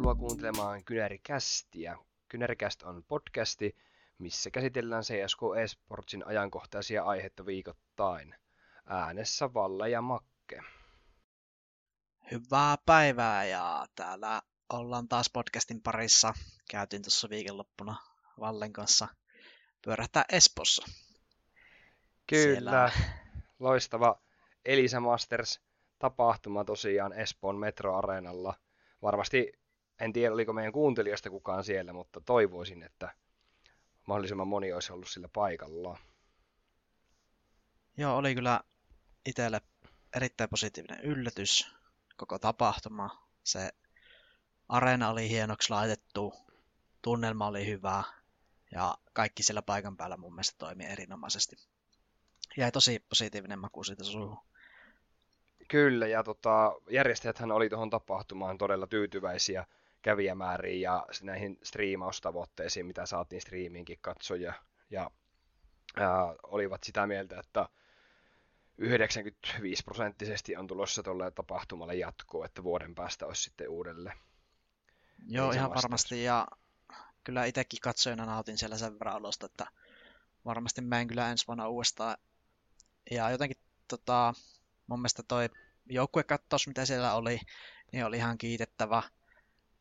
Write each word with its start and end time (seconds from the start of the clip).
Tervetuloa 0.00 0.28
kuuntelemaan 0.28 0.84
Kynärikästiä. 0.84 1.98
Kynärikäst 2.28 2.82
on 2.82 3.04
podcasti, 3.08 3.76
missä 4.18 4.50
käsitellään 4.50 5.02
CSK 5.02 5.38
Esportsin 5.62 6.26
ajankohtaisia 6.26 7.04
aiheita 7.04 7.46
viikoittain. 7.46 8.34
Äänessä 8.86 9.54
Valle 9.54 9.90
ja 9.90 10.02
Makke. 10.02 10.62
Hyvää 12.30 12.76
päivää 12.86 13.44
ja 13.44 13.86
täällä 13.94 14.42
ollaan 14.72 15.08
taas 15.08 15.30
podcastin 15.30 15.82
parissa. 15.82 16.34
Käytiin 16.70 17.02
tuossa 17.02 17.30
viikonloppuna 17.30 17.96
Vallen 18.40 18.72
kanssa 18.72 19.08
pyörähtää 19.82 20.24
Espossa. 20.32 20.86
Kyllä, 22.26 22.52
Siellä... 22.60 22.90
loistava 23.58 24.20
Elisa 24.64 25.00
Masters 25.00 25.60
tapahtuma 25.98 26.64
tosiaan 26.64 27.12
Espoon 27.12 27.56
metroareenalla. 27.56 28.54
Varmasti, 29.02 29.59
en 30.00 30.12
tiedä 30.12 30.34
oliko 30.34 30.52
meidän 30.52 30.72
kuuntelijoista 30.72 31.30
kukaan 31.30 31.64
siellä, 31.64 31.92
mutta 31.92 32.20
toivoisin, 32.20 32.82
että 32.82 33.14
mahdollisimman 34.06 34.48
moni 34.48 34.72
olisi 34.72 34.92
ollut 34.92 35.08
sillä 35.08 35.28
paikalla. 35.32 35.98
Joo, 37.96 38.16
oli 38.16 38.34
kyllä 38.34 38.60
itselle 39.26 39.60
erittäin 40.16 40.50
positiivinen 40.50 41.00
yllätys 41.00 41.74
koko 42.16 42.38
tapahtuma. 42.38 43.28
Se 43.44 43.70
areena 44.68 45.10
oli 45.10 45.28
hienoksi 45.28 45.70
laitettu, 45.70 46.34
tunnelma 47.02 47.46
oli 47.46 47.66
hyvä 47.66 48.02
ja 48.72 48.94
kaikki 49.12 49.42
siellä 49.42 49.62
paikan 49.62 49.96
päällä 49.96 50.16
mun 50.16 50.34
mielestä 50.34 50.58
toimi 50.58 50.84
erinomaisesti. 50.84 51.56
Jäi 52.56 52.72
tosi 52.72 53.04
positiivinen 53.08 53.58
maku 53.58 53.84
siitä 53.84 54.04
suuhun. 54.04 54.38
Kyllä, 55.68 56.06
ja 56.06 56.22
tota, 56.22 56.72
järjestäjäthän 56.90 57.52
oli 57.52 57.68
tuohon 57.68 57.90
tapahtumaan 57.90 58.58
todella 58.58 58.86
tyytyväisiä 58.86 59.66
kävijämääriin 60.02 60.80
ja 60.80 61.06
näihin 61.22 61.58
striimaustavoitteisiin, 61.62 62.86
mitä 62.86 63.06
saatiin 63.06 63.42
striimiinkin 63.42 63.98
katsoja. 64.00 64.52
Ja 64.90 65.10
ää, 65.96 66.34
olivat 66.42 66.84
sitä 66.84 67.06
mieltä, 67.06 67.40
että 67.40 67.68
95 68.78 69.84
prosenttisesti 69.84 70.56
on 70.56 70.66
tulossa 70.66 71.02
tuolle 71.02 71.30
tapahtumalle 71.30 71.94
jatkoa, 71.94 72.46
että 72.46 72.62
vuoden 72.62 72.94
päästä 72.94 73.26
olisi 73.26 73.42
sitten 73.42 73.68
uudelleen. 73.68 74.18
Joo, 75.28 75.52
ihan 75.52 75.70
vastaus. 75.70 75.84
varmasti, 75.84 76.22
ja 76.22 76.46
kyllä 77.24 77.44
itsekin 77.44 77.80
katsojana 77.80 78.26
nautin 78.26 78.58
siellä 78.58 78.78
sen 78.78 78.98
verran 78.98 79.16
olosta, 79.16 79.46
että 79.46 79.66
varmasti 80.44 80.80
menen 80.80 81.08
kyllä 81.08 81.30
ensi 81.30 81.46
vuonna 81.46 81.68
uudestaan. 81.68 82.16
Ja 83.10 83.30
jotenkin 83.30 83.56
tota, 83.88 84.34
mun 84.86 84.98
mielestä 84.98 85.22
toi 85.22 85.48
joukkuekattaus, 85.86 86.66
mitä 86.66 86.86
siellä 86.86 87.14
oli, 87.14 87.40
niin 87.92 88.04
oli 88.04 88.16
ihan 88.16 88.38
kiitettävä. 88.38 89.02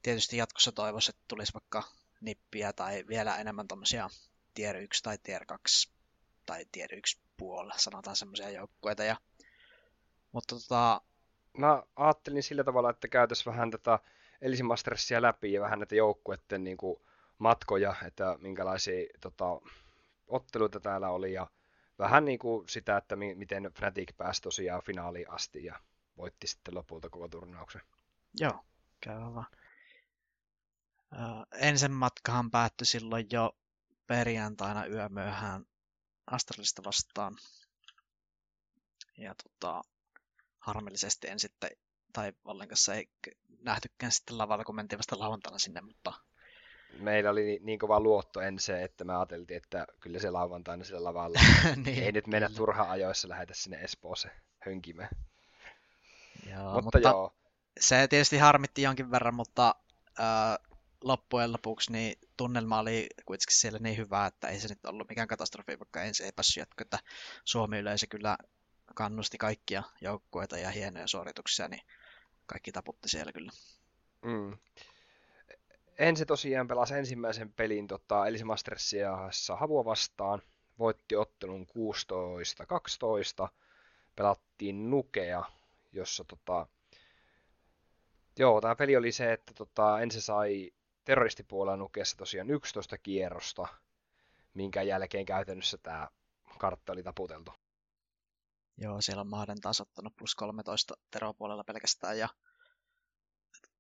Tietysti 0.01 0.37
jatkossa 0.37 0.71
toivoisi, 0.71 1.11
että 1.11 1.21
tulisi 1.27 1.53
vaikka 1.53 1.83
nippiä 2.21 2.73
tai 2.73 3.05
vielä 3.07 3.37
enemmän 3.37 3.67
tuommoisia 3.67 4.09
tier 4.53 4.77
1 4.77 5.03
tai 5.03 5.17
tier 5.23 5.45
2 5.45 5.91
tai 6.45 6.65
tier 6.71 6.95
1 6.95 7.19
puolella, 7.37 7.73
sanotaan 7.77 8.15
semmoisia 8.15 8.49
joukkueita. 8.49 9.03
Ja, 9.03 9.17
mutta 10.31 10.55
tota... 10.55 11.01
Mä 11.57 11.83
ajattelin 11.95 12.43
sillä 12.43 12.63
tavalla, 12.63 12.89
että 12.89 13.07
käytäisiin 13.07 13.53
vähän 13.53 13.71
tätä 13.71 13.99
Elisi 14.41 14.63
Mastersia 14.63 15.21
läpi 15.21 15.53
ja 15.53 15.61
vähän 15.61 15.79
näitä 15.79 15.95
joukkueiden 15.95 16.63
niin 16.63 16.77
kuin, 16.77 17.01
matkoja, 17.39 17.95
että 18.07 18.37
minkälaisia 18.41 19.07
tota, 19.21 19.45
otteluita 20.27 20.79
täällä 20.79 21.09
oli 21.09 21.33
ja 21.33 21.47
vähän 21.99 22.25
niin 22.25 22.39
kuin 22.39 22.69
sitä, 22.69 22.97
että 22.97 23.15
mi- 23.15 23.35
miten 23.35 23.71
Fnatic 23.77 24.17
pääsi 24.17 24.41
tosiaan 24.41 24.81
finaaliin 24.81 25.31
asti 25.31 25.65
ja 25.65 25.79
voitti 26.17 26.47
sitten 26.47 26.75
lopulta 26.75 27.09
koko 27.09 27.27
turnauksen. 27.27 27.81
Joo, 28.39 28.65
käy 29.01 29.19
vaan. 29.19 29.45
Ensin 31.53 31.91
matkahan 31.91 32.51
päättyi 32.51 32.85
silloin 32.85 33.25
jo 33.31 33.57
perjantaina 34.07 34.85
yömyöhään 34.85 35.65
Astralista 36.27 36.83
vastaan. 36.83 37.37
Ja 39.17 39.35
tota, 39.43 39.81
harmillisesti 40.59 41.27
en 41.27 41.39
sitten, 41.39 41.69
tai 42.13 42.33
ollenkaan 42.45 42.95
ei 42.95 43.09
nähtykään 43.61 44.11
sitten 44.11 44.37
lavalla, 44.37 44.63
kun 44.63 44.75
mentiin 44.75 44.99
vasta 44.99 45.19
lauantaina 45.19 45.59
sinne, 45.59 45.81
mutta 45.81 46.13
meillä 46.99 47.29
oli 47.29 47.59
niin 47.61 47.79
kova 47.79 47.99
luotto 47.99 48.41
ensin, 48.41 48.75
että 48.75 49.03
me 49.03 49.15
ajateltiin, 49.15 49.57
että 49.57 49.85
kyllä 49.99 50.19
se 50.19 50.29
lauantaina 50.29 50.83
sillä 50.83 51.03
lavalla. 51.03 51.39
niin, 51.85 52.03
ei 52.03 52.11
nyt 52.11 52.27
mennä 52.27 52.47
kyllä. 52.47 52.57
turha 52.57 52.91
ajoissa 52.91 53.29
lähetä 53.29 53.53
sinne 53.53 53.77
Espooseen 53.77 54.41
hönkimään. 54.59 55.09
Joo, 56.49 56.63
mutta, 56.63 56.81
mutta 56.81 56.99
joo. 56.99 57.33
se 57.79 58.07
tietysti 58.07 58.37
harmitti 58.37 58.81
jonkin 58.81 59.11
verran, 59.11 59.35
mutta 59.35 59.75
äh, 60.19 60.68
loppujen 61.03 61.51
lopuksi 61.51 61.91
niin 61.91 62.19
tunnelma 62.37 62.79
oli 62.79 63.07
kuitenkin 63.25 63.55
siellä 63.57 63.79
niin 63.79 63.97
hyvä, 63.97 64.25
että 64.25 64.47
ei 64.47 64.59
se 64.59 64.67
nyt 64.67 64.85
ollut 64.85 65.09
mikään 65.09 65.27
katastrofi, 65.27 65.79
vaikka 65.79 66.01
ensin 66.01 66.25
ei 66.25 66.31
päässyt 66.35 66.57
jatkoa, 66.57 66.81
että 66.81 66.99
Suomi 67.45 67.77
yleisö 67.77 68.07
kyllä 68.09 68.37
kannusti 68.95 69.37
kaikkia 69.37 69.83
joukkueita 70.01 70.57
ja 70.57 70.69
hienoja 70.69 71.07
suorituksia, 71.07 71.67
niin 71.67 71.81
kaikki 72.45 72.71
taputti 72.71 73.09
siellä 73.09 73.31
kyllä. 73.31 73.51
Mm 74.21 74.57
ensin 75.99 76.27
tosiaan 76.27 76.67
pelasi 76.67 76.93
ensimmäisen 76.93 77.53
pelin 77.53 77.87
tota, 77.87 78.27
Elise 78.27 78.45
Mastersia 78.45 79.17
Havua 79.57 79.85
vastaan. 79.85 80.41
Voitti 80.79 81.15
ottelun 81.15 81.67
16-12. 83.45 83.49
Pelattiin 84.15 84.89
Nukea, 84.89 85.43
jossa 85.93 86.23
tota, 86.23 86.67
joo, 88.39 88.61
tämä 88.61 88.75
peli 88.75 88.97
oli 88.97 89.11
se, 89.11 89.33
että 89.33 89.53
tota, 89.53 90.01
ensin 90.01 90.21
sai 90.21 90.71
terroristipuolella 91.09 91.77
Nukeessa 91.77 92.17
tosiaan 92.17 92.49
11 92.49 92.97
kierrosta, 92.97 93.67
minkä 94.53 94.81
jälkeen 94.81 95.25
käytännössä 95.25 95.77
tämä 95.77 96.07
kartta 96.57 96.93
oli 96.93 97.03
taputeltu. 97.03 97.53
Joo, 98.77 99.01
siellä 99.01 99.21
on 99.21 99.27
Mahden 99.27 99.61
taas 99.61 99.81
ottanut 99.81 100.15
plus 100.17 100.35
13 100.35 100.97
teropuolella 101.11 101.63
pelkästään, 101.63 102.19
ja 102.19 102.29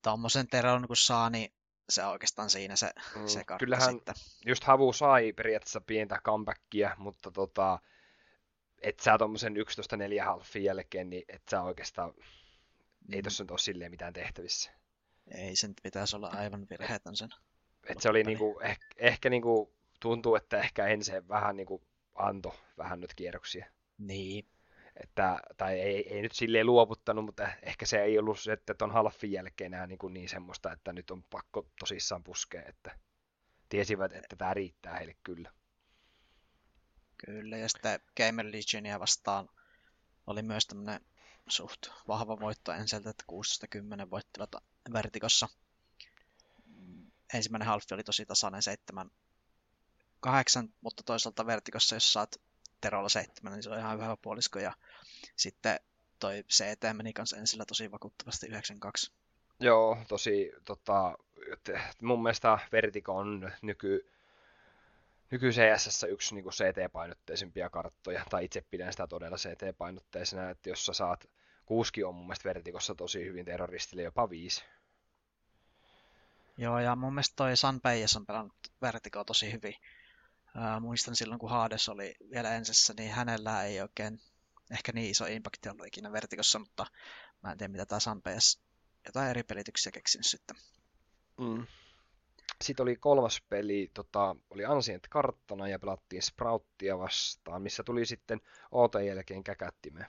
tuommoisen 0.03 0.47
teron 0.47 0.87
kun 0.87 0.95
saa, 0.95 1.29
niin 1.29 1.53
se 1.89 2.03
on 2.03 2.11
oikeastaan 2.11 2.49
siinä 2.49 2.75
se, 2.75 2.91
mm, 3.15 3.27
se 3.27 3.43
kartta 3.43 3.65
Kyllähän 3.65 3.93
sitten. 3.93 4.15
just 4.45 4.63
Havu 4.63 4.93
sai 4.93 5.33
periaatteessa 5.33 5.81
pientä 5.81 6.21
comebackia, 6.23 6.95
mutta 6.97 7.31
tota, 7.31 7.79
et 8.81 8.99
sä 8.99 9.17
tuommoisen 9.17 9.55
11-4 9.57 10.25
halfin 10.25 10.63
jälkeen, 10.63 11.09
niin 11.09 11.23
et 11.27 11.43
sä 11.51 11.61
oikeastaan, 11.61 12.13
mm. 12.17 13.13
ei 13.13 13.21
tossa 13.21 13.43
nyt 13.43 13.51
ole 13.51 13.59
silleen 13.59 13.91
mitään 13.91 14.13
tehtävissä. 14.13 14.78
Ei 15.31 15.55
sen 15.55 15.73
pitäisi 15.83 16.15
olla 16.15 16.27
aivan 16.27 16.67
virheetön 16.69 17.15
sen. 17.15 17.29
Et 17.87 18.01
se 18.01 18.09
oli 18.09 18.23
niinku, 18.23 18.59
eh, 18.59 18.79
ehkä 18.97 19.29
niinku, 19.29 19.73
tuntuu, 19.99 20.35
että 20.35 20.57
ehkä 20.57 20.87
ensin 20.87 21.27
vähän 21.27 21.55
niinku 21.55 21.83
anto 22.15 22.55
vähän 22.77 22.99
nyt 22.99 23.13
kierroksia. 23.13 23.65
Niin, 23.97 24.45
että, 25.03 25.39
tai 25.57 25.79
ei, 25.79 26.13
ei 26.13 26.21
nyt 26.21 26.31
silleen 26.31 26.65
luovuttanut, 26.65 27.25
mutta 27.25 27.49
ehkä 27.61 27.85
se 27.85 28.03
ei 28.03 28.19
ollut 28.19 28.39
se, 28.39 28.51
että 28.53 28.73
ton 28.73 28.91
halfin 28.91 29.31
jälkeen 29.31 29.73
enää 29.73 29.87
niin, 29.87 29.99
niin 30.09 30.29
semmoista, 30.29 30.71
että 30.71 30.93
nyt 30.93 31.11
on 31.11 31.23
pakko 31.23 31.67
tosissaan 31.79 32.23
puskea, 32.23 32.63
että 32.65 32.99
tiesivät, 33.69 34.13
että 34.13 34.35
tämä 34.35 34.53
riittää 34.53 34.95
heille 34.97 35.15
kyllä. 35.23 35.51
Kyllä, 37.25 37.57
ja 37.57 37.69
sitten 37.69 37.99
Gamer 38.17 38.45
Legionia 38.45 38.99
vastaan 38.99 39.49
oli 40.27 40.41
myös 40.41 40.67
tämmöinen 40.67 41.01
suht 41.47 41.87
vahva 42.07 42.39
voitto 42.39 42.71
ensiltä, 42.71 43.09
että 43.09 43.23
16-10 44.05 44.09
voittivat 44.09 44.55
Vertikossa. 44.93 45.47
Ensimmäinen 47.33 47.67
halfi 47.67 47.93
oli 47.93 48.03
tosi 48.03 48.25
tasainen 48.25 48.61
7 48.61 49.11
8, 50.19 50.73
mutta 50.81 51.03
toisaalta 51.03 51.45
Vertikossa, 51.45 51.95
jos 51.95 52.13
saat 52.13 52.41
Terolla 52.81 53.09
7, 53.09 53.53
niin 53.53 53.63
se 53.63 53.69
on 53.69 53.79
ihan 53.79 53.97
hyvä 53.97 54.17
puolisko. 54.21 54.59
Ja 54.59 54.73
sitten 55.35 55.79
toi 56.19 56.43
CT 56.43 56.83
meni 56.93 57.13
kanssa 57.13 57.37
ensillä 57.37 57.65
tosi 57.65 57.91
vakuuttavasti 57.91 58.47
92. 58.47 59.11
Joo, 59.59 59.97
tosi 60.07 60.51
tota, 60.65 61.17
mun 62.01 62.23
mielestä 62.23 62.59
Vertigo 62.71 63.15
on 63.15 63.51
nyky, 63.61 64.09
nyky 65.31 65.49
CSS 65.49 66.03
yksi 66.03 66.35
niin 66.35 66.45
CT-painotteisimpia 66.45 67.69
karttoja, 67.69 68.25
tai 68.29 68.45
itse 68.45 68.61
pidän 68.61 68.93
sitä 68.93 69.07
todella 69.07 69.37
CT-painotteisena, 69.37 70.49
että 70.49 70.69
jos 70.69 70.85
sä 70.85 70.93
saat, 70.93 71.29
kuuski 71.65 72.03
on 72.03 72.15
mun 72.15 72.25
mielestä 72.25 72.49
Vertigossa 72.49 72.95
tosi 72.95 73.25
hyvin 73.25 73.45
terroristille, 73.45 74.01
jopa 74.01 74.29
viisi. 74.29 74.63
Joo, 76.59 76.79
ja 76.79 76.95
mun 76.95 77.13
mielestä 77.13 77.35
toi 77.35 77.57
San 77.57 77.81
Peijas 77.81 78.15
on 78.15 78.25
pelannut 78.25 78.53
Vertigoa 78.81 79.25
tosi 79.25 79.51
hyvin. 79.51 79.73
Ää, 80.55 80.79
muistan 80.79 81.15
silloin, 81.15 81.39
kun 81.39 81.49
Hades 81.49 81.89
oli 81.89 82.15
vielä 82.31 82.55
ensissä, 82.55 82.93
niin 82.97 83.11
hänellä 83.11 83.63
ei 83.63 83.81
oikein 83.81 84.21
ehkä 84.71 84.91
niin 84.91 85.11
iso 85.11 85.25
impakti 85.25 85.69
ollut 85.69 85.87
ikinä 85.87 86.11
Vertikossa, 86.11 86.59
mutta 86.59 86.85
mä 87.43 87.51
en 87.51 87.57
tiedä, 87.57 87.71
mitä 87.71 87.85
tämä 87.85 87.99
Sampees 87.99 88.61
jotain 89.05 89.29
eri 89.29 89.43
pelityksiä 89.43 89.91
keksinyt 89.91 90.25
sitten. 90.25 90.55
Mm. 91.37 91.67
Sitten 92.61 92.83
oli 92.83 92.95
kolmas 92.95 93.41
peli, 93.49 93.91
tota, 93.93 94.35
oli 94.49 94.65
Ancient 94.65 95.07
karttana 95.07 95.67
ja 95.67 95.79
pelattiin 95.79 96.21
Sprouttia 96.21 96.99
vastaan, 96.99 97.61
missä 97.61 97.83
tuli 97.83 98.05
sitten 98.05 98.41
OT 98.71 98.93
jälkeen 99.07 99.43
käkättimeen. 99.43 100.07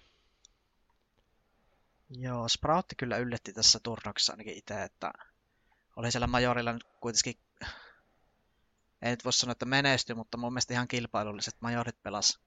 Joo, 2.11 2.49
Sproutti 2.49 2.95
kyllä 2.95 3.17
yllätti 3.17 3.53
tässä 3.53 3.81
turnauksessa 3.83 4.33
ainakin 4.33 4.55
itse, 4.55 4.83
että 4.83 5.13
oli 6.01 6.11
siellä 6.11 6.27
Majorilla 6.27 6.73
nyt 6.73 6.85
kuitenkin, 7.01 7.35
ei 9.03 9.11
nyt 9.11 9.25
voi 9.25 9.33
sanoa, 9.33 9.53
että 9.53 9.67
menesty, 9.67 10.15
mutta 10.15 10.37
mun 10.37 10.53
mielestä 10.53 10.75
ihan 10.75 10.89
kilpailulliset 10.89 11.57
Majorit 11.61 12.03
pelas. 12.03 12.41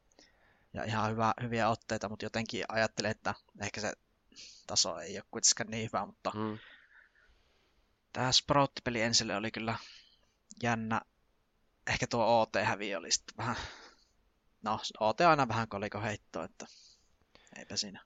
Ja 0.74 0.84
ihan 0.84 1.12
hyvä, 1.12 1.34
hyviä 1.42 1.70
otteita, 1.70 2.10
mutta 2.10 2.26
jotenkin 2.26 2.66
ajattelin, 2.70 3.12
että 3.12 3.34
ehkä 3.62 3.82
se 3.82 3.94
taso 4.68 5.00
ei 5.00 5.18
ole 5.18 5.24
kuitenkaan 5.32 5.70
niin 5.70 5.90
hyvä, 5.94 6.06
mutta 6.06 6.32
mm. 6.36 6.58
tämä 8.14 8.32
Sprout-peli 8.32 9.02
ensille 9.02 9.36
oli 9.36 9.52
kyllä 9.52 9.76
jännä. 10.64 11.02
Ehkä 11.88 12.08
tuo 12.08 12.42
OT-hävi 12.42 12.96
oli 12.96 13.12
sitten 13.12 13.38
vähän, 13.38 13.56
no 14.62 14.80
OT 15.00 15.22
aina 15.22 15.48
vähän 15.48 15.68
koliko 15.68 16.02
heitto, 16.02 16.44
että 16.44 16.66
eipä 17.58 17.78
siinä. 17.78 18.02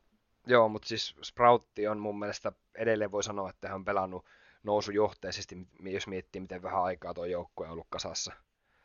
Joo, 0.47 0.69
mutta 0.69 0.87
siis 0.87 1.15
Sproutti 1.23 1.87
on 1.87 1.99
mun 1.99 2.19
mielestä 2.19 2.51
edelleen 2.75 3.11
voi 3.11 3.23
sanoa, 3.23 3.49
että 3.49 3.67
hän 3.67 3.75
on 3.75 3.85
pelannut 3.85 4.25
nousujohteisesti, 4.63 5.67
jos 5.83 6.07
miettii, 6.07 6.41
miten 6.41 6.61
vähän 6.61 6.83
aikaa 6.83 7.13
tuo 7.13 7.25
joukkue 7.25 7.65
on 7.65 7.71
ollut 7.71 7.87
kasassa. 7.89 8.33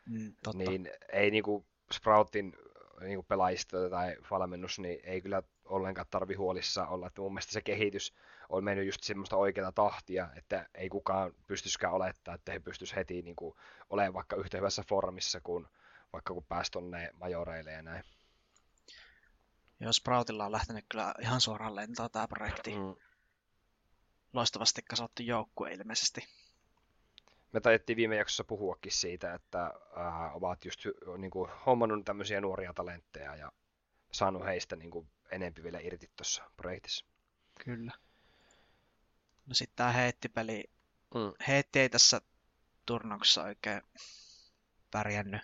Mm, 0.06 0.34
totta. 0.42 0.58
Niin 0.58 0.90
ei 1.12 1.30
niinku 1.30 1.66
Sproutin 1.92 2.56
niinku 3.00 3.22
pelaajista 3.22 3.90
tai 3.90 4.16
valmennus, 4.30 4.78
niin 4.78 5.00
ei 5.04 5.22
kyllä 5.22 5.42
ollenkaan 5.64 6.06
tarvi 6.10 6.34
huolissa 6.34 6.86
olla. 6.86 7.06
Että 7.06 7.20
mun 7.20 7.32
mielestä 7.32 7.52
se 7.52 7.62
kehitys 7.62 8.14
on 8.48 8.64
mennyt 8.64 8.86
just 8.86 9.02
semmoista 9.02 9.36
oikeaa 9.36 9.72
tahtia, 9.72 10.28
että 10.36 10.68
ei 10.74 10.88
kukaan 10.88 11.32
pystyisikään 11.46 11.92
olettaa, 11.92 12.34
että 12.34 12.52
he 12.52 12.58
pystyisivät 12.58 12.96
heti 12.96 13.22
niinku 13.22 13.56
olemaan 13.90 14.14
vaikka 14.14 14.36
yhtä 14.36 14.56
hyvässä 14.56 14.82
formissa 14.88 15.40
kuin 15.40 15.66
vaikka 16.12 16.34
kun 16.34 16.44
pääsi 16.44 16.70
tonne 16.70 17.10
majoreille 17.14 17.72
ja 17.72 17.82
näin. 17.82 18.04
Joo, 19.80 19.92
Sproutilla 19.92 20.44
on 20.44 20.52
lähtenyt 20.52 20.84
kyllä 20.88 21.14
ihan 21.20 21.40
suoraan 21.40 21.76
lentoon 21.76 22.10
tämä 22.10 22.28
projekti. 22.28 22.70
Mm. 22.70 22.94
Loistavasti 24.32 24.82
kasvattu 24.82 25.22
joukkue 25.22 25.72
ilmeisesti. 25.72 26.28
Me 27.52 27.60
taidettiin 27.60 27.96
viime 27.96 28.16
jaksossa 28.16 28.44
puhuakin 28.44 28.92
siitä, 28.92 29.34
että 29.34 29.64
äh, 29.96 30.36
ovat 30.36 30.64
just 30.64 30.80
niin 31.18 31.30
kuin, 31.30 31.50
hommannut 31.66 32.04
tämmöisiä 32.04 32.40
nuoria 32.40 32.72
talentteja 32.74 33.36
ja 33.36 33.52
saanut 34.12 34.44
heistä 34.44 34.76
niin 34.76 34.90
kuin, 34.90 35.08
enempi 35.30 35.62
vielä 35.62 35.78
irti 35.80 36.10
tuossa 36.16 36.50
projektissa. 36.56 37.04
Kyllä. 37.64 37.92
No 39.46 39.54
sitten 39.54 39.76
tämä 39.76 39.92
heittipeli. 39.92 40.70
Mm. 41.14 41.32
Heitti 41.48 41.80
ei 41.80 41.88
tässä 41.88 42.20
turnauksessa 42.86 43.42
oikein 43.42 43.82
pärjännyt. 44.90 45.40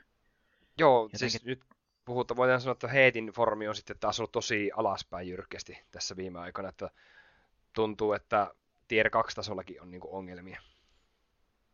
Joo, 0.79 1.03
Jotenkin... 1.03 1.31
siis 1.31 1.45
nyt 1.45 1.65
puhutaan, 2.05 2.37
voidaan 2.37 2.61
sanoa, 2.61 2.73
että 2.73 2.89
Heitin 2.89 3.27
formi 3.27 3.69
on 3.69 3.77
sitten 3.77 3.99
taas 3.99 4.21
ollut 4.21 4.33
tosi 4.33 4.71
alaspäin 4.77 5.29
jyrkästi 5.29 5.79
tässä 5.91 6.17
viime 6.17 6.39
aikoina, 6.39 6.69
että 6.69 6.91
tuntuu, 7.73 8.13
että 8.13 8.55
tier 8.89 9.11
2 9.11 9.37
tasollakin 9.37 9.83
on 9.83 9.91
niinku 9.91 10.17
ongelmia. 10.17 10.63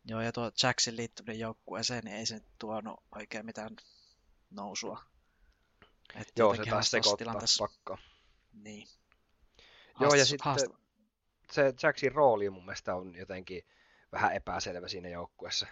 Joo, 0.05 0.21
ja 0.21 0.31
tuo 0.31 0.51
Jacksin 0.63 0.95
liittyminen 0.95 1.39
joukkueeseen, 1.39 2.03
niin 2.03 2.17
ei 2.17 2.25
se 2.25 2.39
tuonut 2.59 3.03
oikein 3.15 3.45
mitään 3.45 3.75
nousua. 4.49 5.03
Et 6.15 6.31
Joo, 6.37 6.55
se 6.55 6.63
taas 6.69 6.91
sekoittaa 6.91 7.35
pakka. 7.59 7.97
Niin. 8.53 8.87
Joo, 9.99 10.13
ja 10.13 10.25
sitten 10.25 10.45
haasta. 10.45 10.77
se 11.51 11.73
Jacksin 11.83 12.11
rooli 12.11 12.49
mun 12.49 12.65
mielestä 12.65 12.95
on 12.95 13.15
jotenkin 13.15 13.63
vähän 14.11 14.33
epäselvä 14.33 14.87
siinä 14.87 15.09
joukkueessa. 15.09 15.67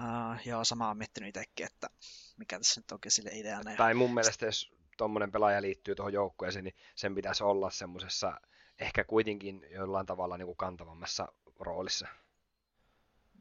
Uh, 0.00 0.46
joo, 0.46 0.64
sama 0.64 0.90
on 0.90 0.98
miettinyt 0.98 1.28
itsekin, 1.28 1.66
että 1.66 1.90
mikä 2.36 2.58
tässä 2.58 2.80
nyt 2.80 2.92
onkin 2.92 3.10
sille 3.10 3.30
ideana. 3.32 3.76
Tai 3.76 3.94
mun 3.94 4.14
mielestä, 4.14 4.46
jos 4.46 4.72
tuommoinen 4.96 5.32
pelaaja 5.32 5.62
liittyy 5.62 5.94
tuohon 5.94 6.12
joukkueeseen, 6.12 6.64
niin 6.64 6.74
sen 6.94 7.14
pitäisi 7.14 7.44
olla 7.44 7.70
semmoisessa 7.70 8.40
ehkä 8.78 9.04
kuitenkin 9.04 9.66
jollain 9.70 10.06
tavalla 10.06 10.38
niin 10.38 10.46
kuin 10.46 10.56
kantavammassa 10.56 11.28
roolissa. 11.58 12.08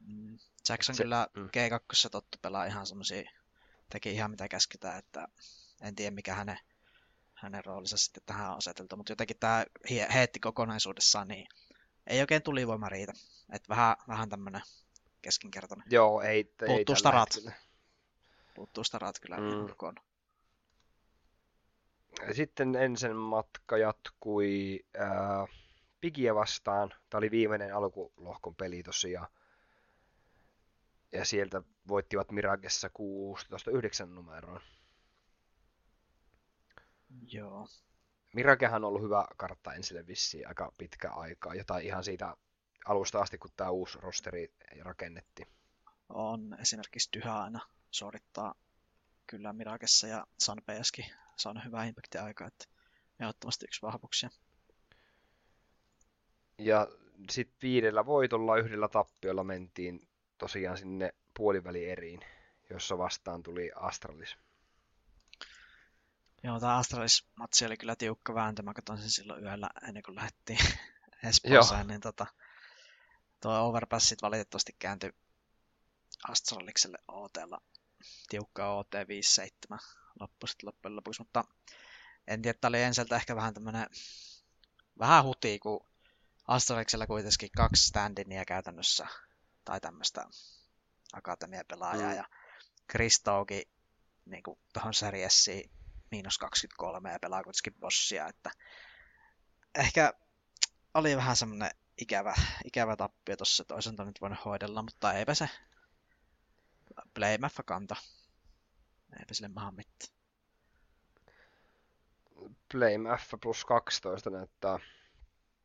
Mm, 0.07 0.37
Jackson 0.69 0.95
se, 0.95 1.03
kyllä 1.03 1.27
mm. 1.35 1.45
G2 1.45 2.09
tottu 2.11 2.37
pelaa 2.41 2.65
ihan 2.65 2.87
semmoisia, 2.87 3.31
teki 3.89 4.11
ihan 4.11 4.31
mitä 4.31 4.47
käsketään, 4.47 4.99
että 4.99 5.27
en 5.81 5.95
tiedä 5.95 6.15
mikä 6.15 6.33
hänen, 6.33 6.59
hänen 7.33 7.65
roolinsa 7.65 7.97
sitten 7.97 8.23
tähän 8.25 8.51
on 8.51 8.57
aseteltu, 8.57 8.97
mutta 8.97 9.11
jotenkin 9.11 9.37
tämä 9.39 9.65
heetti 10.13 10.39
kokonaisuudessaan, 10.39 11.27
niin 11.27 11.47
ei 12.07 12.21
oikein 12.21 12.41
tulivoima 12.41 12.89
riitä. 12.89 13.13
Että 13.51 13.69
vähän, 13.69 13.95
vähän 14.07 14.29
tämmöinen 14.29 14.61
keskinkertainen. 15.21 15.87
Joo, 15.89 16.21
ei, 16.21 16.43
Puuttuu 16.43 16.95
ei 16.95 16.99
starat. 16.99 17.29
Puuttuu 18.53 18.83
starat 18.83 19.19
kyllä 19.19 19.37
mm. 19.37 19.67
kokonaan. 19.67 20.05
Sitten 22.31 22.75
ensin 22.75 23.15
matka 23.15 23.77
jatkui 23.77 24.79
ää, 24.97 25.47
Pigiä 26.01 26.35
vastaan. 26.35 26.89
Tämä 27.09 27.19
oli 27.19 27.31
viimeinen 27.31 27.75
alkulohkon 27.75 28.55
peli 28.55 28.83
tosiaan. 28.83 29.27
Ja 31.11 31.25
sieltä 31.25 31.61
voittivat 31.87 32.31
Miragessa 32.31 32.89
16-9 34.03 34.05
numeroon. 34.05 34.61
Joo. 37.31 37.67
Miragehan 38.33 38.83
on 38.83 38.87
ollut 38.87 39.01
hyvä 39.01 39.25
kartta 39.37 39.73
ensille 39.73 40.07
vissiin 40.07 40.47
aika 40.47 40.71
pitkä 40.77 41.11
aikaa. 41.11 41.55
Jotain 41.55 41.85
ihan 41.85 42.03
siitä 42.03 42.37
alusta 42.85 43.21
asti, 43.21 43.37
kun 43.37 43.51
tämä 43.57 43.69
uusi 43.69 43.99
rosteri 44.01 44.53
rakennettiin. 44.81 45.47
On 46.09 46.55
esimerkiksi 46.59 47.09
Tyhä 47.11 47.43
aina 47.43 47.59
suorittaa 47.91 48.55
kyllä 49.27 49.53
Mirakessa 49.53 50.07
ja 50.07 50.27
Sanpeeskin 50.39 51.05
saanut 51.35 51.65
hyvää 51.65 51.85
impactia 51.85 52.23
aikaa, 52.23 52.47
että 52.47 52.65
ehdottomasti 53.19 53.65
yksi 53.65 53.81
vahvuuksia. 53.81 54.29
Ja 56.57 56.87
sitten 57.29 57.57
viidellä 57.61 58.05
voitolla 58.05 58.57
yhdellä 58.57 58.87
tappiolla 58.87 59.43
mentiin 59.43 60.07
tosiaan 60.37 60.77
sinne 60.77 61.13
puolivälieriin, 61.37 62.19
jossa 62.69 62.97
vastaan 62.97 63.43
tuli 63.43 63.71
Astralis. 63.75 64.37
Joo, 66.43 66.59
tämä 66.59 66.77
Astralis-matsi 66.77 67.65
oli 67.65 67.77
kyllä 67.77 67.95
tiukka 67.95 68.33
vääntö. 68.33 68.61
Mä 68.61 68.73
katsoin 68.73 68.99
sen 68.99 69.09
silloin 69.09 69.43
yöllä 69.43 69.69
ennen 69.87 70.03
kuin 70.03 70.15
lähdettiin 70.15 70.59
Espooseen, 71.29 71.87
niin 71.87 72.01
tota, 72.01 72.25
tuo 73.41 73.67
Overpassit 73.67 74.21
valitettavasti 74.21 74.75
kääntyi 74.79 75.11
Astralikselle 76.27 76.97
OTlla 77.07 77.61
tiukka 78.29 78.73
OT 78.73 78.91
5-7 79.73 80.02
loppu 80.19 80.47
sitten 80.47 80.67
loppujen 80.67 80.95
lopuksi, 80.95 81.21
mutta 81.21 81.43
en 82.27 82.41
tiedä, 82.41 82.55
että 82.55 82.67
oli 82.67 82.81
ensiltä 82.81 83.15
ehkä 83.15 83.35
vähän 83.35 83.53
tämmönen 83.53 83.87
vähän 84.99 85.23
huti, 85.23 85.59
kun 85.59 85.87
Astraliksella 86.47 87.07
kuitenkin 87.07 87.49
kaksi 87.57 87.87
standinia 87.87 88.45
käytännössä, 88.45 89.07
tai 89.65 89.79
tämmöistä 89.81 90.25
akatemiapelaajaa, 91.13 92.09
mm. 92.09 92.15
ja 92.15 92.25
Kristouki 92.87 93.69
niin 94.25 94.43
tuohon 94.73 94.93
Seriessiin 94.93 95.71
miinus 96.11 96.37
23 96.37 97.11
ja 97.11 97.19
pelaa 97.19 97.43
kuitenkin 97.43 97.79
bossia, 97.79 98.27
että 98.27 98.51
ehkä 99.75 100.13
oli 100.93 101.15
vähän 101.15 101.35
semmoinen 101.35 101.71
ikävä, 101.97 102.33
ikävä 102.65 102.95
tappio 102.95 103.37
tuossa, 103.37 103.63
että 103.89 104.05
nyt 104.05 104.21
voinut 104.21 104.45
hoidella, 104.45 104.81
mutta 104.81 105.13
eipä 105.13 105.33
se 105.33 105.49
Playmaffa 107.13 107.63
kanta. 107.63 107.95
Eipä 109.19 109.33
sille 109.33 109.47
maha 109.47 109.71
mitään. 109.71 110.13
Blame 112.71 113.17
F 113.17 113.33
plus 113.41 113.65
12 113.65 114.29
näyttää 114.29 114.79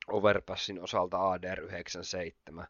Overpassin 0.09 0.83
osalta 0.83 1.31
ADR 1.31 1.61
97. 1.61 2.67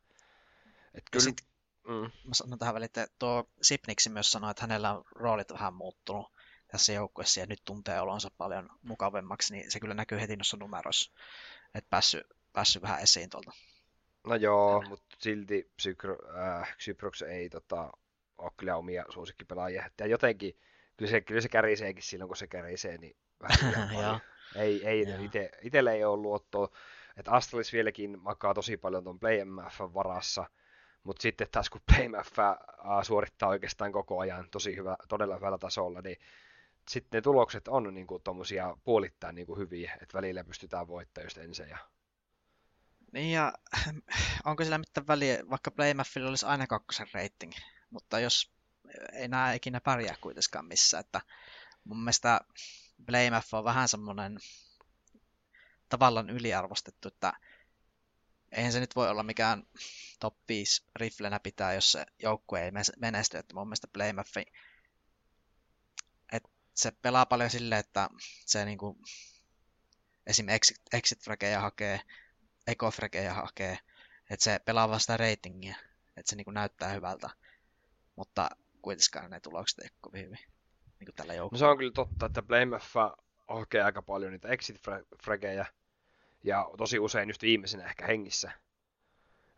Et 0.94 1.04
kyllä... 1.10 1.22
Sit, 1.24 1.46
mm. 1.88 2.10
Mä 2.24 2.34
sanon 2.34 2.58
tähän 2.58 2.74
väliin, 2.74 2.86
että 2.86 3.06
tuo 3.18 3.50
Sipniksi 3.62 4.10
myös 4.10 4.32
sanoi, 4.32 4.50
että 4.50 4.62
hänellä 4.62 4.92
on 4.92 5.04
roolit 5.14 5.52
vähän 5.52 5.74
muuttunut 5.74 6.32
tässä 6.68 6.92
joukkueessa 6.92 7.40
ja 7.40 7.46
nyt 7.46 7.62
tuntee 7.64 8.00
olonsa 8.00 8.30
paljon 8.38 8.68
mukavemmaksi, 8.82 9.54
niin 9.54 9.70
se 9.70 9.80
kyllä 9.80 9.94
näkyy 9.94 10.20
heti 10.20 10.36
noissa 10.36 10.56
numeroissa, 10.56 11.12
että 11.74 11.90
päässyt, 11.90 12.26
päässyt 12.52 12.82
vähän 12.82 13.00
esiin 13.00 13.30
tuolta. 13.30 13.52
No 14.24 14.34
joo, 14.34 14.82
mutta 14.88 15.16
silti 15.18 15.72
Psykro, 15.76 16.16
äh, 16.36 16.76
Xyprox 16.78 17.22
ei 17.22 17.48
tota, 17.48 17.92
ole 18.38 18.52
kyllä 18.56 18.76
omia 18.76 19.04
suosikkipelaajia. 19.08 19.90
Ja 19.98 20.06
jotenkin, 20.06 20.58
kyllä 20.96 21.10
se, 21.10 21.20
kyllä 21.20 21.40
se 21.40 21.48
käriseekin 21.48 22.02
silloin, 22.02 22.28
kun 22.28 22.36
se 22.36 22.46
kärisee, 22.46 22.98
niin 22.98 23.16
vähän 23.42 24.20
Ei, 24.56 24.86
ei 24.86 25.24
ite, 25.24 25.50
itelle 25.62 25.92
ei 25.92 26.04
ole 26.04 26.16
luottoa. 26.16 26.68
Että 27.16 27.30
Astralis 27.30 27.72
vieläkin 27.72 28.22
makaa 28.22 28.54
tosi 28.54 28.76
paljon 28.76 29.04
tuon 29.04 29.18
PlayMF 29.18 29.80
varassa, 29.80 30.50
mutta 31.04 31.22
sitten 31.22 31.46
taas 31.52 31.70
kun 31.70 31.80
PlayMF 31.86 32.32
suorittaa 33.02 33.48
oikeastaan 33.48 33.92
koko 33.92 34.18
ajan 34.18 34.48
tosi 34.50 34.76
hyvä, 34.76 34.96
todella 35.08 35.34
hyvällä 35.34 35.58
tasolla, 35.58 36.00
niin 36.00 36.16
sitten 36.88 37.18
ne 37.18 37.22
tulokset 37.22 37.68
on 37.68 37.94
niin 37.94 38.06
kuin 38.06 38.22
tommosia 38.22 38.76
puolittain 38.84 39.34
niin 39.34 39.46
kuin 39.46 39.58
hyviä, 39.58 39.98
että 40.02 40.18
välillä 40.18 40.44
pystytään 40.44 40.88
voittamaan 40.88 41.26
just 41.26 41.38
ensin. 41.38 41.68
Ja... 41.68 41.78
Niin 43.12 43.32
ja 43.32 43.52
onko 44.44 44.64
sillä 44.64 44.78
mitään 44.78 45.06
väliä, 45.06 45.38
vaikka 45.50 45.70
Playmaffilla 45.70 46.28
olisi 46.28 46.46
aina 46.46 46.66
kakkosen 46.66 47.08
rating, 47.14 47.52
mutta 47.90 48.20
jos 48.20 48.52
ei 49.12 49.28
nämä 49.28 49.52
ikinä 49.52 49.80
pärjää 49.80 50.16
kuitenkaan 50.20 50.66
missään, 50.66 51.00
että 51.00 51.20
mun 51.84 51.98
mielestä 51.98 52.40
Playmaff 53.06 53.54
on 53.54 53.64
vähän 53.64 53.88
semmoinen 53.88 54.38
tavallaan 55.88 56.30
yliarvostettu, 56.30 57.08
että 57.08 57.32
eihän 58.52 58.72
se 58.72 58.80
nyt 58.80 58.96
voi 58.96 59.10
olla 59.10 59.22
mikään 59.22 59.62
top 60.20 60.34
5 60.48 60.84
riflenä 60.96 61.40
pitää, 61.40 61.72
jos 61.72 61.92
se 61.92 62.06
joukkue 62.18 62.64
ei 62.64 62.70
menesty. 62.98 63.38
Että 63.38 63.54
mun 63.54 63.66
mielestä 63.66 63.88
Playmaffi, 63.92 64.46
että 66.32 66.48
se 66.74 66.90
pelaa 66.90 67.26
paljon 67.26 67.50
silleen, 67.50 67.80
että 67.80 68.08
se 68.46 68.64
niinku, 68.64 68.98
esim. 70.26 70.48
exit, 70.48 70.80
exit 70.92 71.18
hakee, 71.60 72.00
eco 72.66 72.92
hakee, 73.32 73.78
että 74.30 74.44
se 74.44 74.60
pelaa 74.64 74.88
vasta 74.88 75.16
ratingia, 75.16 75.76
että 76.16 76.30
se 76.30 76.36
niinku 76.36 76.50
näyttää 76.50 76.92
hyvältä, 76.92 77.30
mutta 78.18 78.50
kuitenkaan 78.82 79.30
ne 79.30 79.40
tulokset 79.40 79.78
ei 79.78 79.88
kovin 80.00 80.24
hyvin 80.24 80.38
niin 81.00 81.14
tällä. 81.16 81.32
No 81.36 81.58
se 81.58 81.66
on 81.66 81.78
kyllä 81.78 81.92
totta, 81.92 82.26
että 82.26 82.42
Playmaffa 82.42 83.16
hakee 83.48 83.82
aika 83.82 84.02
paljon 84.02 84.32
niitä 84.32 84.48
exit 84.48 84.80
frageja, 85.22 85.66
ja 86.44 86.70
tosi 86.76 86.98
usein 86.98 87.28
just 87.28 87.42
viimeisenä 87.42 87.84
ehkä 87.84 88.06
hengissä. 88.06 88.50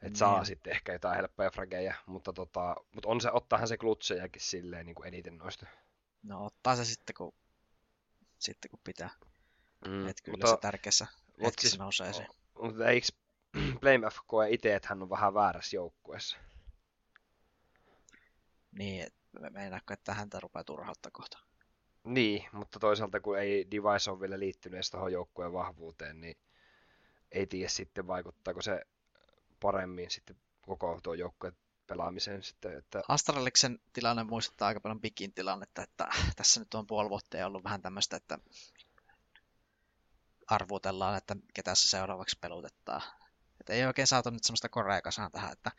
Että 0.02 0.18
saa 0.18 0.36
niin. 0.36 0.46
sitten 0.46 0.72
ehkä 0.72 0.92
jotain 0.92 1.16
helppoja 1.16 1.50
frageja, 1.50 1.94
mutta, 2.06 2.32
tota, 2.32 2.76
mutta 2.94 3.08
on 3.08 3.20
se, 3.20 3.30
ottaahan 3.32 3.68
se 3.68 3.76
klutsejakin 3.76 4.42
silleen 4.42 4.86
niin 4.86 4.94
kuin 4.94 5.08
eniten 5.08 5.38
noista. 5.38 5.66
No 6.22 6.46
ottaa 6.46 6.76
se 6.76 6.84
sitten 6.84 7.14
kun, 7.14 7.34
sitten 8.38 8.70
kun 8.70 8.80
pitää. 8.84 9.10
Mm, 9.88 10.08
että 10.08 10.22
kyllä 10.22 10.36
mutta, 10.36 10.50
se 10.50 10.56
tärkeässä 10.56 11.06
mutta 11.40 11.60
siis, 11.60 11.78
nousee 11.78 12.12
se. 12.12 12.26
Mutta 12.62 12.88
eikö 12.88 13.06
Blame 13.80 14.08
koe 14.26 14.50
itse, 14.50 14.74
että 14.74 14.88
hän 14.88 15.02
on 15.02 15.10
vähän 15.10 15.34
väärässä 15.34 15.76
joukkueessa? 15.76 16.36
Niin, 18.72 19.06
meinaatko, 19.50 19.92
että 19.92 20.14
häntä 20.14 20.40
rupeaa 20.40 20.64
turhauttaa 20.64 21.10
kohta? 21.10 21.38
Niin, 22.04 22.44
mutta 22.52 22.78
toisaalta 22.78 23.20
kun 23.20 23.38
ei 23.38 23.70
Device 23.70 24.10
ole 24.10 24.20
vielä 24.20 24.38
liittynyt 24.38 24.74
edes 24.74 24.90
tuohon 24.90 25.12
joukkueen 25.12 25.52
vahvuuteen, 25.52 26.20
niin 26.20 26.36
ei 27.32 27.46
tiedä 27.46 27.68
sitten 27.68 28.06
vaikuttaako 28.06 28.62
se 28.62 28.82
paremmin 29.60 30.10
sitten 30.10 30.36
koko 30.62 31.00
tuo 31.02 31.14
joukkueen 31.14 31.56
pelaamiseen 31.86 32.42
sitten. 32.42 32.78
Että... 32.78 33.02
Astraliksen 33.08 33.78
tilanne 33.92 34.24
muistuttaa 34.24 34.68
aika 34.68 34.80
paljon 34.80 35.00
Bikin 35.00 35.32
tilannetta, 35.32 35.82
että 35.82 36.08
tässä 36.36 36.60
nyt 36.60 36.74
on 36.74 36.86
puoli 36.86 37.10
vuotta 37.10 37.46
ollut 37.46 37.64
vähän 37.64 37.82
tämmöistä, 37.82 38.16
että 38.16 38.38
arvutellaan, 40.46 41.16
että 41.16 41.36
ketä 41.54 41.74
se 41.74 41.88
seuraavaksi 41.88 42.38
pelutettaa. 42.40 43.02
Että 43.60 43.72
ei 43.72 43.86
oikein 43.86 44.06
saatu 44.06 44.30
nyt 44.30 44.44
semmoista 44.44 44.68
korea 44.68 45.02
kasaan 45.02 45.32
tähän, 45.32 45.52
että 45.52 45.72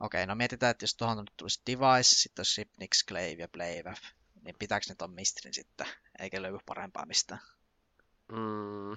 okei, 0.00 0.26
no 0.26 0.34
mietitään, 0.34 0.70
että 0.70 0.82
jos 0.82 0.96
tuohon 0.96 1.18
nyt 1.18 1.32
tulisi 1.36 1.62
Device, 1.66 2.02
sitten 2.02 2.40
olisi 2.40 2.54
Shipnix, 2.54 3.06
Clave 3.06 3.36
ja 3.38 3.48
Playvaf, 3.48 3.98
niin 4.42 4.56
pitääkö 4.58 4.86
nyt 4.88 5.02
on 5.02 5.10
Mistrin 5.10 5.54
sitten, 5.54 5.86
eikä 6.18 6.42
löydy 6.42 6.58
parempaa 6.66 7.06
mistään? 7.06 7.40
Mm. 8.32 8.92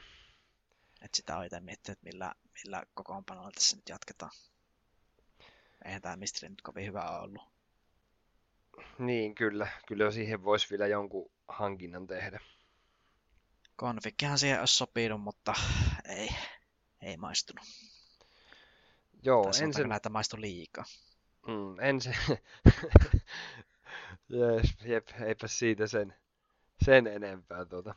Et 1.01 1.13
sitä 1.13 1.38
on 1.38 1.46
itse 1.46 1.60
miettinyt, 1.60 2.03
millä, 2.03 2.36
millä 2.53 2.84
kokoonpanolla 2.94 3.51
tässä 3.51 3.75
nyt 3.75 3.89
jatketaan. 3.89 4.32
Eihän 5.86 6.01
tämä 6.01 6.15
Mistri 6.15 6.50
nyt 6.50 6.62
kovin 6.62 6.86
hyvä 6.86 7.20
ollut. 7.20 7.44
Niin, 9.00 9.36
kyllä. 9.36 9.68
Kyllä 9.88 10.12
siihen 10.12 10.44
voisi 10.44 10.70
vielä 10.70 10.88
jonkun 10.88 11.32
hankinnan 11.48 12.08
tehdä. 12.08 12.39
Konfikkihan 13.75 14.39
siihen 14.39 14.60
olisi 14.60 14.75
sopinut, 14.75 15.22
mutta 15.22 15.53
ei, 16.06 16.29
ei 17.01 17.18
maistunut. 17.18 17.65
Joo, 19.23 19.51
ensin... 19.61 19.89
näitä 19.89 20.09
maistu 20.09 20.41
liikaa. 20.41 20.85
Mm, 21.47 21.79
ensin... 21.79 22.15
Jees, 24.29 24.75
jep, 24.85 25.07
eipä 25.21 25.47
siitä 25.47 25.88
sen, 25.88 26.15
sen 26.85 27.07
enempää 27.07 27.65
tuota. 27.65 27.95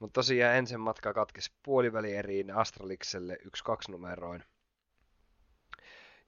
Mutta 0.00 0.14
tosiaan 0.14 0.56
ensin 0.56 0.80
matka 0.80 1.14
katkesi 1.14 1.52
puolivälieriin 1.62 2.50
Astralikselle 2.50 3.38
1-2 3.44 3.48
numeroin. 3.88 4.44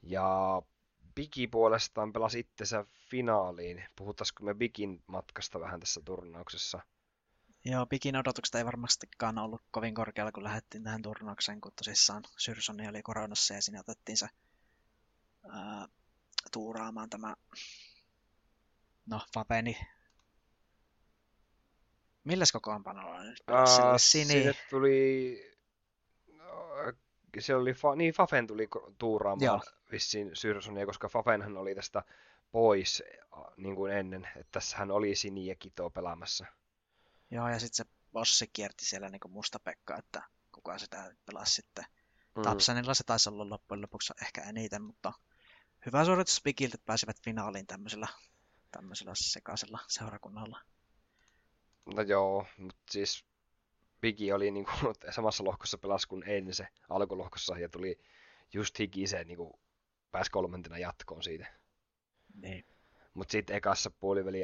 Ja 0.03 0.63
Bigi 1.15 1.47
puolestaan 1.47 2.13
pelasi 2.13 2.39
itsensä 2.39 2.85
finaaliin. 3.11 3.85
Puhutaanko 3.97 4.45
me 4.45 4.55
Bigin 4.55 5.03
matkasta 5.07 5.61
vähän 5.61 5.81
tässä 5.81 6.01
turnauksessa? 6.05 6.81
Joo, 7.71 7.87
Bigin 7.87 8.17
odotukset 8.17 8.55
ei 8.55 8.65
varmastikaan 8.65 9.39
ollut 9.39 9.63
kovin 9.71 9.95
korkealla, 9.95 10.33
kun 10.33 10.45
lähdettiin 10.45 10.85
tähän 10.85 11.03
turnaukseen, 11.03 11.61
kun 11.61 11.73
tosissaan 11.77 12.23
Syrsoni 12.37 12.89
oli 12.89 13.03
koronassa 13.03 13.55
ja 13.55 13.63
siinä 13.63 13.81
otettiin 13.81 14.17
se 14.17 14.29
ää, 15.49 15.89
tuuraamaan 16.53 17.11
tämä 17.11 17.37
no, 19.07 19.21
Fapeni 19.35 19.79
Milläs 22.25 22.53
kokoonpanolla 22.53 23.23
nyt 23.23 23.43
uh, 23.51 23.95
Sinne 23.97 24.55
tuli... 24.71 25.41
No, 26.29 26.47
se 27.39 27.55
oli, 27.55 27.73
fa... 27.73 27.97
niin 27.97 28.15
Fafen 28.15 28.47
tuli 28.47 28.69
tuuraamaan 28.99 29.45
Joo. 29.45 29.61
vissiin 29.93 30.31
Syrsonia, 30.33 30.87
koska 30.87 31.09
Fafenhan 31.09 31.57
oli 31.57 31.75
tästä 31.75 32.03
pois 32.53 33.03
niin 33.57 33.77
kuin 33.77 33.93
ennen, 33.93 34.29
että 34.37 34.53
tässä 34.53 34.77
hän 34.77 34.91
oli 34.91 35.15
Sini 35.15 35.47
ja 35.47 35.55
Kito 35.55 35.91
pelaamassa. 35.91 36.47
Joo, 37.31 37.49
ja 37.49 37.59
sitten 37.59 37.87
se 37.87 37.93
bossi 38.13 38.51
kierti 38.53 38.85
siellä 38.85 39.09
niin 39.09 39.21
kuin 39.21 39.33
musta 39.33 39.59
Pekka, 39.59 39.97
että 39.99 40.23
kuka 40.53 40.79
sitä 40.79 41.15
pelasi 41.27 41.55
sitten. 41.55 41.85
Mm. 42.37 42.43
Tapsanilla 42.43 42.95
se 42.95 43.05
taisi 43.05 43.29
olla 43.29 43.51
loppujen 43.51 43.83
lopuksi 43.83 44.13
ehkä 44.23 44.43
eniten, 44.43 44.83
mutta 44.83 45.13
hyvä 45.87 46.05
suoritus 46.05 46.41
Bigiltä, 46.45 46.75
että 46.75 46.87
pääsivät 46.87 47.23
finaaliin 47.25 47.67
tämmöisellä, 47.67 48.09
tämmöisellä 48.71 49.13
sekaisella 49.15 49.79
seurakunnalla. 49.89 50.61
No 51.95 52.03
joo, 52.03 52.47
mutta 52.59 52.83
siis 52.91 53.25
Bigi 54.01 54.33
oli 54.33 54.51
niinku 54.51 54.73
samassa 55.15 55.45
lohkossa 55.45 55.79
pelas 55.79 56.07
kuin 56.07 56.25
se 56.51 56.69
alkulohkossa 56.89 57.59
ja 57.59 57.69
tuli 57.69 58.01
just 58.53 58.79
hikiseen 58.79 59.27
niinku 59.27 59.61
pääsi 60.11 60.31
kolmantena 60.31 60.79
jatkoon 60.79 61.23
siitä. 61.23 61.47
Niin. 62.35 62.78
Mutta 63.15 63.33
sitten 63.33 63.57
ekassa 63.57 63.91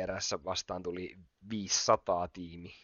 erässä 0.01 0.45
vastaan 0.45 0.83
tuli 0.83 1.17
500 1.51 2.29
tiimi. 2.29 2.75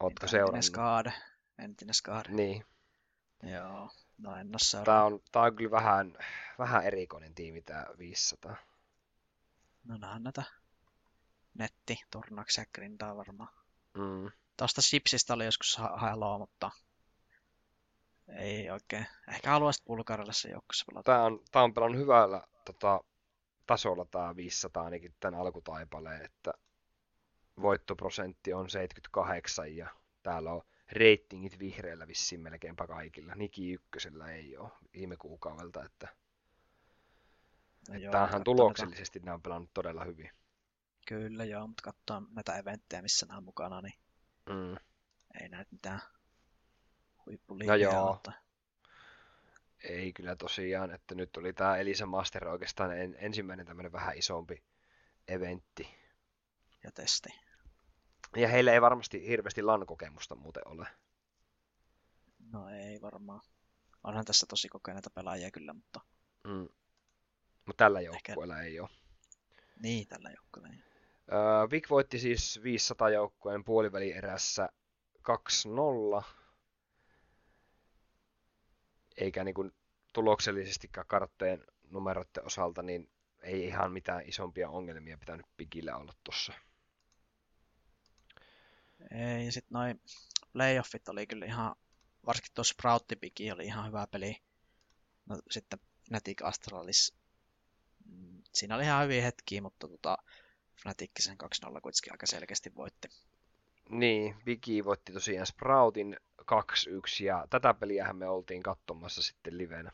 Ootko 0.00 0.26
seurannut? 0.26 0.54
Entinen 0.54 0.62
Skade. 0.62 1.12
Entinen 1.58 1.94
Skade. 1.94 2.28
Niin. 2.28 2.64
Joo, 3.42 3.90
no 4.18 4.36
en 4.36 4.48
ole 4.48 4.84
Tää 4.84 5.04
on, 5.04 5.20
tää 5.32 5.42
on 5.42 5.56
kyllä 5.56 5.70
vähän, 5.70 6.18
vähän 6.58 6.84
erikoinen 6.84 7.34
tiimi 7.34 7.62
tää 7.62 7.86
500. 7.98 8.56
No 9.84 9.96
nähdään 9.98 10.22
näitä 10.22 10.42
netti 11.54 11.96
turnauksia 12.10 12.64
grindaa 12.74 13.16
varmaan. 13.16 13.54
Mm. 13.94 14.30
Tuosta 14.56 14.82
Sipsistä 14.82 15.34
oli 15.34 15.44
joskus 15.44 15.76
ha- 15.76 15.96
mutta 16.38 16.70
ei 18.28 18.70
oikein. 18.70 19.06
Ehkä 19.28 19.50
haluaisit 19.50 19.84
Bulgarilla 19.84 20.32
se 20.32 20.48
joukkueessa 20.48 20.84
pelata. 20.88 21.12
Tää 21.12 21.22
on, 21.22 21.40
tää 21.50 21.62
on 21.62 21.74
pelannut 21.74 22.00
hyvällä 22.00 22.42
tota, 22.64 23.00
tasolla 23.66 24.04
tää 24.04 24.36
500 24.36 24.84
ainakin 24.84 25.14
tämän 25.20 25.40
alkutaipaleen, 25.40 26.24
että 26.24 26.52
voittoprosentti 27.62 28.52
on 28.52 28.70
78 28.70 29.76
ja 29.76 29.88
täällä 30.22 30.52
on 30.52 30.62
reitingit 30.92 31.58
vihreällä 31.58 32.08
vissiin 32.08 32.40
melkeinpä 32.40 32.86
kaikilla. 32.86 33.34
Niki 33.34 33.72
ykkösellä 33.72 34.30
ei 34.32 34.56
ole 34.56 34.70
viime 34.94 35.16
kuukaudelta, 35.16 35.84
että, 35.84 36.06
no 37.88 37.94
että 37.94 38.04
joo, 38.04 38.12
tämähän 38.12 38.44
tuloksellisesti 38.44 39.18
nämä 39.18 39.34
on 39.34 39.42
pelannut 39.42 39.70
todella 39.74 40.04
hyvin. 40.04 40.30
Kyllä 41.06 41.44
joo, 41.44 41.66
mutta 41.66 41.82
katsotaan 41.82 42.26
näitä 42.34 42.56
eventtejä, 42.56 43.02
missä 43.02 43.26
nämä 43.26 43.38
on 43.38 43.44
mukana, 43.44 43.80
niin 43.80 43.94
mm. 44.48 44.76
ei 45.40 45.48
näitä 45.48 45.72
mitään 45.72 46.00
huippuliikaa. 47.26 47.76
No 47.76 47.82
joo. 47.82 48.12
Mutta... 48.12 48.32
Ei 49.84 50.12
kyllä 50.12 50.36
tosiaan, 50.36 50.90
että 50.90 51.14
nyt 51.14 51.36
oli 51.36 51.52
tämä 51.52 51.76
Elisa 51.76 52.06
Master 52.06 52.48
oikeastaan 52.48 52.98
en, 52.98 53.16
ensimmäinen 53.18 53.66
tämmöinen 53.66 53.92
vähän 53.92 54.18
isompi 54.18 54.62
eventti. 55.28 55.88
Ja 56.84 56.92
testi. 56.92 57.28
Ja 58.36 58.48
heillä 58.48 58.72
ei 58.72 58.80
varmasti 58.80 59.26
hirveästi 59.26 59.62
LAN-kokemusta 59.62 60.34
muuten 60.34 60.68
ole. 60.68 60.86
No 62.52 62.68
ei 62.68 63.00
varmaan. 63.00 63.40
Onhan 64.04 64.24
tässä 64.24 64.46
tosi 64.46 64.68
kokeneita 64.68 65.10
pelaajia 65.10 65.50
kyllä, 65.50 65.72
mutta... 65.72 66.00
Mm. 66.44 66.68
Mutta 67.66 67.84
tällä 67.84 68.00
joukkueella 68.00 68.56
Ehkä... 68.58 68.66
ei 68.66 68.80
ole. 68.80 68.88
Niin, 69.82 70.06
tällä 70.06 70.30
joukkueella 70.30 70.68
ei. 70.68 70.78
Uh, 71.26 71.70
Vic 71.70 71.90
voitti 71.90 72.18
siis 72.18 72.60
500 72.62 73.10
joukkueen 73.10 73.64
puolivälierässä 73.64 74.68
2-0. 76.20 76.24
Eikä 79.16 79.44
niin 79.44 79.54
kuin 79.54 79.72
tuloksellisestikaan 80.12 81.06
karttojen 81.06 81.64
numeroiden 81.90 82.46
osalta, 82.46 82.82
niin 82.82 83.10
ei 83.42 83.64
ihan 83.64 83.92
mitään 83.92 84.28
isompia 84.28 84.68
ongelmia 84.68 85.18
pitänyt 85.18 85.46
Pikillä 85.56 85.96
olla 85.96 86.12
tuossa. 86.24 86.52
Ei, 89.10 89.44
ja 89.44 89.52
sitten 89.52 89.74
noin 89.74 90.00
playoffit 90.52 91.08
oli 91.08 91.26
kyllä 91.26 91.46
ihan, 91.46 91.76
varsinkin 92.26 92.52
tuossa 92.54 92.72
Sproutti 92.72 93.16
Piki 93.16 93.52
oli 93.52 93.64
ihan 93.64 93.86
hyvä 93.86 94.06
peli. 94.06 94.36
No 95.26 95.38
sitten 95.50 95.78
Fnatic 96.08 96.42
Astralis, 96.42 97.14
mm, 98.04 98.42
siinä 98.52 98.74
oli 98.74 98.84
ihan 98.84 99.04
hyviä 99.04 99.22
hetkiä, 99.22 99.60
mutta 99.60 99.88
tota, 99.88 100.18
Fnatic 100.82 101.10
sen 101.20 101.36
2-0 101.66 101.80
kuitenkin 101.80 102.12
aika 102.12 102.26
selkeästi 102.26 102.74
voitti. 102.74 103.08
Niin, 103.88 104.36
Viki 104.46 104.84
voitti 104.84 105.12
tosiaan 105.12 105.46
Sproutin 105.46 106.16
2-1 106.52 107.24
ja 107.24 107.46
tätä 107.50 107.74
peliähän 107.74 108.16
me 108.16 108.28
oltiin 108.28 108.62
katsomassa 108.62 109.22
sitten 109.22 109.58
livenä 109.58 109.92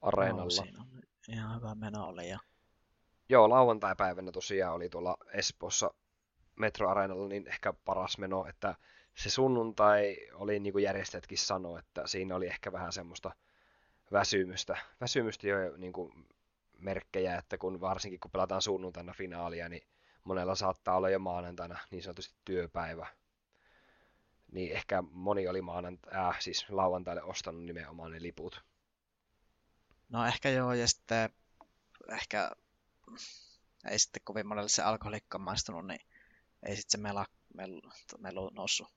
areenalla. 0.00 0.44
No, 0.44 0.50
siinä 0.50 0.80
on 0.80 1.02
ihan 1.28 1.56
hyvä 1.56 1.74
meno 1.74 2.06
oli. 2.06 2.28
Ja... 2.28 2.38
Joo, 3.28 3.50
lauantai-päivänä 3.50 4.32
tosiaan 4.32 4.74
oli 4.74 4.88
tuolla 4.88 5.16
Espoossa 5.32 5.94
Metro 6.56 6.90
Areenalla 6.90 7.28
niin 7.28 7.46
ehkä 7.48 7.72
paras 7.72 8.18
meno, 8.18 8.46
että 8.46 8.74
se 9.14 9.30
sunnuntai 9.30 10.16
oli 10.32 10.60
niin 10.60 10.72
kuin 10.72 10.84
järjestäjätkin 10.84 11.38
sanoi, 11.38 11.78
että 11.78 12.06
siinä 12.06 12.36
oli 12.36 12.46
ehkä 12.46 12.72
vähän 12.72 12.92
semmoista 12.92 13.32
väsymystä, 14.12 14.76
väsymystä 15.00 15.48
jo 15.48 15.76
niin 15.76 15.92
kuin 15.92 16.26
merkkejä, 16.78 17.38
että 17.38 17.58
kun 17.58 17.80
varsinkin 17.80 18.20
kun 18.20 18.30
pelataan 18.30 18.62
sunnuntaina 18.62 19.12
finaalia, 19.12 19.68
niin 19.68 19.82
monella 20.24 20.54
saattaa 20.54 20.96
olla 20.96 21.10
jo 21.10 21.18
maanantaina 21.18 21.78
niin 21.90 22.02
sanotusti 22.02 22.34
työpäivä. 22.44 23.06
Niin 24.52 24.72
ehkä 24.72 25.02
moni 25.10 25.48
oli 25.48 25.62
maanantai, 25.62 26.14
äh, 26.14 26.40
siis 26.40 26.66
lauantaille 26.68 27.22
ostanut 27.22 27.64
nimenomaan 27.64 28.12
ne 28.12 28.22
liput. 28.22 28.64
No 30.08 30.26
ehkä 30.26 30.48
joo, 30.48 30.72
ja 30.72 30.88
sitten 30.88 31.30
ehkä 32.12 32.50
ei 33.90 33.98
sitten 33.98 34.22
kovin 34.24 34.46
monelle 34.46 34.68
se 34.68 34.82
alkoholikka 34.82 35.38
maistunut, 35.38 35.86
niin 35.86 36.00
ei 36.62 36.76
sitten 36.76 36.90
se 36.90 36.98
mela, 36.98 37.26
melu, 37.54 37.80
melu 38.18 38.50
noussut. 38.54 38.88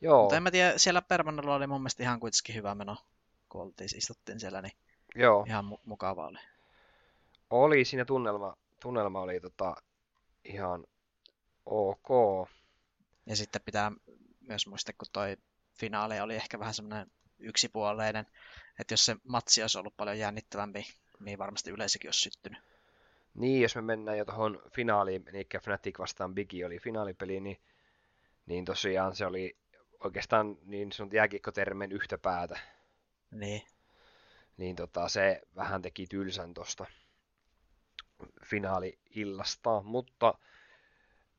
Joo. 0.00 0.22
Mutta 0.22 0.36
en 0.36 0.42
mä 0.42 0.50
tiedä, 0.50 0.78
siellä 0.78 1.02
Permannolla 1.02 1.54
oli 1.54 1.66
mun 1.66 1.80
mielestä 1.80 2.02
ihan 2.02 2.20
kuitenkin 2.20 2.54
hyvä 2.54 2.74
meno, 2.74 2.96
kun 3.48 3.62
oltiin, 3.62 3.98
istuttiin 3.98 4.40
siellä, 4.40 4.62
niin 4.62 4.76
Joo. 5.14 5.44
ihan 5.48 5.64
mu- 5.64 5.80
mukava 5.84 6.26
oli. 6.26 6.38
Oli, 7.50 7.84
siinä 7.84 8.04
tunnelma, 8.04 8.56
tunnelma 8.80 9.20
oli 9.20 9.40
tota, 9.40 9.76
ihan 10.44 10.84
ok. 11.66 12.08
Ja 13.26 13.36
sitten 13.36 13.62
pitää 13.64 13.92
myös 14.48 14.66
muistaa, 14.66 14.94
kun 14.98 15.08
toi 15.12 15.36
finaali 15.74 16.20
oli 16.20 16.34
ehkä 16.34 16.58
vähän 16.58 16.74
semmoinen 16.74 17.10
yksipuoleinen, 17.38 18.26
että 18.78 18.92
jos 18.92 19.04
se 19.04 19.16
matsi 19.28 19.62
olisi 19.62 19.78
ollut 19.78 19.96
paljon 19.96 20.18
jännittävämpi, 20.18 20.86
niin 21.20 21.38
varmasti 21.38 21.70
yleisökin 21.70 22.08
olisi 22.08 22.20
syttynyt. 22.20 22.58
Niin, 23.34 23.62
jos 23.62 23.76
me 23.76 23.82
mennään 23.82 24.18
jo 24.18 24.24
tuohon 24.24 24.62
finaaliin, 24.70 25.24
eli 25.26 25.46
Fnatic 25.62 25.98
vastaan 25.98 26.34
Bigi 26.34 26.64
oli 26.64 26.78
finaalipeli, 26.78 27.40
niin, 27.40 27.60
niin 28.46 28.64
tosiaan 28.64 29.16
se 29.16 29.26
oli 29.26 29.56
oikeastaan 30.00 30.56
niin 30.62 30.92
sanot 30.92 31.12
jääkiekkotermen 31.12 31.92
yhtä 31.92 32.18
päätä. 32.18 32.58
Niin. 33.30 33.62
Niin 34.56 34.76
tota, 34.76 35.08
se 35.08 35.42
vähän 35.56 35.82
teki 35.82 36.06
tylsän 36.06 36.54
tosta 36.54 36.86
finaali-illasta, 38.44 39.82
mutta 39.82 40.34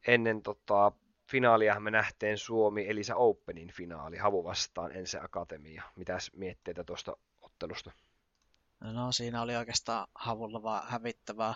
ennen 0.07 0.41
tota, 0.41 0.91
finaalia 1.27 1.79
me 1.79 1.91
nähteen 1.91 2.37
Suomi 2.37 2.89
Elisa 2.89 3.15
Openin 3.15 3.71
finaali 3.71 4.17
Havu 4.17 4.43
vastaan 4.43 4.91
Ense 4.91 5.19
Akatemia. 5.19 5.83
Mitäs 5.95 6.31
mietteitä 6.35 6.83
tuosta 6.83 7.17
ottelusta? 7.41 7.91
No 8.79 9.11
siinä 9.11 9.41
oli 9.41 9.55
oikeastaan 9.55 10.07
Havulla 10.15 10.63
vaan 10.63 10.87
hävittävää. 10.87 11.55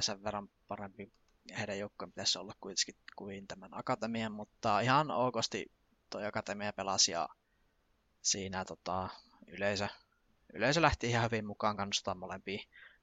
Sen 0.00 0.24
verran 0.24 0.48
parempi 0.68 1.12
heidän 1.58 1.78
joukkojen 1.78 2.12
pitäisi 2.12 2.38
olla 2.38 2.52
kuitenkin 2.60 2.94
kuin 3.16 3.46
tämän 3.46 3.70
Akatemian, 3.72 4.32
mutta 4.32 4.80
ihan 4.80 5.10
okosti 5.10 5.72
toi 6.10 6.26
Akatemia 6.26 6.72
pelasi 6.72 7.12
ja 7.12 7.28
siinä 8.22 8.64
tota, 8.64 9.08
yleisö, 9.46 9.88
yleisö 10.52 10.82
lähti 10.82 11.08
ihan 11.08 11.24
hyvin 11.24 11.46
mukaan 11.46 11.76
kannustaa 11.76 12.14
molempia 12.14 12.58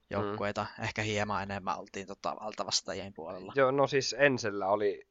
joukkueita. 0.10 0.65
Mm. 0.77 0.83
Ehkä 0.83 1.01
hieman 1.01 1.43
enemmän 1.43 1.80
oltiin 1.80 2.08
tota, 2.08 2.36
altavastajien 2.39 3.13
puolella. 3.13 3.54
Joo, 3.56 3.71
no 3.71 3.88
siis 3.88 4.15
Ensellä 4.19 4.67
oli 4.67 5.08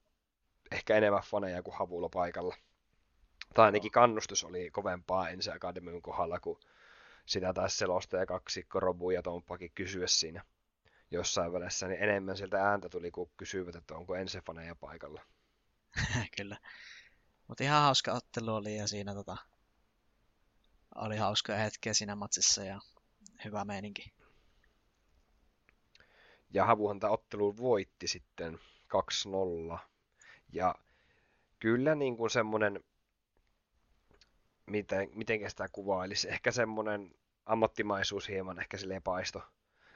ehkä 0.72 0.96
enemmän 0.96 1.22
faneja 1.22 1.62
kuin 1.62 1.76
Havulla 1.76 2.08
paikalla. 2.08 2.56
Tai 3.54 3.64
ainakin 3.66 3.90
kannustus 3.90 4.44
oli 4.44 4.70
kovempaa 4.70 5.30
ensi 5.30 5.50
akademian 5.50 6.02
kohdalla, 6.02 6.40
kun 6.40 6.60
sitä 7.26 7.52
taas 7.52 7.78
selostaja 7.78 8.26
kaksikko 8.26 8.80
Robu 8.80 9.10
ja 9.10 9.22
Tomppakin 9.22 9.72
kysyä 9.74 10.06
siinä 10.06 10.44
jossain 11.10 11.52
välissä, 11.52 11.88
niin 11.88 12.02
enemmän 12.02 12.36
sieltä 12.36 12.64
ääntä 12.64 12.88
tuli, 12.88 13.10
kun 13.10 13.30
kysyivät, 13.36 13.76
että 13.76 13.96
onko 13.96 14.14
ensifaneja 14.14 14.74
paikalla. 14.76 15.22
Kyllä. 16.36 16.56
Mutta 17.48 17.64
ihan 17.64 17.82
hauska 17.82 18.12
ottelu 18.12 18.54
oli 18.54 18.76
ja 18.76 18.86
siinä 18.86 19.14
tota, 19.14 19.36
oli 20.94 21.16
hauskoja 21.16 21.58
hetkiä 21.58 21.94
siinä 21.94 22.16
matsissa 22.16 22.64
ja 22.64 22.80
hyvä 23.44 23.64
meininki. 23.64 24.12
Ja 26.54 26.64
Havuhan 26.64 27.00
tämä 27.00 27.12
ottelu 27.12 27.56
voitti 27.56 28.08
sitten 28.08 28.60
2-0. 29.74 29.78
Ja 30.52 30.74
kyllä 31.58 31.94
niin 31.94 32.16
kuin 32.16 32.30
semmoinen, 32.30 32.84
miten, 34.66 35.08
miten 35.14 35.50
sitä 35.50 35.68
kuvailisi, 35.72 36.28
ehkä 36.28 36.50
semmoinen 36.50 37.14
ammattimaisuus 37.46 38.28
hieman 38.28 38.60
ehkä 38.60 38.76
silleen 38.76 39.02
paisto. 39.02 39.42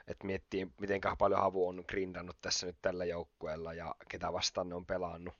Että 0.07 0.25
miettii, 0.25 0.67
miten 0.81 1.01
paljon 1.17 1.41
Havu 1.41 1.67
on 1.67 1.83
grindannut 1.87 2.37
tässä 2.41 2.65
nyt 2.67 2.77
tällä 2.81 3.05
joukkueella 3.05 3.73
ja 3.73 3.95
ketä 4.09 4.33
vastaan 4.33 4.69
ne 4.69 4.75
on 4.75 4.85
pelannut. 4.85 5.35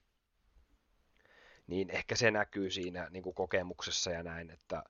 Niin 1.68 1.90
ehkä 1.90 2.16
se 2.16 2.32
näkyy 2.32 2.72
siinä 2.72 3.10
niin 3.10 3.24
kuin 3.24 3.36
kokemuksessa 3.36 4.12
ja 4.12 4.24
näin, 4.24 4.50
että, 4.50 4.84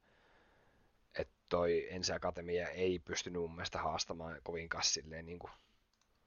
että 1.20 1.34
toi 1.50 1.88
Ensi 1.90 2.14
Akatemia 2.14 2.70
ei 2.70 3.00
pystynyt 3.00 3.42
mun 3.42 3.56
mielestä 3.56 3.80
haastamaan 3.80 4.42
kovin 4.44 4.70
silleen 4.82 5.26
niin 5.26 5.40
kuin 5.40 5.52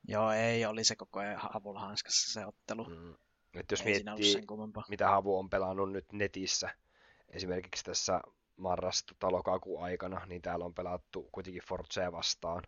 Joo, 0.09 0.33
ei, 0.33 0.67
oli 0.67 0.85
se 0.85 0.97
koko 0.97 1.21
ajan 1.21 1.41
Havulla 1.41 1.81
hanskassa 1.81 2.33
se 2.33 2.47
ottelu. 2.47 2.85
Mm. 2.85 3.15
Et 3.59 3.71
jos 3.71 3.81
ei 3.81 3.87
miettii, 3.87 4.43
mitä 4.89 5.09
Havu 5.09 5.39
on 5.39 5.51
pelannut 5.51 5.93
nyt 5.93 6.13
netissä, 6.13 6.71
esimerkiksi 7.31 7.85
tässä 7.85 8.21
marras-lokakuun 8.57 9.83
aikana, 9.85 10.27
niin 10.27 10.43
täällä 10.43 10.65
on 10.65 10.75
pelattu 10.75 11.29
kuitenkin 11.33 11.63
Forcea 11.69 12.13
vastaan, 12.13 12.63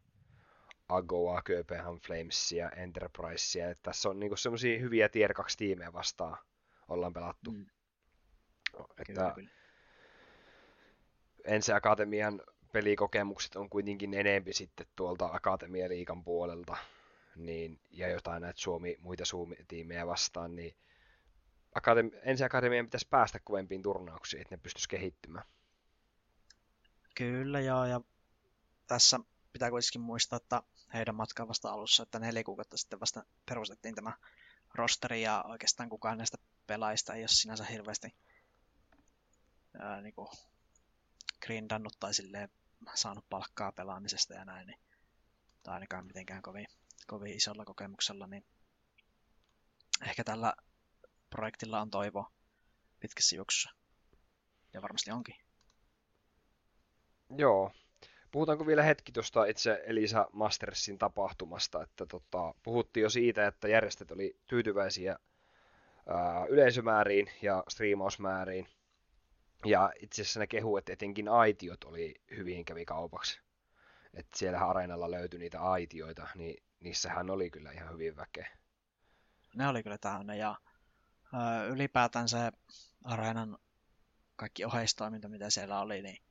Agoa, 0.88 1.42
Kööpenhan 1.42 1.98
Flamesia, 1.98 2.70
Enterprisea. 2.70 3.70
Että 3.70 3.82
tässä 3.82 4.08
on 4.08 4.20
niinku 4.20 4.36
semmoisia 4.36 4.78
hyviä 4.78 5.08
tier 5.08 5.34
2 5.34 5.58
tiimejä 5.58 5.92
vastaan 5.92 6.38
ollaan 6.88 7.12
pelattu. 7.12 7.52
Mm. 7.52 7.66
Että 8.80 9.04
kyllä, 9.06 9.32
kyllä. 9.34 9.50
Ensi 11.44 11.72
Akatemian 11.72 12.42
pelikokemukset 12.72 13.56
on 13.56 13.70
kuitenkin 13.70 14.14
enempi 14.14 14.52
sitten 14.52 14.86
tuolta 14.96 15.26
Akatemialiikan 15.32 16.24
puolelta 16.24 16.76
niin, 17.36 17.80
ja 17.90 18.08
jotain 18.08 18.42
näitä 18.42 18.60
Suomi, 18.60 18.96
muita 19.00 19.24
Suomi-tiimejä 19.24 20.06
vastaan, 20.06 20.56
niin 20.56 20.76
akademi, 21.74 22.10
ensi 22.22 22.44
akademian 22.44 22.86
pitäisi 22.86 23.08
päästä 23.10 23.38
kovempiin 23.44 23.82
turnauksiin, 23.82 24.42
että 24.42 24.54
ne 24.54 24.60
pystyisi 24.62 24.88
kehittymään. 24.88 25.44
Kyllä 27.14 27.60
joo, 27.60 27.84
ja 27.84 28.00
tässä 28.86 29.20
pitää 29.52 29.70
kuitenkin 29.70 30.00
muistaa, 30.00 30.36
että 30.36 30.62
heidän 30.94 31.14
matkan 31.14 31.48
vasta 31.48 31.72
alussa, 31.72 32.02
että 32.02 32.18
neljä 32.18 32.44
kuukautta 32.44 32.76
sitten 32.76 33.00
vasta 33.00 33.24
perustettiin 33.48 33.94
tämä 33.94 34.12
rosteri, 34.74 35.22
ja 35.22 35.44
oikeastaan 35.48 35.88
kukaan 35.88 36.18
näistä 36.18 36.38
pelaajista 36.66 37.14
ei 37.14 37.22
ole 37.22 37.28
sinänsä 37.28 37.64
hirveästi 37.64 38.14
ää, 39.78 40.00
niin 40.00 40.14
kuin 40.14 40.28
grindannut 41.46 41.96
tai 42.00 42.14
silleen 42.14 42.48
saanut 42.94 43.24
palkkaa 43.30 43.72
pelaamisesta 43.72 44.34
ja 44.34 44.44
näin, 44.44 44.66
niin, 44.66 44.78
tai 45.62 45.74
ainakaan 45.74 46.06
mitenkään 46.06 46.42
kovin 46.42 46.66
kovin 47.10 47.36
isolla 47.36 47.64
kokemuksella, 47.64 48.26
niin 48.26 48.44
ehkä 50.08 50.24
tällä 50.24 50.54
projektilla 51.30 51.80
on 51.80 51.90
toivo 51.90 52.32
pitkässä 53.00 53.36
juoksussa. 53.36 53.70
Ja 54.72 54.82
varmasti 54.82 55.10
onkin. 55.10 55.34
Joo. 57.36 57.72
Puhutaanko 58.30 58.66
vielä 58.66 58.82
hetki 58.82 59.12
tuosta 59.12 59.44
itse 59.44 59.82
Elisa 59.86 60.28
Mastersin 60.32 60.98
tapahtumasta, 60.98 61.82
että 61.82 62.06
tota, 62.06 62.54
puhuttiin 62.62 63.02
jo 63.02 63.10
siitä, 63.10 63.46
että 63.46 63.68
järjestöt 63.68 64.10
oli 64.10 64.36
tyytyväisiä 64.46 65.18
ää, 66.06 66.46
yleisömääriin 66.46 67.30
ja 67.42 67.64
striimausmääriin. 67.68 68.66
Ja 69.64 69.92
itse 70.00 70.22
asiassa 70.22 70.40
ne 70.40 70.46
kehu, 70.46 70.76
että 70.76 70.92
etenkin 70.92 71.28
aitiot 71.28 71.84
oli 71.84 72.14
hyvin 72.36 72.64
kävi 72.64 72.84
kaupaksi. 72.84 73.40
Että 74.14 74.38
siellä 74.38 74.58
areenalla 74.58 75.10
löytyi 75.10 75.38
niitä 75.38 75.60
aitioita, 75.60 76.28
niin 76.34 76.62
niissähän 76.80 77.30
oli 77.30 77.50
kyllä 77.50 77.72
ihan 77.72 77.92
hyvin 77.92 78.16
väkeä. 78.16 78.58
Ne 79.54 79.68
oli 79.68 79.82
kyllä 79.82 79.98
täynnä 79.98 80.34
ja 80.34 80.56
ö, 81.34 81.66
ylipäätään 81.66 82.28
se 82.28 82.52
areenan 83.04 83.58
kaikki 84.36 84.64
oheistoiminta, 84.64 85.28
mitä 85.28 85.50
siellä 85.50 85.80
oli, 85.80 86.02
niin 86.02 86.22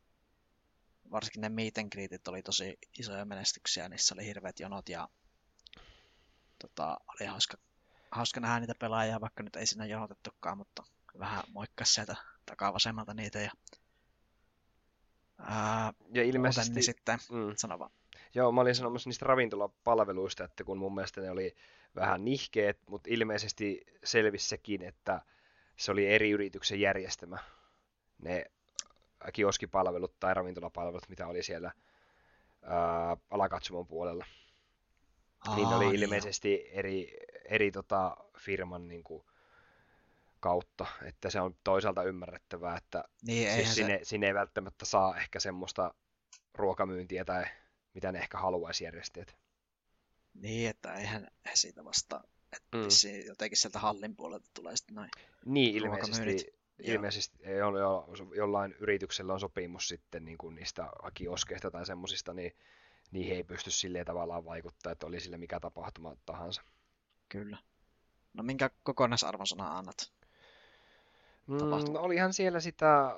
varsinkin 1.11 1.41
ne 1.41 1.49
meet 1.49 1.77
and 1.77 1.89
greetit 1.91 2.27
oli 2.27 2.43
tosi 2.43 2.77
isoja 2.99 3.25
menestyksiä, 3.25 3.89
niissä 3.89 4.15
oli 4.15 4.25
hirveät 4.25 4.59
jonot 4.59 4.89
ja 4.89 5.09
tota, 6.59 6.97
oli 7.07 7.27
hauska, 7.27 7.57
hauska 8.11 8.39
nähdä 8.39 8.59
niitä 8.59 8.75
pelaajia, 8.79 9.21
vaikka 9.21 9.43
nyt 9.43 9.55
ei 9.55 9.67
siinä 9.67 9.85
jonotettukaan, 9.85 10.57
mutta 10.57 10.83
vähän 11.19 11.43
moikkas 11.51 11.93
sieltä 11.93 12.15
takaa 12.45 12.73
vasemmalta 12.73 13.13
niitä 13.13 13.39
ja, 13.39 13.51
ää, 15.37 15.93
ja 16.13 16.23
ilmeisesti 16.23 16.73
niin 16.73 16.83
sitten, 16.83 17.19
mm. 17.31 17.53
sano 17.55 17.79
vaan. 17.79 17.91
Joo, 18.35 18.51
mä 18.51 18.61
olin 18.61 18.75
sanomassa 18.75 19.09
niistä 19.09 19.25
ravintolapalveluista, 19.25 20.43
että 20.43 20.63
kun 20.63 20.77
mun 20.77 20.95
mielestä 20.95 21.21
ne 21.21 21.31
oli 21.31 21.55
vähän 21.95 22.25
nihkeet, 22.25 22.79
mutta 22.89 23.09
ilmeisesti 23.13 23.81
selvisi 24.03 24.47
sekin, 24.47 24.81
että 24.81 25.21
se 25.75 25.91
oli 25.91 26.07
eri 26.07 26.29
yrityksen 26.29 26.81
järjestämä. 26.81 27.37
ne 28.21 28.45
kioskipalvelut 29.33 30.19
tai 30.19 30.33
ravintolapalvelut, 30.33 31.09
mitä 31.09 31.27
oli 31.27 31.43
siellä 31.43 31.71
ää, 32.61 33.17
alakatsomon 33.31 33.87
puolella. 33.87 34.25
Aa, 35.47 35.55
niin 35.55 35.67
oli 35.67 35.85
niin 35.85 36.03
ilmeisesti 36.03 36.53
jo. 36.53 36.79
eri, 36.79 37.17
eri 37.45 37.71
tota, 37.71 38.17
firman 38.37 38.87
niin 38.87 39.03
kuin, 39.03 39.23
kautta, 40.39 40.85
että 41.03 41.29
se 41.29 41.41
on 41.41 41.55
toisaalta 41.63 42.03
ymmärrettävää, 42.03 42.77
että 42.77 43.03
niin, 43.27 43.51
siis 43.53 43.75
sinne, 43.75 43.97
se... 43.97 44.05
sinne 44.05 44.27
ei 44.27 44.33
välttämättä 44.33 44.85
saa 44.85 45.17
ehkä 45.17 45.39
semmoista 45.39 45.93
ruokamyyntiä 46.53 47.25
tai 47.25 47.45
mitä 47.93 48.11
ne 48.11 48.19
ehkä 48.19 48.37
haluaisi 48.37 48.83
järjestää. 48.83 49.25
Niin, 50.33 50.69
että 50.69 50.93
eihän 50.93 51.27
siitä 51.53 51.85
vasta, 51.85 52.23
että 52.55 52.77
mm. 52.77 52.83
jotenkin 53.27 53.57
sieltä 53.57 53.79
hallin 53.79 54.15
puolelta 54.15 54.49
tulee 54.53 54.75
sitten 54.75 54.95
noin 54.95 55.09
Niin, 55.45 55.75
ilmeisesti, 55.75 56.53
ilmeisesti 56.79 57.37
jo, 57.43 57.77
jo, 57.77 58.07
jollain 58.35 58.75
yrityksellä 58.79 59.33
on 59.33 59.39
sopimus 59.39 59.87
sitten 59.87 60.25
niin 60.25 60.37
kuin 60.37 60.55
niistä 60.55 60.89
kioskeista 61.13 61.71
tai 61.71 61.85
semmoisista, 61.85 62.33
niin 62.33 62.55
niihin 63.11 63.35
ei 63.35 63.43
pysty 63.43 63.71
silleen 63.71 64.05
tavallaan 64.05 64.45
vaikuttaa, 64.45 64.91
että 64.91 65.07
oli 65.07 65.19
sille 65.19 65.37
mikä 65.37 65.59
tapahtuma 65.59 66.15
tahansa. 66.25 66.61
Kyllä. 67.29 67.57
No 68.33 68.43
minkä 68.43 68.69
kokonaisarvosana 68.83 69.77
annat? 69.77 70.11
Mm, 71.47 71.95
olihan 71.95 72.33
siellä 72.33 72.59
sitä 72.59 73.15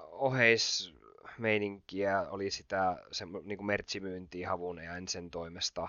oheismeininkiä, 1.41 2.21
oli 2.30 2.51
sitä 2.51 3.04
se, 3.12 3.25
niin 3.25 3.58
kuin 3.58 3.65
merchimyyntiä 3.65 4.49
Havun 4.49 4.84
ja 4.84 4.95
Ensen 4.95 5.32
toimesta. 5.32 5.88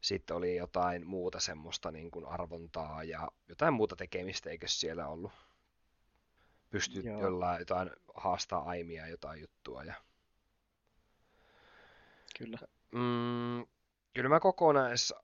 Sitten 0.00 0.36
oli 0.36 0.56
jotain 0.56 1.06
muuta 1.06 1.40
semmoista 1.40 1.90
niin 1.90 2.10
kuin 2.10 2.26
arvontaa 2.26 3.04
ja 3.04 3.28
jotain 3.48 3.74
muuta 3.74 3.96
tekemistä, 3.96 4.50
eikö 4.50 4.68
siellä 4.68 5.08
ollut? 5.08 5.32
Pystyt 6.70 7.04
jollain 7.04 7.58
jotain 7.58 7.90
haastaa 8.14 8.62
aimia 8.62 9.06
jotain 9.06 9.40
juttua. 9.40 9.84
Ja... 9.84 9.94
Kyllä. 12.38 12.58
Mm, 12.92 13.66
kyllä 14.14 14.28
mä 14.28 14.40
kokonais 14.40 15.14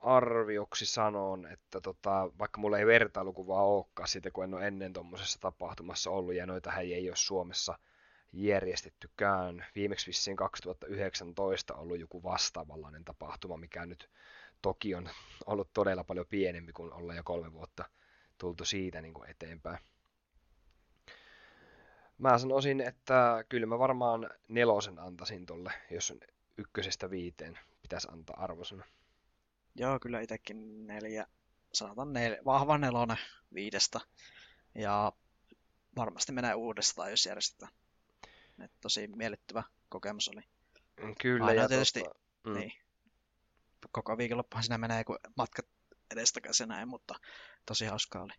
arvioksi 0.00 0.86
sanon, 0.86 1.46
että 1.46 1.80
tota, 1.80 2.30
vaikka 2.38 2.60
mulla 2.60 2.78
ei 2.78 2.86
vertailukuvaa 2.86 3.62
olekaan 3.62 4.08
siitä, 4.08 4.30
kun 4.30 4.44
en 4.44 4.54
ole 4.54 4.66
ennen 4.66 4.92
tuommoisessa 4.92 5.40
tapahtumassa 5.40 6.10
ollut, 6.10 6.34
ja 6.34 6.46
noita 6.46 6.72
ei 6.72 7.08
ole 7.08 7.16
Suomessa 7.16 7.78
järjestettykään. 8.32 9.66
Viimeksi 9.74 10.06
vissiin 10.06 10.36
2019 10.36 11.74
ollut 11.74 12.00
joku 12.00 12.22
vastaavanlainen 12.22 13.04
tapahtuma, 13.04 13.56
mikä 13.56 13.86
nyt 13.86 14.10
toki 14.62 14.94
on 14.94 15.08
ollut 15.46 15.72
todella 15.72 16.04
paljon 16.04 16.26
pienempi 16.26 16.72
kuin 16.72 16.92
olla 16.92 17.14
jo 17.14 17.22
kolme 17.24 17.52
vuotta 17.52 17.84
tultu 18.38 18.64
siitä 18.64 19.00
niin 19.00 19.14
kuin 19.14 19.30
eteenpäin. 19.30 19.78
Mä 22.18 22.38
sanoisin, 22.38 22.80
että 22.80 23.44
kyllä 23.48 23.66
mä 23.66 23.78
varmaan 23.78 24.30
nelosen 24.48 24.98
antaisin 24.98 25.46
tolle, 25.46 25.72
jos 25.90 26.14
ykkösestä 26.58 27.10
viiteen 27.10 27.58
pitäisi 27.82 28.08
antaa 28.10 28.36
arvosana. 28.38 28.84
Joo, 29.74 29.98
kyllä 30.00 30.20
itsekin 30.20 30.86
neljä, 30.86 31.26
sanotaan 31.72 32.12
nel, 32.12 32.36
vahva 32.44 32.78
nelonen 32.78 33.18
viidestä. 33.54 34.00
Ja 34.74 35.12
varmasti 35.96 36.32
menee 36.32 36.54
uudestaan, 36.54 37.10
jos 37.10 37.26
järjestetään. 37.26 37.72
Et 38.64 38.72
tosi 38.80 39.06
miellyttävä 39.06 39.62
kokemus 39.88 40.28
oli. 40.28 40.42
Mm, 41.02 41.14
kyllä, 41.20 41.46
Aina 41.46 41.62
ja 41.62 41.68
tietysti, 41.68 42.00
tota, 42.00 42.20
mm. 42.46 42.54
niin, 42.54 42.72
koko 43.92 44.18
viikonloppuhan 44.18 44.62
siinä 44.62 44.78
menee, 44.78 45.04
kun 45.04 45.18
matkat 45.36 45.66
edestakaisin 46.10 46.68
näin, 46.68 46.88
mutta 46.88 47.14
tosi 47.66 47.86
hauskaa 47.86 48.22
oli. 48.22 48.32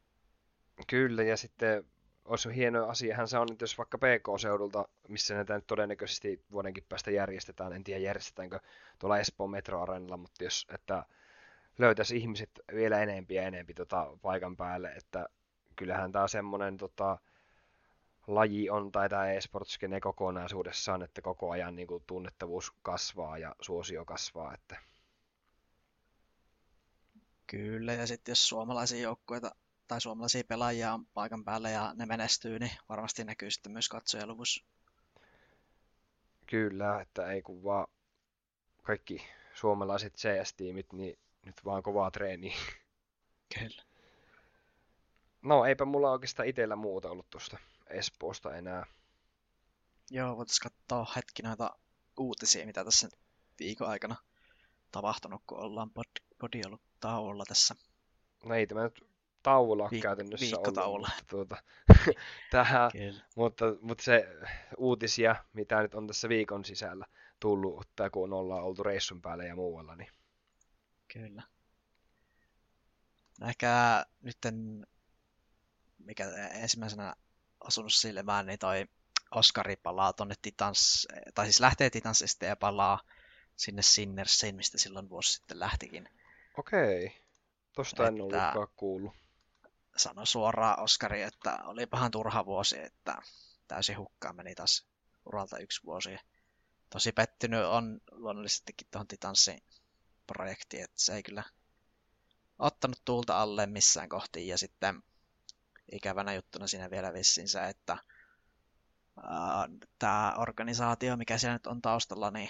Kyllä, 0.87 1.23
ja 1.23 1.37
sitten 1.37 1.83
olisi 2.25 2.55
hieno 2.55 2.87
asiahan 2.87 3.27
se 3.27 3.37
on, 3.37 3.47
että 3.51 3.63
jos 3.63 3.77
vaikka 3.77 3.97
PK-seudulta, 3.97 4.87
missä 5.07 5.35
näitä 5.35 5.55
nyt 5.55 5.67
todennäköisesti 5.67 6.45
vuodenkin 6.51 6.85
päästä 6.89 7.11
järjestetään, 7.11 7.73
en 7.73 7.83
tiedä 7.83 7.99
järjestetäänkö 7.99 8.59
tuolla 8.99 9.19
Espoon 9.19 9.49
metroareenalla, 9.49 10.17
mutta 10.17 10.43
jos, 10.43 10.67
että 10.73 11.03
löytäisi 11.77 12.17
ihmiset 12.17 12.49
vielä 12.75 13.01
enempi 13.01 13.35
ja 13.35 13.43
enempi 13.43 13.73
tota 13.73 14.17
paikan 14.21 14.57
päälle, 14.57 14.91
että 14.91 15.29
kyllähän 15.75 16.11
tämä 16.11 16.27
semmoinen 16.27 16.77
tota, 16.77 17.17
laji 18.27 18.69
on, 18.69 18.91
tai 18.91 19.09
tämä 19.09 19.31
e-sportskene 19.31 19.99
kokonaisuudessaan, 19.99 21.03
että 21.03 21.21
koko 21.21 21.51
ajan 21.51 21.75
niin 21.75 21.87
kuin, 21.87 22.03
tunnettavuus 22.07 22.73
kasvaa 22.81 23.37
ja 23.37 23.55
suosio 23.61 24.05
kasvaa. 24.05 24.53
Että... 24.53 24.77
Kyllä, 27.47 27.93
ja 27.93 28.07
sitten 28.07 28.31
jos 28.31 28.49
suomalaisia 28.49 29.01
joukkueita 29.01 29.51
tai 29.87 30.01
suomalaisia 30.01 30.43
pelaajia 30.43 30.93
on 30.93 31.05
paikan 31.05 31.43
päällä 31.43 31.69
ja 31.69 31.93
ne 31.95 32.05
menestyy, 32.05 32.59
niin 32.59 32.71
varmasti 32.89 33.23
näkyy 33.23 33.51
sitten 33.51 33.71
myös 33.71 33.89
katsojaluvussa. 33.89 34.65
Kyllä, 36.45 37.01
että 37.01 37.31
ei 37.31 37.41
kun 37.41 37.63
vaan 37.63 37.87
kaikki 38.83 39.27
suomalaiset 39.53 40.13
CS-tiimit, 40.13 40.93
niin 40.93 41.19
nyt 41.45 41.65
vaan 41.65 41.83
kovaa 41.83 42.11
treeniä. 42.11 42.57
Kyllä. 43.59 43.83
No, 45.41 45.65
eipä 45.65 45.85
mulla 45.85 46.11
oikeastaan 46.11 46.47
itsellä 46.47 46.75
muuta 46.75 47.09
ollut 47.09 47.29
tuosta 47.29 47.57
Espoosta 47.89 48.55
enää. 48.55 48.85
Joo, 50.11 50.37
voitaisiin 50.37 50.71
katsoa 50.71 51.13
hetki 51.15 51.43
noita 51.43 51.79
uutisia, 52.17 52.65
mitä 52.65 52.85
tässä 52.85 53.09
viikon 53.59 53.87
aikana 53.87 54.15
tapahtunut, 54.91 55.41
kun 55.47 55.59
ollaan 55.59 55.89
pod, 55.89 56.05
podi 56.39 56.61
ollut 56.65 56.81
tauolla 56.99 57.43
tässä. 57.47 57.75
No 58.45 58.55
ei 58.55 58.67
tämä 58.67 58.83
nyt 58.83 59.07
tauolla 59.43 59.89
Viik- 59.91 60.01
käytännössä 60.01 60.57
ollut. 60.85 61.09
Mutta, 61.09 61.23
tuota, 61.29 61.57
tähän, 62.51 62.91
mutta, 63.35 63.65
mutta, 63.81 64.03
se 64.03 64.27
uutisia, 64.77 65.35
mitä 65.53 65.81
nyt 65.81 65.95
on 65.95 66.07
tässä 66.07 66.29
viikon 66.29 66.65
sisällä 66.65 67.05
tullut, 67.39 67.87
tai 67.95 68.09
kun 68.09 68.33
ollaan 68.33 68.63
oltu 68.63 68.83
reissun 68.83 69.21
päällä 69.21 69.43
ja 69.45 69.55
muualla, 69.55 69.95
niin 69.95 70.09
Kyllä. 71.13 71.43
Ehkä 73.47 74.05
nyt 74.21 74.37
mikä 75.99 76.25
ensimmäisenä 76.51 77.15
asunut 77.59 77.93
silmään, 77.93 78.45
niin 78.45 78.59
toi 78.59 78.85
Oskari 79.31 79.75
palaa 79.75 80.13
tonne 80.13 80.35
Titans, 80.41 81.07
tai 81.35 81.45
siis 81.45 81.59
lähtee 81.59 81.89
Titansista 81.89 82.45
ja 82.45 82.55
palaa 82.55 82.99
sinne 83.55 83.81
Sinnersiin, 83.81 84.55
mistä 84.55 84.77
silloin 84.77 85.09
vuosi 85.09 85.33
sitten 85.33 85.59
lähtikin. 85.59 86.09
Okei, 86.57 87.25
tosta 87.75 88.07
en 88.07 88.21
ollutkaan 88.21 88.67
kuullut. 88.75 89.13
Sano 89.97 90.25
suoraan 90.25 90.79
Oskari, 90.79 91.21
että 91.21 91.59
oli 91.63 91.85
pahan 91.85 92.11
turha 92.11 92.45
vuosi, 92.45 92.79
että 92.79 93.21
täysin 93.67 93.97
hukkaan 93.97 94.35
meni 94.35 94.55
taas 94.55 94.87
uralta 95.25 95.57
yksi 95.57 95.83
vuosi. 95.83 96.17
Tosi 96.89 97.11
pettynyt 97.11 97.65
on 97.65 98.01
luonnollisestikin 98.11 98.87
tuohon 98.91 99.07
Titansiin 99.07 99.63
projekti, 100.27 100.81
että 100.81 101.01
se 101.01 101.15
ei 101.15 101.23
kyllä 101.23 101.43
ottanut 102.59 103.01
tuulta 103.05 103.41
alle 103.41 103.65
missään 103.65 104.09
kohti. 104.09 104.47
Ja 104.47 104.57
sitten 104.57 105.03
ikävänä 105.91 106.33
juttuna 106.33 106.67
siinä 106.67 106.89
vielä 106.89 107.13
vissiinsä, 107.13 107.67
että 107.67 107.97
tämä 109.99 110.33
organisaatio, 110.37 111.17
mikä 111.17 111.37
siellä 111.37 111.55
nyt 111.55 111.67
on 111.67 111.81
taustalla, 111.81 112.31
niin 112.31 112.49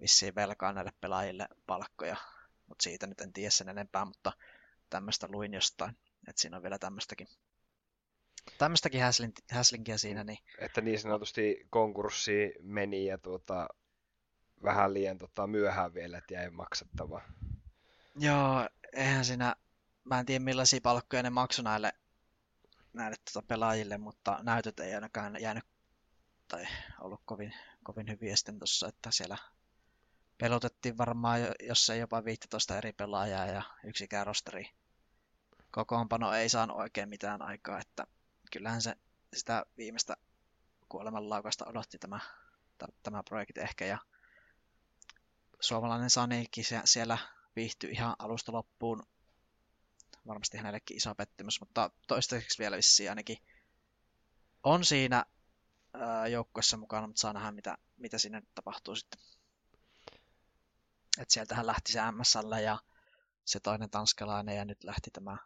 vissiin 0.00 0.34
velkaa 0.34 0.72
näille 0.72 0.92
pelaajille 1.00 1.48
palkkoja. 1.66 2.16
Mutta 2.66 2.82
siitä 2.82 3.06
nyt 3.06 3.20
en 3.20 3.32
tiedä 3.32 3.50
sen 3.50 3.68
enempää, 3.68 4.04
mutta 4.04 4.32
tämmöistä 4.90 5.28
luin 5.30 5.54
jostain. 5.54 5.96
Että 6.28 6.42
siinä 6.42 6.56
on 6.56 6.62
vielä 6.62 6.78
tämmöistäkin 6.78 7.28
tämmöistäkin 8.58 9.00
häslinkiä 9.50 9.98
siinä. 9.98 10.24
Niin... 10.24 10.38
Että 10.58 10.80
niin 10.80 11.00
sanotusti 11.00 11.66
konkurssi 11.70 12.54
meni 12.62 13.06
ja 13.06 13.18
tuota, 13.18 13.68
vähän 14.62 14.94
liian 14.94 15.18
tota, 15.18 15.46
myöhään 15.46 15.94
vielä, 15.94 16.18
että 16.18 16.34
jäi 16.34 16.50
maksettavaa. 16.50 17.22
Joo, 18.16 18.68
eihän 18.92 19.24
siinä, 19.24 19.56
mä 20.04 20.20
en 20.20 20.26
tiedä 20.26 20.44
millaisia 20.44 20.80
palkkoja 20.82 21.22
ne 21.22 21.30
maksoi 21.30 21.64
näille, 21.64 21.92
näille 22.92 23.16
tota 23.24 23.46
pelaajille, 23.46 23.98
mutta 23.98 24.38
näytöt 24.42 24.80
ei 24.80 24.94
ainakaan 24.94 25.40
jäänyt 25.40 25.64
tai 26.48 26.66
ollut 27.00 27.20
kovin, 27.24 27.54
kovin 27.82 28.08
hyviä 28.08 28.36
sitten 28.36 28.58
tuossa, 28.58 28.88
että 28.88 29.10
siellä 29.10 29.38
pelotettiin 30.38 30.98
varmaan, 30.98 31.40
jos 31.68 31.90
ei 31.90 31.98
jopa 32.00 32.24
15 32.24 32.78
eri 32.78 32.92
pelaajaa 32.92 33.46
ja 33.46 33.62
yksikään 33.84 34.26
rosteri 34.26 34.70
kokoonpano 35.70 36.32
ei 36.32 36.48
saanut 36.48 36.76
oikein 36.76 37.08
mitään 37.08 37.42
aikaa, 37.42 37.80
että 37.80 38.06
kyllähän 38.52 38.82
se 38.82 38.96
sitä 39.34 39.66
viimeistä 39.76 40.16
kuolemanlaukasta 40.88 41.66
odotti 41.68 41.98
tämä, 41.98 42.20
tämä 43.02 43.22
projekti 43.22 43.60
ehkä 43.60 43.84
ja 43.84 43.98
suomalainen 45.60 46.10
Sanikin 46.10 46.64
siellä 46.84 47.18
viihtyi 47.56 47.90
ihan 47.90 48.16
alusta 48.18 48.52
loppuun. 48.52 49.02
Varmasti 50.26 50.56
hänellekin 50.56 50.96
iso 50.96 51.14
pettymys, 51.14 51.60
mutta 51.60 51.90
toistaiseksi 52.06 52.58
vielä 52.58 52.76
vissiin 52.76 53.10
ainakin 53.10 53.36
on 54.62 54.84
siinä 54.84 55.24
joukkuessa 56.30 56.76
mukana, 56.76 57.06
mutta 57.06 57.20
saa 57.20 57.32
nähdä, 57.32 57.52
mitä, 57.52 57.78
mitä 57.96 58.18
sinne 58.18 58.42
tapahtuu 58.54 58.96
sitten. 58.96 59.20
Et 61.18 61.30
sieltähän 61.30 61.66
lähti 61.66 61.92
se 61.92 62.00
MSL 62.12 62.52
ja 62.52 62.78
se 63.44 63.60
toinen 63.60 63.90
tanskalainen 63.90 64.56
ja 64.56 64.64
nyt 64.64 64.84
lähti 64.84 65.10
tämä 65.10 65.36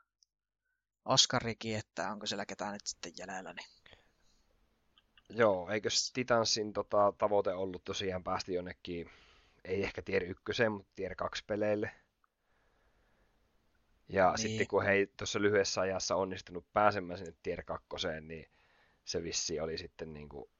Oskarikin, 1.05 1.77
että 1.77 2.12
onko 2.12 2.27
siellä 2.27 2.47
ketään 2.47 2.73
nyt 2.73 2.87
sitten 2.87 3.12
jäljellä. 3.19 3.53
Niin... 3.53 3.69
Joo, 5.29 5.71
eikö 5.71 5.89
Titansin 6.12 6.73
tota, 6.73 7.12
tavoite 7.19 7.53
ollut 7.53 7.85
tosiaan 7.85 8.25
päästä 8.25 8.53
jonnekin, 8.53 9.11
ei 9.65 9.85
ehkä 9.85 10.03
tier 10.03 10.25
1, 10.25 10.69
mutta 10.69 10.93
tier 10.97 11.15
2 11.15 11.45
peleille? 11.47 11.91
Ja 14.09 14.31
niin. 14.31 14.38
sitten 14.38 14.66
kun 14.66 14.85
he 14.85 14.92
ei 14.92 15.07
tuossa 15.16 15.40
lyhyessä 15.42 15.81
ajassa 15.81 16.16
onnistunut 16.16 16.73
pääsemään 16.73 17.19
sinne 17.19 17.35
tier 17.42 17.62
2, 17.62 17.87
niin 18.21 18.51
se 19.05 19.23
vissi 19.23 19.61
oli 19.61 19.79
sitten 19.79 20.12
niin 20.12 20.29
kuin 20.29 20.51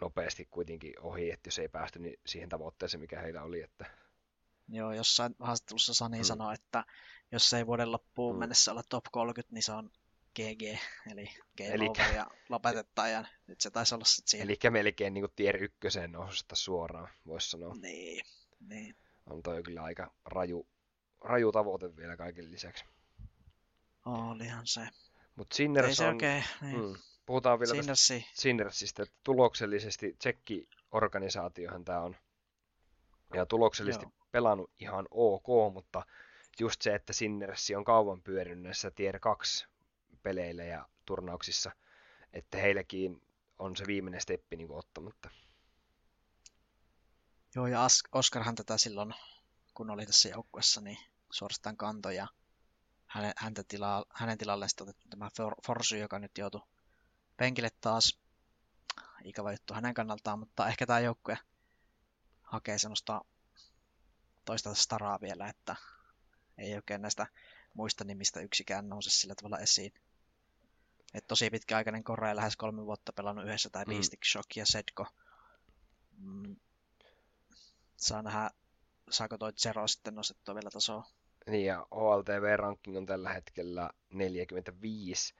nopeasti 0.00 0.48
kuitenkin 0.50 1.00
ohi, 1.00 1.30
että 1.30 1.48
jos 1.48 1.58
ei 1.58 1.68
päästy 1.68 1.98
niin 1.98 2.20
siihen 2.26 2.48
tavoitteeseen, 2.48 3.00
mikä 3.00 3.20
heillä 3.20 3.42
oli. 3.42 3.62
Että... 3.62 3.84
Joo, 4.68 4.92
jossain 4.92 5.34
haastattelussa 5.38 5.94
Sani 5.94 6.18
mm. 6.18 6.24
sanoi, 6.24 6.54
että 6.54 6.84
jos 7.32 7.52
ei 7.52 7.66
vuoden 7.66 7.92
loppuun 7.92 8.36
mm. 8.36 8.38
mennessä 8.38 8.72
olla 8.72 8.82
top 8.88 9.04
30, 9.12 9.54
niin 9.54 9.62
se 9.62 9.72
on 9.72 9.90
GG, 10.34 10.62
eli 11.12 11.30
game 11.58 11.70
eli... 11.70 11.88
over 11.88 12.14
ja 12.14 12.26
lopetetaan, 12.48 13.12
ja 13.12 13.24
nyt 13.46 13.60
se 13.60 13.70
taisi 13.70 13.94
olla 13.94 14.04
sitten 14.04 14.30
siinä. 14.30 14.44
Eli 14.44 14.70
melkein 14.70 15.14
niin 15.14 15.22
kuin 15.22 15.32
tier 15.36 15.62
ykköseen 15.62 16.12
noususta 16.12 16.56
suoraan, 16.56 17.08
voisi 17.26 17.50
sanoa. 17.50 17.74
Niin, 17.74 18.24
niin. 18.60 18.96
On 19.26 19.42
toi 19.42 19.62
kyllä 19.62 19.82
aika 19.82 20.14
raju, 20.24 20.66
raju 21.20 21.52
tavoite 21.52 21.96
vielä 21.96 22.16
kaiken 22.16 22.50
lisäksi. 22.50 22.84
Olihan 24.04 24.66
se. 24.66 24.88
Mutta 25.36 25.56
Sinners 25.56 25.88
Ei 25.88 25.94
se 25.94 26.04
on... 26.06 26.14
Oikein, 26.14 26.44
niin. 26.60 26.80
mm, 26.80 26.96
puhutaan 27.26 27.60
vielä 27.60 27.74
Sinnersi. 27.74 28.20
tästä 28.20 28.40
Sinnersistä, 28.40 29.02
että 29.02 29.14
tuloksellisesti 29.24 30.16
tsekki-organisaatiohan 30.18 31.84
tämä 31.84 32.00
on. 32.00 32.16
Ja 33.34 33.46
tuloksellisesti 33.46 34.04
Joo. 34.06 34.26
pelannut 34.32 34.70
ihan 34.80 35.08
ok, 35.10 35.72
mutta 35.72 36.06
just 36.60 36.82
se, 36.82 36.94
että 36.94 37.12
Sinnersi 37.12 37.74
on 37.74 37.84
kauan 37.84 38.22
pyörinyt 38.22 38.62
näissä 38.62 38.90
Tier 38.90 39.18
2 39.18 39.66
peleillä 40.22 40.64
ja 40.64 40.88
turnauksissa, 41.06 41.70
että 42.32 42.58
heilläkin 42.58 43.22
on 43.58 43.76
se 43.76 43.86
viimeinen 43.86 44.20
steppi 44.20 44.56
niin 44.56 44.72
ottamatta. 44.72 45.30
Joo, 47.54 47.66
ja 47.66 47.86
Oskarhan 48.12 48.54
tätä 48.54 48.78
silloin, 48.78 49.14
kun 49.78 49.90
oli 49.90 50.06
tässä 50.06 50.28
joukkuessa, 50.28 50.80
niin 50.80 50.98
suorastaan 51.30 51.76
kantoi 51.76 52.16
ja 52.16 52.28
hänen, 53.06 53.32
häntä 53.36 53.64
tila, 53.68 54.04
hänen 54.14 54.38
tilalleen 54.38 54.68
sitten 54.68 54.84
otettu 54.88 55.08
tämä 55.08 55.28
Forsu, 55.66 55.96
joka 55.96 56.18
nyt 56.18 56.38
joutui 56.38 56.60
penkille 57.36 57.70
taas. 57.80 58.18
Ikävä 59.24 59.52
juttu 59.52 59.74
hänen 59.74 59.94
kannaltaan, 59.94 60.38
mutta 60.38 60.68
ehkä 60.68 60.86
tämä 60.86 61.00
joukkue 61.00 61.38
hakee 62.42 62.78
semmoista 62.78 63.20
toista 64.44 64.74
staraa 64.74 65.20
vielä, 65.20 65.48
että 65.48 65.76
ei 66.58 66.74
oikein 66.74 67.02
näistä 67.02 67.26
muista 67.74 68.04
nimistä 68.04 68.40
yksikään 68.40 68.88
nouse 68.88 69.10
sillä 69.10 69.34
tavalla 69.34 69.58
esiin. 69.58 69.92
Et 71.14 71.26
tosi 71.26 71.50
pitkäaikainen 71.50 72.04
Korea, 72.04 72.36
lähes 72.36 72.56
kolme 72.56 72.84
vuotta 72.84 73.12
pelannut 73.12 73.44
yhdessä, 73.44 73.70
tai 73.70 73.84
mm. 73.84 73.92
Beastic 73.92 74.24
Shock 74.32 74.56
ja 74.56 74.66
Sedko. 74.66 75.06
Mm. 76.18 76.56
Saa 77.96 78.22
nähdä, 78.22 78.50
saako 79.10 79.38
toi 79.38 79.52
Zero 79.52 79.88
sitten 79.88 80.14
nostettua 80.14 80.54
vielä 80.54 80.70
tasoa. 80.70 81.04
Niin, 81.46 81.66
ja 81.66 81.86
OLTV-ranking 81.90 82.96
on 82.96 83.06
tällä 83.06 83.32
hetkellä 83.32 83.90
45, 84.10 85.34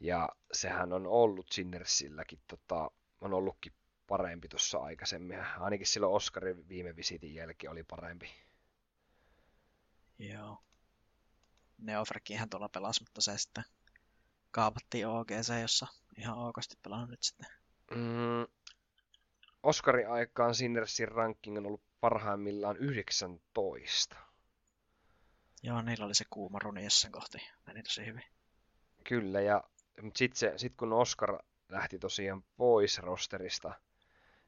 ja 0.00 0.28
sehän 0.52 0.92
on 0.92 1.06
ollut 1.06 1.46
Sinnersilläkin, 1.52 2.40
tota, 2.46 2.90
on 3.20 3.34
ollutkin 3.34 3.72
parempi 4.06 4.48
tuossa 4.48 4.78
aikaisemmin. 4.78 5.38
Ainakin 5.58 5.86
silloin 5.86 6.12
Oscarin 6.12 6.68
viime 6.68 6.96
visitin 6.96 7.34
jälkeen 7.34 7.70
oli 7.70 7.82
parempi. 7.82 8.30
Joo. 10.18 10.58
Neofrekinhän 11.78 12.50
tuolla 12.50 12.68
pelasi, 12.68 13.02
mutta 13.02 13.20
se 13.20 13.38
sitten 13.38 13.64
kaapattiin 14.50 15.06
OGC, 15.06 15.60
jossa 15.60 15.86
ihan 16.18 16.38
okosti 16.38 16.76
pelannut 16.82 17.10
nyt 17.10 17.22
sitten. 17.22 17.46
Mm, 17.90 18.46
Oskarin 19.62 20.08
aikaan 20.08 20.54
Sinnersin 20.54 21.08
ranking 21.08 21.58
on 21.58 21.66
ollut 21.66 21.82
parhaimmillaan 22.00 22.76
19. 22.76 24.16
Joo, 25.62 25.82
niillä 25.82 26.04
oli 26.04 26.14
se 26.14 26.24
kuuma 26.30 26.58
runi 26.58 26.84
jossain 26.84 27.12
kohti. 27.12 27.38
Meni 27.66 27.82
tosi 27.82 28.06
hyvin. 28.06 28.24
Kyllä, 29.04 29.40
ja 29.40 29.64
sitten 30.16 30.58
sit 30.58 30.76
kun 30.76 30.92
Oscar 30.92 31.38
lähti 31.68 31.98
tosiaan 31.98 32.44
pois 32.56 32.98
rosterista, 32.98 33.74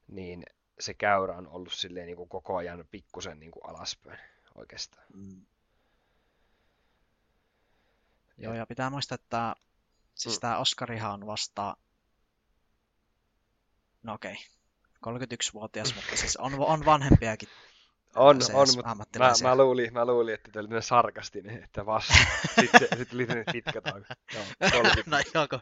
niin 0.08 0.44
se 0.80 0.94
käyrä 0.94 1.36
on 1.36 1.48
ollut 1.48 1.72
silleen 1.72 2.06
niin 2.06 2.16
kuin 2.16 2.28
koko 2.28 2.56
ajan 2.56 2.84
pikkusen 2.90 3.40
niin 3.40 3.52
kuin 3.52 3.66
alaspäin 3.66 4.18
oikeastaan. 4.54 5.06
Mm. 5.14 5.46
Joo, 8.38 8.54
ja 8.54 8.66
pitää 8.66 8.90
muistaa, 8.90 9.14
että 9.14 9.54
Siis 10.14 10.36
mm. 10.36 10.40
tämä 10.40 10.58
Oskarihan 10.58 11.12
on 11.12 11.26
vasta, 11.26 11.76
no 14.02 14.14
okei, 14.14 14.32
okay. 14.32 14.44
31-vuotias, 15.06 15.94
mutta 15.94 16.16
siis 16.16 16.36
on, 16.36 16.54
on 16.54 16.84
vanhempiakin 16.84 17.48
on, 18.16 18.38
on, 18.54 18.66
mutta 18.76 19.18
mä, 19.18 19.32
mä, 19.42 19.56
luulin, 19.56 19.92
mä 19.92 20.04
luulin, 20.04 20.34
että 20.34 20.50
tämä 20.52 20.66
oli 20.72 20.82
sarkastinen, 20.82 21.64
että 21.64 21.86
vasta. 21.86 22.14
Sitten, 22.60 22.80
sitten 22.80 23.06
tuli 23.06 23.26
pitkä 23.52 23.80
tauko. 23.80 24.06
no 25.10 25.18
joko. 25.34 25.60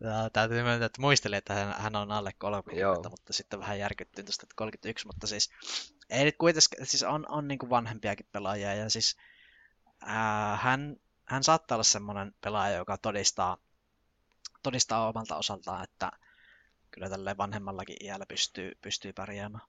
No, 0.00 0.30
täytyy 0.32 0.62
myöntää, 0.62 0.86
että 0.86 1.00
muistelin, 1.00 1.38
että 1.38 1.54
hän, 1.54 1.74
hän 1.78 1.96
on 1.96 2.12
alle 2.12 2.32
30, 2.38 2.80
Joo. 2.80 3.10
mutta 3.10 3.32
sitten 3.32 3.60
vähän 3.60 3.78
järkyttyin 3.78 4.24
tuosta, 4.24 4.44
että 4.44 4.54
31, 4.56 5.06
mutta 5.06 5.26
siis 5.26 5.50
ei 6.10 6.24
nyt 6.24 6.36
kuitenkaan, 6.38 6.86
siis 6.86 7.02
on, 7.02 7.26
on 7.28 7.48
niin 7.48 7.58
kuin 7.58 7.70
vanhempiakin 7.70 8.26
pelaajia, 8.32 8.74
ja 8.74 8.90
siis 8.90 9.16
ää, 10.00 10.56
hän, 10.56 10.96
hän 11.24 11.44
saattaa 11.44 11.76
olla 11.76 11.84
semmoinen 11.84 12.34
pelaaja, 12.40 12.76
joka 12.76 12.98
todistaa 12.98 13.56
todistaa 14.62 15.08
omalta 15.08 15.36
osaltaan, 15.36 15.84
että 15.84 16.12
kyllä 16.98 17.10
tälle 17.10 17.36
vanhemmallakin 17.36 17.96
iällä 18.00 18.26
pystyy, 18.26 18.72
pystyy 18.82 19.12
pärjäämään. 19.12 19.64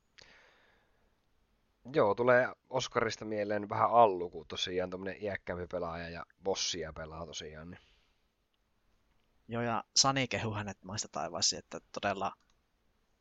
Joo, 1.94 2.16
tulee 2.16 2.48
Oskarista 2.70 3.26
mieleen 3.26 3.70
vähän 3.70 3.92
Allu, 3.92 4.30
kun 4.30 4.48
tosiaan 4.48 4.90
tuommoinen 4.90 5.24
iäkkäämpi 5.24 5.68
pelaaja 5.68 6.10
ja 6.10 6.26
bossia 6.44 6.94
pelaa 6.94 7.26
tosiaan. 7.26 7.72
Niin. 7.72 7.82
Joo, 9.48 9.62
ja 9.62 9.84
Sani 9.96 10.28
kehu 10.28 10.54
hänet 10.54 10.84
maista 10.84 11.08
taivaasi, 11.12 11.58
että 11.58 11.80
todella, 11.92 12.32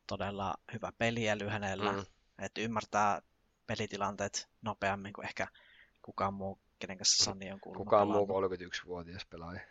todella 0.07 0.55
hyvä 0.73 0.91
peliäly 0.97 1.47
hänellä, 1.47 1.91
mm. 1.91 2.05
että 2.39 2.61
ymmärtää 2.61 3.21
pelitilanteet 3.67 4.49
nopeammin 4.61 5.13
kuin 5.13 5.25
ehkä 5.25 5.47
kukaan 6.01 6.33
muu, 6.33 6.59
kenen 6.79 6.97
kanssa 6.97 7.23
Sani 7.23 7.51
on 7.51 7.59
kuullut. 7.59 7.83
Kukaan 7.83 8.07
muu 8.07 8.27
31-vuotias 8.27 9.25
pelaaja. 9.25 9.61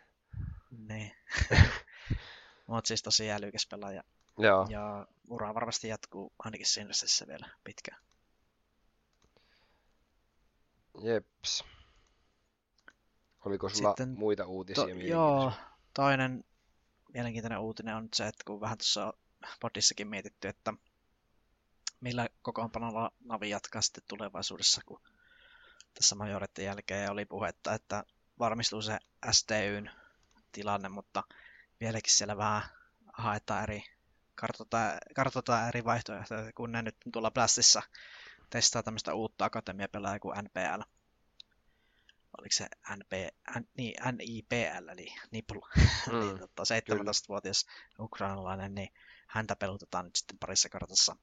Niin. 0.71 1.11
Mutta 2.67 2.87
siis 2.87 3.03
tosi 3.03 3.31
älykäs 3.31 3.67
pelaaja. 3.67 4.03
Joo. 4.39 4.67
Ja 4.69 5.07
ura 5.27 5.53
varmasti 5.53 5.87
jatkuu 5.87 6.33
ainakin 6.39 6.65
Sinresissä 6.65 7.27
vielä 7.27 7.49
pitkään. 7.63 8.01
Jeps. 11.03 11.63
Oliko 13.45 13.69
sulla 13.69 13.89
Sitten 13.89 14.15
muita 14.17 14.45
uutisia? 14.45 14.83
To, 14.83 14.89
joo, 14.89 15.53
toinen 15.93 16.43
mielenkiintoinen 17.13 17.59
uutinen 17.59 17.95
on 17.95 18.09
se, 18.13 18.27
että 18.27 18.43
kun 18.45 18.61
vähän 18.61 18.77
tuossa 18.77 19.13
podissakin 19.59 20.07
mietitty, 20.07 20.47
että 20.47 20.73
millä 22.01 22.29
kokoonpanolla 22.41 23.11
Navi 23.25 23.49
jatkaa 23.49 23.81
sitten 23.81 24.03
tulevaisuudessa, 24.07 24.81
kun 24.85 25.01
tässä 25.93 26.15
majoretten 26.15 26.65
jälkeen 26.65 27.11
oli 27.11 27.25
puhetta, 27.25 27.73
että 27.73 28.03
varmistuu 28.39 28.81
se 28.81 28.99
STYn 29.31 29.89
tilanne, 30.51 30.89
mutta 30.89 31.23
vieläkin 31.79 32.13
siellä 32.13 32.37
vähän 32.37 32.61
haetaan 33.13 33.63
eri, 33.63 33.83
kartoitetaan, 34.39 34.97
kartoitetaan 35.15 35.67
eri 35.67 35.83
vaihtoehtoja, 35.83 36.53
kun 36.55 36.71
ne 36.71 36.81
nyt 36.81 36.95
tuolla 37.13 37.31
Blastissa 37.31 37.81
testaa 38.49 38.83
tämmöistä 38.83 39.13
uutta 39.13 39.45
akatemiapelaajaa 39.45 40.19
kuin 40.19 40.37
NPL. 40.43 40.81
Oliko 42.37 42.51
se 42.51 42.67
NP, 42.95 43.11
N, 43.59 43.63
niin, 43.77 43.93
NIPL, 44.17 44.89
eli 44.89 45.07
NIPL, 45.31 45.57
mm, 46.11 46.19
niin, 46.19 46.39
tota, 46.39 46.63
17-vuotias 46.63 47.65
ukrainalainen, 47.99 48.75
niin 48.75 48.89
häntä 49.27 49.55
pelutetaan 49.55 50.05
nyt 50.05 50.15
sitten 50.15 50.39
parissa 50.39 50.69
kartassa. 50.69 51.15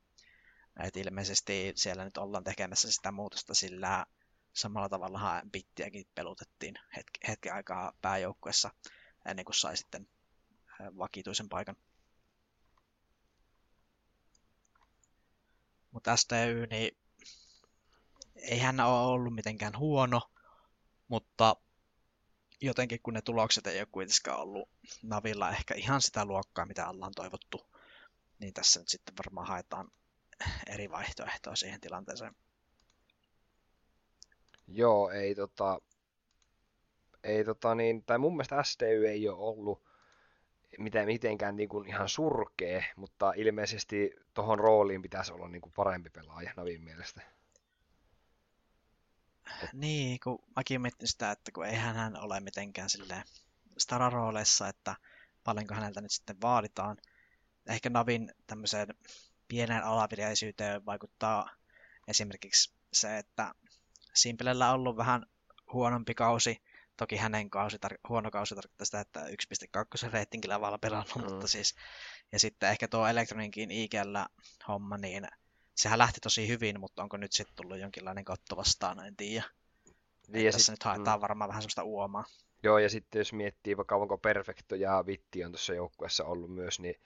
Et 0.84 0.96
ilmeisesti 0.96 1.72
siellä 1.76 2.04
nyt 2.04 2.16
ollaan 2.16 2.44
tekemässä 2.44 2.92
sitä 2.92 3.12
muutosta, 3.12 3.54
sillä 3.54 4.06
samalla 4.52 4.88
tavalla 4.88 5.42
bittiäkin 5.52 6.04
pelutettiin 6.14 6.74
hetki, 6.96 7.20
hetken 7.28 7.54
aikaa 7.54 7.92
pääjoukkuessa 8.02 8.70
ennen 9.26 9.44
kuin 9.44 9.54
sai 9.54 9.76
sitten 9.76 10.08
vakituisen 10.98 11.48
paikan. 11.48 11.76
Mutta 15.96 16.16
STY, 16.16 16.66
niin 16.70 16.98
ei 18.34 18.58
hän 18.58 18.80
ole 18.80 18.98
ollut 19.00 19.34
mitenkään 19.34 19.78
huono, 19.78 20.22
mutta 21.08 21.56
jotenkin 22.60 23.00
kun 23.02 23.14
ne 23.14 23.22
tulokset 23.22 23.66
ei 23.66 23.80
ole 23.80 23.88
kuitenkaan 23.92 24.40
ollut 24.40 24.68
Navilla 25.02 25.50
ehkä 25.50 25.74
ihan 25.74 26.02
sitä 26.02 26.24
luokkaa, 26.24 26.66
mitä 26.66 26.88
ollaan 26.88 27.12
toivottu, 27.16 27.66
niin 28.38 28.54
tässä 28.54 28.80
nyt 28.80 28.88
sitten 28.88 29.14
varmaan 29.18 29.46
haetaan 29.46 29.88
eri 30.66 30.90
vaihtoehtoja 30.90 31.56
siihen 31.56 31.80
tilanteeseen. 31.80 32.36
Joo, 34.68 35.10
ei 35.10 35.34
tota, 35.34 35.80
ei 37.24 37.44
tota 37.44 37.74
niin, 37.74 38.04
tai 38.04 38.18
mun 38.18 38.32
mielestä 38.32 38.62
STY 38.62 39.08
ei 39.08 39.28
ole 39.28 39.38
ollut 39.38 39.85
miten, 40.78 41.06
mitenkään 41.06 41.56
niin 41.56 41.68
kuin 41.68 41.88
ihan 41.88 42.08
surkee, 42.08 42.84
mutta 42.96 43.32
ilmeisesti 43.36 44.10
tuohon 44.34 44.58
rooliin 44.58 45.02
pitäisi 45.02 45.32
olla 45.32 45.48
niin 45.48 45.62
kuin 45.62 45.72
parempi 45.76 46.10
pelaaja 46.10 46.52
Navin 46.56 46.82
mielestä. 46.82 47.22
Niin, 49.72 50.20
kun 50.24 50.38
mäkin 50.56 50.80
mietin 50.80 51.08
sitä, 51.08 51.30
että 51.30 51.52
kun 51.52 51.66
eihän 51.66 51.96
hän 51.96 52.16
ole 52.16 52.40
mitenkään 52.40 52.90
silleen 52.90 53.22
stararooleissa, 53.78 54.68
että 54.68 54.96
paljonko 55.44 55.74
häneltä 55.74 56.00
nyt 56.00 56.10
sitten 56.10 56.40
vaaditaan. 56.42 56.96
Ehkä 57.66 57.90
Navin 57.90 58.32
tämmöiseen 58.46 58.88
pienen 59.48 59.84
alavireisyyteen 59.84 60.86
vaikuttaa 60.86 61.50
esimerkiksi 62.08 62.74
se, 62.92 63.18
että 63.18 63.54
Simplellä 64.14 64.68
on 64.68 64.74
ollut 64.74 64.96
vähän 64.96 65.26
huonompi 65.72 66.14
kausi. 66.14 66.62
Toki 66.96 67.16
hänen 67.16 67.50
kausi 67.50 67.76
tar- 67.76 68.08
huono 68.08 68.30
kausi 68.30 68.54
tarkoittaa 68.54 68.84
sitä, 68.84 69.00
että 69.00 69.26
1.2 70.04 70.10
reitingillä 70.12 70.60
vaan 70.60 70.80
pelannut, 70.80 71.16
mm. 71.16 71.24
mutta 71.24 71.46
siis 71.46 71.74
ja 72.32 72.38
sitten 72.38 72.70
ehkä 72.70 72.88
tuo 72.88 73.06
Electroninkin 73.06 73.70
IGllä 73.70 74.26
homma, 74.68 74.96
niin 74.98 75.28
sehän 75.74 75.98
lähti 75.98 76.20
tosi 76.20 76.48
hyvin, 76.48 76.80
mutta 76.80 77.02
onko 77.02 77.16
nyt 77.16 77.32
sitten 77.32 77.56
tullut 77.56 77.78
jonkinlainen 77.78 78.24
katto 78.24 78.56
vastaan, 78.56 79.06
en 79.06 79.16
tiedä. 79.16 79.44
Niin, 80.28 80.52
tässä 80.52 80.64
sit, 80.64 80.72
nyt 80.72 80.82
haetaan 80.82 81.18
mm. 81.18 81.22
varmaan 81.22 81.48
vähän 81.48 81.62
sellaista 81.62 81.82
uomaa. 81.82 82.24
Joo, 82.62 82.78
ja 82.78 82.88
sitten 82.88 83.18
jos 83.20 83.32
miettii 83.32 83.76
vaikka 83.76 83.96
onko 83.96 84.18
Perfecto 84.18 84.74
ja 84.74 85.04
Vitti 85.06 85.44
on 85.44 85.52
tuossa 85.52 85.74
joukkueessa 85.74 86.24
ollut 86.24 86.54
myös, 86.54 86.80
niin 86.80 87.00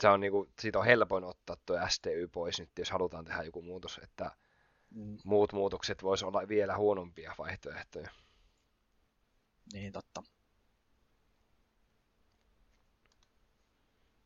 se 0.00 0.08
on 0.08 0.20
niinku, 0.20 0.48
siitä 0.60 0.78
on 0.78 0.84
helpoin 0.84 1.24
ottaa 1.24 1.56
tuo 1.66 1.78
STY 1.88 2.28
pois 2.28 2.60
nyt, 2.60 2.70
jos 2.78 2.90
halutaan 2.90 3.24
tehdä 3.24 3.42
joku 3.42 3.62
muutos, 3.62 4.00
että 4.02 4.30
mm. 4.90 5.18
muut 5.24 5.52
muutokset 5.52 6.02
voisi 6.02 6.24
olla 6.24 6.48
vielä 6.48 6.76
huonompia 6.76 7.34
vaihtoehtoja. 7.38 8.10
Niin, 9.72 9.92
totta. 9.92 10.22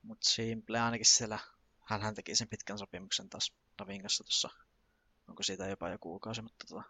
Mutta 0.02 0.30
Simple 0.30 0.80
ainakin 0.80 1.06
siellä, 1.06 1.38
hän 1.80 2.14
teki 2.14 2.34
sen 2.34 2.48
pitkän 2.48 2.78
sopimuksen 2.78 3.28
taas 3.28 3.52
Navin 3.80 4.00
kanssa 4.00 4.24
tuossa, 4.24 4.48
onko 5.28 5.42
siitä 5.42 5.66
jopa 5.66 5.88
jo 5.88 5.98
kuukausi, 5.98 6.42
mutta 6.42 6.66
tota, 6.68 6.82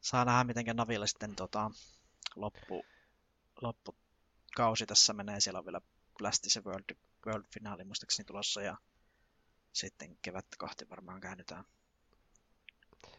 saa 0.00 0.24
nähdä 0.24 0.44
miten 0.44 0.76
Naville 0.76 1.06
sitten 1.06 1.36
tota, 1.36 1.70
loppu, 2.36 2.84
loppukausi 3.60 4.86
tässä 4.86 5.12
menee. 5.12 5.40
Siellä 5.40 5.58
on 5.58 5.64
vielä 5.64 5.80
Blasti 6.18 6.50
se 6.50 6.64
World, 6.64 6.96
World 7.26 7.44
Finaali 7.54 7.84
muistaakseni 7.84 8.26
tulossa 8.26 8.62
ja 8.62 8.76
sitten 9.72 10.16
kevättä 10.22 10.56
kohti 10.58 10.90
varmaan 10.90 11.20
käännytään. 11.20 11.64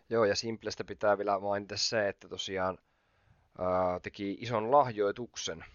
Joo, 0.10 0.26
ja 0.26 0.36
Simplestä 0.36 0.84
pitää 0.84 1.18
vielä 1.18 1.40
mainita 1.40 1.78
se, 1.78 2.10
että 2.10 2.30
tosiaan 2.30 2.78
ää, 3.60 4.00
teki 4.00 4.38
ison 4.40 4.72
lahjoituksen 4.72 5.66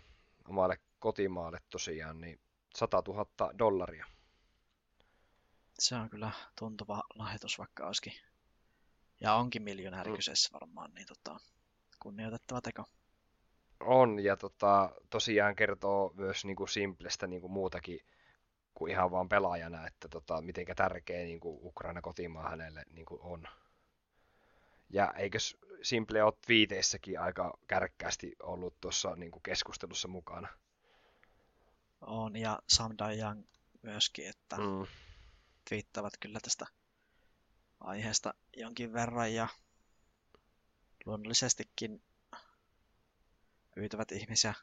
omalle 0.48 0.78
kotimaalle 0.98 1.58
tosiaan, 1.70 2.20
niin 2.20 2.40
100 2.74 3.02
000 3.08 3.26
dollaria. 3.58 4.06
Se 5.78 5.96
on 5.96 6.10
kyllä 6.10 6.30
tuntuva 6.58 7.02
lahjoitus, 7.14 7.58
vaikka 7.58 7.86
olisikin. 7.86 8.12
Ja 9.20 9.34
onkin 9.34 9.62
miljonääri 9.62 10.10
mm. 10.10 10.16
kyseessä 10.16 10.50
varmaan, 10.52 10.94
niin 10.94 11.06
tota, 11.06 11.40
kunnioitettava 12.02 12.60
teko. 12.60 12.84
On, 13.80 14.20
ja 14.20 14.36
tota, 14.36 14.90
tosiaan 15.10 15.56
kertoo 15.56 16.12
myös 16.14 16.44
niin 16.44 16.56
kuin 16.56 16.68
Simplestä 16.68 17.26
niin 17.26 17.40
kuin 17.40 17.52
muutakin 17.52 18.00
kuin 18.74 18.92
ihan 18.92 19.10
vaan 19.10 19.28
pelaajana, 19.28 19.86
että 19.86 20.08
tota, 20.08 20.42
miten 20.42 20.66
tärkeä 20.76 21.24
niin 21.24 21.40
kuin 21.40 21.58
Ukraina 21.62 22.00
kotimaa 22.00 22.48
hänelle 22.48 22.82
niin 22.92 23.06
kuin 23.06 23.20
on. 23.22 23.48
Ja 24.90 25.12
eikös 25.16 25.56
Simple 25.82 26.22
ole 26.22 26.32
viiteissäkin 26.48 27.20
aika 27.20 27.58
kärkkäästi 27.66 28.32
ollut 28.42 28.80
tuossa 28.80 29.16
niin 29.16 29.42
keskustelussa 29.42 30.08
mukana? 30.08 30.48
On, 32.00 32.36
ja 32.36 32.58
Sam 32.68 32.94
Dayan 32.98 33.44
myöskin, 33.82 34.28
että 34.28 34.56
mm. 34.56 34.86
twiittavat 35.68 36.12
kyllä 36.20 36.40
tästä 36.40 36.66
aiheesta 37.80 38.34
jonkin 38.56 38.92
verran, 38.92 39.34
ja 39.34 39.48
luonnollisestikin 41.06 42.02
pyytävät 43.74 44.12
ihmisiä 44.12 44.54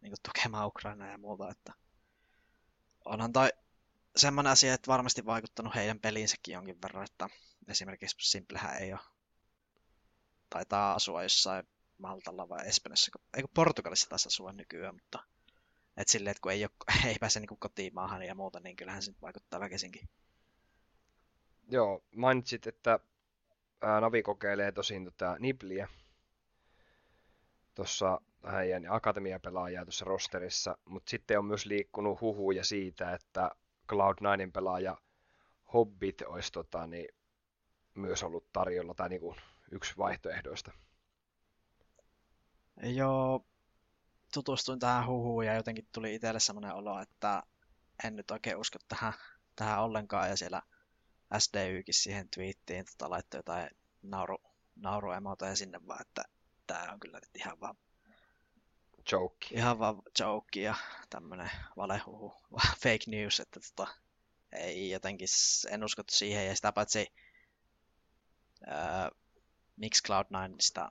niin 0.00 0.14
tukemaan 0.22 0.66
Ukrainaa 0.66 1.08
ja 1.08 1.18
muuta, 1.18 1.50
että 1.50 1.72
onhan 3.04 3.32
toi 3.32 3.48
semmoinen 4.16 4.52
asia, 4.52 4.74
että 4.74 4.86
varmasti 4.86 5.26
vaikuttanut 5.26 5.74
heidän 5.74 6.00
peliinsäkin 6.00 6.54
jonkin 6.54 6.82
verran, 6.82 7.04
että 7.04 7.28
esimerkiksi 7.68 8.16
Simplehän 8.20 8.76
ei 8.76 8.92
ole 8.92 9.00
taitaa 10.50 10.94
asua 10.94 11.22
jossain 11.22 11.66
Maltalla 11.98 12.48
vai 12.48 12.68
Espanjassa, 12.68 13.10
eikö 13.36 13.48
Portugalissa 13.54 14.08
taas 14.08 14.26
asua 14.26 14.52
nykyään, 14.52 14.94
mutta 14.94 15.18
et 15.96 16.08
silleen, 16.08 16.30
että 16.30 16.40
kun 16.42 16.52
ei, 16.52 16.64
ole, 16.64 16.70
ei 17.10 17.16
pääse 17.20 17.40
niin 17.40 17.58
kotimaahan 17.58 18.22
ja 18.22 18.34
muuta, 18.34 18.60
niin 18.60 18.76
kyllähän 18.76 19.02
se 19.02 19.12
vaikuttaa 19.22 19.60
väkisinkin. 19.60 20.08
Joo, 21.68 22.04
mainitsit, 22.16 22.66
että 22.66 23.00
ää, 23.82 24.00
Navi 24.00 24.22
kokeilee 24.22 24.72
tosin 24.72 25.04
tota 25.04 25.36
Nibliä 25.38 25.88
tuossa 27.74 28.20
heidän 28.52 28.86
akatemiapelaajaa 28.88 29.84
tuossa 29.84 30.04
rosterissa, 30.04 30.78
mutta 30.84 31.10
sitten 31.10 31.38
on 31.38 31.44
myös 31.44 31.66
liikkunut 31.66 32.20
huhuja 32.20 32.64
siitä, 32.64 33.14
että 33.14 33.50
Cloud9 33.92 34.50
pelaaja 34.52 34.96
Hobbit 35.72 36.22
olisi 36.22 36.52
tota, 36.52 36.86
niin, 36.86 37.08
myös 37.94 38.22
ollut 38.22 38.52
tarjolla 38.52 38.94
tai 38.94 39.08
niin 39.08 39.20
kuin, 39.20 39.36
yksi 39.70 39.96
vaihtoehdoista. 39.98 40.72
Joo, 42.82 43.46
tutustuin 44.34 44.78
tähän 44.78 45.06
huhuun 45.06 45.46
ja 45.46 45.54
jotenkin 45.54 45.88
tuli 45.92 46.14
itselle 46.14 46.40
semmoinen 46.40 46.74
olo, 46.74 47.00
että 47.00 47.42
en 48.04 48.16
nyt 48.16 48.30
oikein 48.30 48.56
usko 48.56 48.78
tähän, 48.88 49.12
tähän 49.56 49.82
ollenkaan 49.82 50.28
ja 50.28 50.36
siellä 50.36 50.62
SDYkin 51.38 51.94
siihen 51.94 52.28
twiittiin 52.28 52.84
tota, 52.84 53.10
laittoi 53.10 53.38
jotain 53.38 53.70
nauru, 54.02 54.38
nauruemotoja 54.76 55.56
sinne 55.56 55.80
vaan, 55.86 56.00
että 56.00 56.22
tämä 56.66 56.92
on 56.92 57.00
kyllä 57.00 57.18
nyt 57.18 57.36
ihan 57.36 57.60
vaan 57.60 57.76
joke. 59.12 59.46
Ihan 59.50 59.78
vaan 59.78 60.02
joke 60.18 60.60
ja 60.60 60.74
tämmönen 61.10 61.50
valehuhu, 61.76 62.34
fake 62.82 63.04
news, 63.06 63.40
että 63.40 63.60
tota, 63.60 63.94
ei 64.52 64.90
jotenkin, 64.90 65.28
en 65.70 65.84
usko 65.84 66.02
siihen 66.10 66.46
ja 66.46 66.56
sitä 66.56 66.72
paitsi 66.72 67.12
ää, 68.66 69.10
miksi 69.80 70.02
Cloud9 70.08 70.54
sitä 70.60 70.88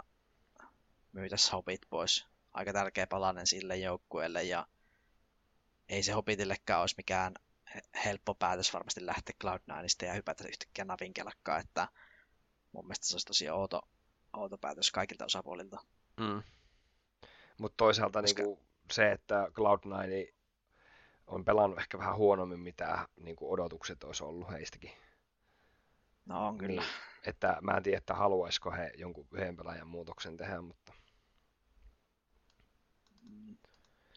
myytäisi 1.12 1.52
Hobbit 1.52 1.82
pois. 1.90 2.28
Aika 2.54 2.74
tärkeä 2.74 3.08
palanen 3.08 3.48
sille 3.48 3.78
joukkueelle 3.78 4.44
ja 4.44 4.68
ei 5.90 6.04
se 6.04 6.12
Hobbitillekään 6.12 6.82
olisi 6.82 6.96
mikään 6.98 7.34
helppo 8.06 8.36
päätös 8.36 8.74
varmasti 8.74 9.06
lähteä 9.06 9.36
Cloud9 9.44 10.06
ja 10.06 10.14
hypätä 10.14 10.48
yhtäkkiä 10.48 10.86
Navin 10.86 11.14
kelkkaa, 11.14 11.58
että 11.60 11.88
mun 12.72 12.86
mielestä 12.86 13.08
se 13.08 13.16
olisi 13.16 13.28
tosi 13.28 13.50
outo, 13.50 13.82
outo 14.34 14.58
päätös 14.58 14.92
kaikilta 14.92 15.26
osapuolilta. 15.26 15.78
Mm. 16.18 16.44
Mutta 17.60 17.78
toisaalta 17.78 18.22
Koska... 18.22 18.44
niinku 18.44 18.64
se, 18.92 19.12
että 19.12 19.48
Cloud9 19.48 20.34
on 21.28 21.46
pelannut 21.46 21.80
ehkä 21.80 21.98
vähän 21.98 22.16
huonommin, 22.16 22.60
mitä 22.60 23.08
niinku 23.16 23.52
odotukset 23.54 24.04
olisi 24.04 24.24
ollut 24.24 24.52
heistäkin. 24.52 24.92
No 26.26 26.48
on 26.48 26.58
kyllä. 26.58 26.82
Niin, 26.82 26.92
että 27.26 27.58
mä 27.62 27.78
en 27.78 27.84
tiedä, 27.84 27.98
että 27.98 28.14
haluaisiko 28.14 28.72
he 28.72 28.92
jonkun 28.98 29.28
yhden 29.32 29.58
pelaajan 29.58 29.88
muutoksen 29.88 30.38
tehdä, 30.38 30.62
mutta... 30.62 30.94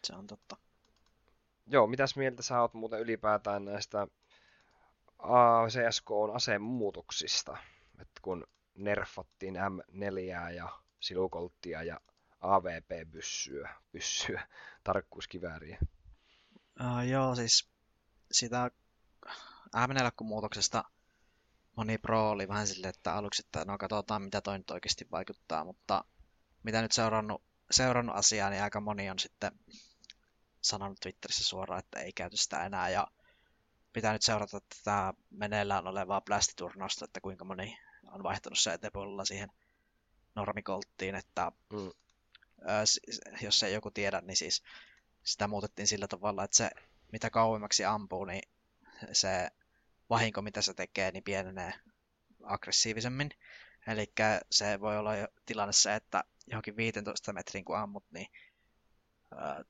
Se 0.03 0.15
on 0.15 0.27
totta. 0.27 0.57
Joo, 1.67 1.87
mitäs 1.87 2.15
mieltä 2.15 2.43
sä 2.43 2.61
oot 2.61 2.73
muuten 2.73 2.99
ylipäätään 2.99 3.65
näistä 3.65 4.07
CSK 5.67 6.11
on 6.11 6.35
asemuutoksista? 6.35 7.57
Että 8.01 8.21
kun 8.21 8.47
nerfattiin 8.75 9.55
M4 9.55 10.53
ja 10.55 10.69
silukolttia 10.99 11.83
ja 11.83 11.99
AVP-pyssyä, 12.41 13.75
pyssyä, 13.91 14.47
tarkkuuskivääriä. 14.83 15.77
Uh, 16.81 17.07
joo, 17.09 17.35
siis 17.35 17.69
sitä 18.31 18.71
M4-muutoksesta 19.75 20.83
moni 21.75 21.97
pro 21.97 22.29
oli 22.29 22.47
vähän 22.47 22.67
silleen, 22.67 22.89
että 22.89 23.13
aluksi, 23.13 23.43
että 23.45 23.65
no 23.65 23.77
katsotaan 23.77 24.21
mitä 24.21 24.41
toi 24.41 24.57
nyt 24.57 24.71
oikeasti 24.71 25.07
vaikuttaa, 25.11 25.63
mutta 25.65 26.05
mitä 26.63 26.81
nyt 26.81 26.91
seurannut, 26.91 27.43
seurannut 27.71 28.15
asiaa, 28.15 28.49
niin 28.49 28.63
aika 28.63 28.81
moni 28.81 29.09
on 29.09 29.19
sitten 29.19 29.51
sanonut 30.61 30.99
Twitterissä 30.99 31.43
suoraan, 31.43 31.79
että 31.79 31.99
ei 31.99 32.13
käytä 32.13 32.37
sitä 32.37 32.65
enää 32.65 32.89
ja 32.89 33.07
pitää 33.93 34.13
nyt 34.13 34.21
seurata 34.21 34.59
tätä 34.59 35.13
meneillään 35.29 35.87
olevaa 35.87 36.21
Blast-turnausta, 36.21 37.05
että 37.05 37.21
kuinka 37.21 37.45
moni 37.45 37.77
on 38.11 38.23
vaihtanut 38.23 38.59
se 38.59 38.73
etepuolella 38.73 39.25
siihen 39.25 39.49
normikolttiin, 40.35 41.15
että 41.15 41.51
mm. 41.73 41.91
jos 43.41 43.63
ei 43.63 43.73
joku 43.73 43.91
tiedä, 43.91 44.21
niin 44.21 44.37
siis 44.37 44.63
sitä 45.23 45.47
muutettiin 45.47 45.87
sillä 45.87 46.07
tavalla, 46.07 46.43
että 46.43 46.57
se 46.57 46.69
mitä 47.11 47.29
kauemmaksi 47.29 47.85
ampuu, 47.85 48.25
niin 48.25 48.41
se 49.11 49.49
vahinko, 50.13 50.41
mitä 50.41 50.61
se 50.61 50.73
tekee, 50.73 51.11
niin 51.11 51.23
pienenee 51.23 51.73
aggressiivisemmin. 52.43 53.29
Eli 53.87 54.13
se 54.51 54.79
voi 54.79 54.97
olla 54.97 55.15
jo 55.15 55.27
tilanne 55.45 55.73
se, 55.73 55.95
että 55.95 56.23
johonkin 56.47 56.75
15 56.77 57.33
metrin 57.33 57.65
kun 57.65 57.77
ammut, 57.77 58.05
niin 58.11 58.27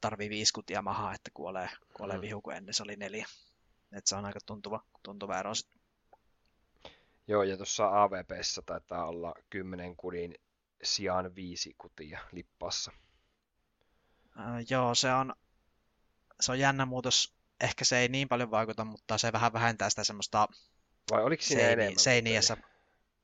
tarvii 0.02 0.30
viisi 0.30 0.54
kutia 0.54 0.82
mahaa, 0.82 1.14
että 1.14 1.32
kuolee, 1.34 1.70
kuolee 1.94 2.18
Mm. 2.18 2.22
vihu, 2.22 2.42
kun 2.42 2.54
ennen 2.54 2.74
se 2.74 2.84
oli 2.84 2.96
neljä. 2.96 3.26
Et 3.92 4.08
se 4.08 4.16
on 4.16 4.26
aika 4.26 4.40
tuntuva, 4.46 4.84
tuntuva 5.04 5.40
ero. 5.40 5.52
Joo, 7.28 7.44
ja 7.44 7.58
tuossa 7.58 8.04
AVPssä 8.04 8.62
taitaa 8.66 9.06
olla 9.06 9.34
10 9.50 9.96
kudin 9.96 10.36
sijaan 10.84 11.36
viisi 11.36 11.76
kutia 11.78 12.20
lippassa. 12.32 12.92
Ää, 14.38 14.62
joo, 14.70 14.96
se 14.96 15.14
on, 15.14 15.36
se 16.42 16.52
on 16.52 16.60
jännä 16.60 16.86
muutos. 16.86 17.34
Ehkä 17.64 17.86
se 17.86 17.98
ei 17.98 18.08
niin 18.08 18.28
paljon 18.30 18.52
vaikuta, 18.52 18.86
mutta 18.86 19.18
se 19.18 19.32
vähän 19.34 19.54
vähentää 19.54 19.90
sitä 19.90 20.04
semmoista 20.04 20.48
Vai 21.12 21.24
oliko 21.24 21.44
siinä 21.44 21.62
seini, 21.64 21.74
enemmän? 21.84 22.00
seiniä. 22.00 22.40
kuteja? 22.42 22.42
sa- 22.42 22.74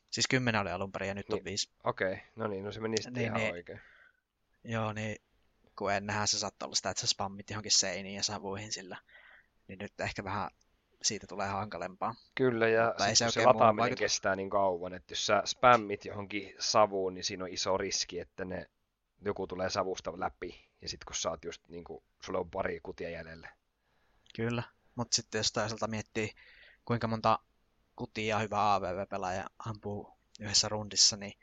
Siis 0.10 0.28
kymmenen 0.28 0.62
oli 0.62 0.72
alun 0.72 0.92
perin 0.92 1.08
ja 1.08 1.14
nyt 1.14 1.30
on 1.30 1.36
Niin. 1.36 1.46
viisi. 1.46 1.70
Okei, 1.84 2.22
no 2.36 2.48
niin, 2.48 2.64
no 2.64 2.72
se 2.72 2.80
meni 2.80 2.98
sitten 2.98 3.14
Niin, 3.14 3.26
ihan 3.26 3.38
niin. 3.42 3.52
oikein. 3.54 3.82
Joo, 4.64 4.94
niin 4.94 5.16
kun 5.76 5.94
ennenhän 5.94 6.28
se 6.28 6.40
saattoi 6.40 6.66
olla 6.68 6.76
sitä, 6.76 6.90
että 6.90 7.02
sä 7.02 7.08
spammit 7.08 7.50
johonkin 7.50 7.72
seiniin 7.72 8.16
ja 8.16 8.24
savuihin 8.24 8.72
sillä. 8.72 8.98
Niin 9.68 9.80
nyt 9.80 10.00
ehkä 10.00 10.24
vähän 10.24 10.50
siitä 11.02 11.28
tulee 11.28 11.48
hankalempaa. 11.48 12.16
Kyllä, 12.36 12.68
ja 12.68 12.86
Mutta 12.88 13.08
ei 13.08 13.16
se 13.16 13.32
se 13.32 13.46
lataaminen 13.46 13.78
vaikuta. 13.84 14.00
kestää 14.00 14.36
niin 14.36 14.50
kauan, 14.50 14.94
että 14.94 15.12
jos 15.12 15.26
sä 15.26 15.42
spämmit 15.46 16.06
johonkin 16.06 16.56
savuun, 16.60 17.14
niin 17.14 17.24
siinä 17.24 17.44
on 17.44 17.54
iso 17.54 17.78
riski, 17.78 18.20
että 18.20 18.46
ne, 18.46 18.66
joku 19.26 19.48
tulee 19.48 19.70
savusta 19.70 20.20
läpi. 20.20 20.70
Ja 20.82 20.90
sitten 20.90 21.06
kun 21.06 21.16
sä 21.16 21.30
oot 21.30 21.46
just 21.46 21.68
niin 21.68 21.84
kuin, 21.84 22.04
sulla 22.22 22.40
on 22.40 22.52
pari 22.52 22.80
kutia 22.84 23.10
jäljellä. 23.10 23.50
Kyllä. 24.40 24.64
Mutta 24.96 25.16
sitten 25.16 25.40
jos 25.40 25.52
toisaalta 25.52 25.88
miettii, 25.88 26.36
kuinka 26.86 27.08
monta 27.08 27.40
kutia 27.96 28.40
hyvä 28.40 28.74
AVV-pelaaja 28.76 29.50
ampuu 29.66 30.18
yhdessä 30.40 30.70
rundissa, 30.70 31.18
niin 31.18 31.34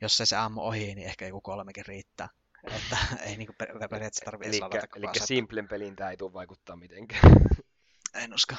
jos 0.00 0.16
se 0.16 0.26
se 0.26 0.36
ammu 0.36 0.60
ohi, 0.60 0.94
niin 0.94 1.08
ehkä 1.08 1.26
joku 1.26 1.40
kolmekin 1.40 1.86
riittää. 1.86 2.28
Että 2.64 2.98
ei 3.26 3.36
niinku 3.36 3.54
per- 3.58 3.68
periaatteessa 3.68 4.24
tarvitse 4.24 4.50
Eli, 4.50 4.60
lavata 4.60 4.86
eli 4.96 5.26
simplen 5.26 5.68
pelin 5.68 5.96
tää 5.96 6.10
ei 6.10 6.16
tule 6.16 6.32
vaikuttaa 6.32 6.76
mitenkään. 6.76 7.32
En 8.22 8.34
usko. 8.34 8.54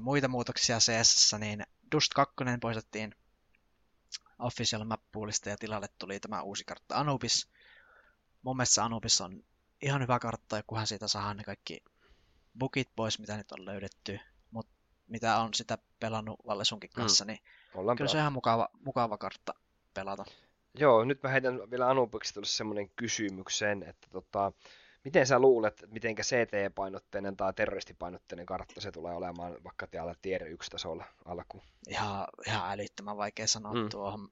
Muita 0.00 0.28
muutoksia 0.28 0.78
CS, 0.78 1.34
niin 1.38 1.66
Dust 1.92 2.12
2 2.14 2.34
poistettiin 2.60 3.14
Official 4.38 4.84
Map 4.84 5.00
Poolista 5.12 5.48
ja 5.48 5.56
tilalle 5.56 5.88
tuli 5.98 6.20
tämä 6.20 6.42
uusi 6.42 6.64
kartta 6.64 7.00
Anubis. 7.00 7.48
Mun 8.42 8.56
mielestä 8.56 8.84
Anubis 8.84 9.20
on 9.20 9.44
ihan 9.84 10.02
hyvä 10.02 10.18
kartta, 10.18 10.56
ja 10.56 10.62
kunhan 10.66 10.86
siitä 10.86 11.08
saadaan 11.08 11.36
ne 11.36 11.44
kaikki 11.44 11.84
bugit 12.58 12.90
pois, 12.96 13.18
mitä 13.18 13.36
nyt 13.36 13.52
on 13.52 13.64
löydetty. 13.64 14.20
Mutta 14.50 14.72
mitä 15.06 15.38
on 15.38 15.54
sitä 15.54 15.78
pelannut 16.00 16.40
Vallesunkin 16.46 16.90
kanssa, 16.90 17.24
niin 17.24 17.38
Ollaan 17.74 17.96
kyllä 17.96 18.10
se 18.10 18.16
on 18.16 18.20
ihan 18.20 18.32
mukava, 18.32 18.68
mukava 18.84 19.18
kartta 19.18 19.54
pelata. 19.94 20.24
Joo, 20.74 21.04
nyt 21.04 21.22
mä 21.22 21.28
heitän 21.28 21.70
vielä 21.70 21.90
Anubikselle 21.90 22.46
semmoinen 22.46 22.90
kysymyksen, 22.96 23.82
että 23.82 24.08
tota, 24.12 24.52
miten 25.04 25.26
sä 25.26 25.38
luulet, 25.38 25.74
että 25.74 25.86
mitenkä 25.94 26.22
CT-painotteinen 26.22 27.36
tai 27.36 27.52
terroristipainotteinen 27.54 28.46
kartta 28.46 28.80
se 28.80 28.92
tulee 28.92 29.14
olemaan 29.14 29.64
vaikka 29.64 29.86
täällä 29.86 30.14
tier 30.22 30.44
1 30.44 30.70
tasolla 30.70 31.04
alkuun? 31.24 31.62
Ihan, 31.88 32.26
ihan 32.46 32.72
älyttömän 32.72 33.16
vaikea 33.16 33.46
sanoa 33.46 33.72
Mm. 33.72 33.80
mm. 33.80 33.88
tuohon. 33.88 34.28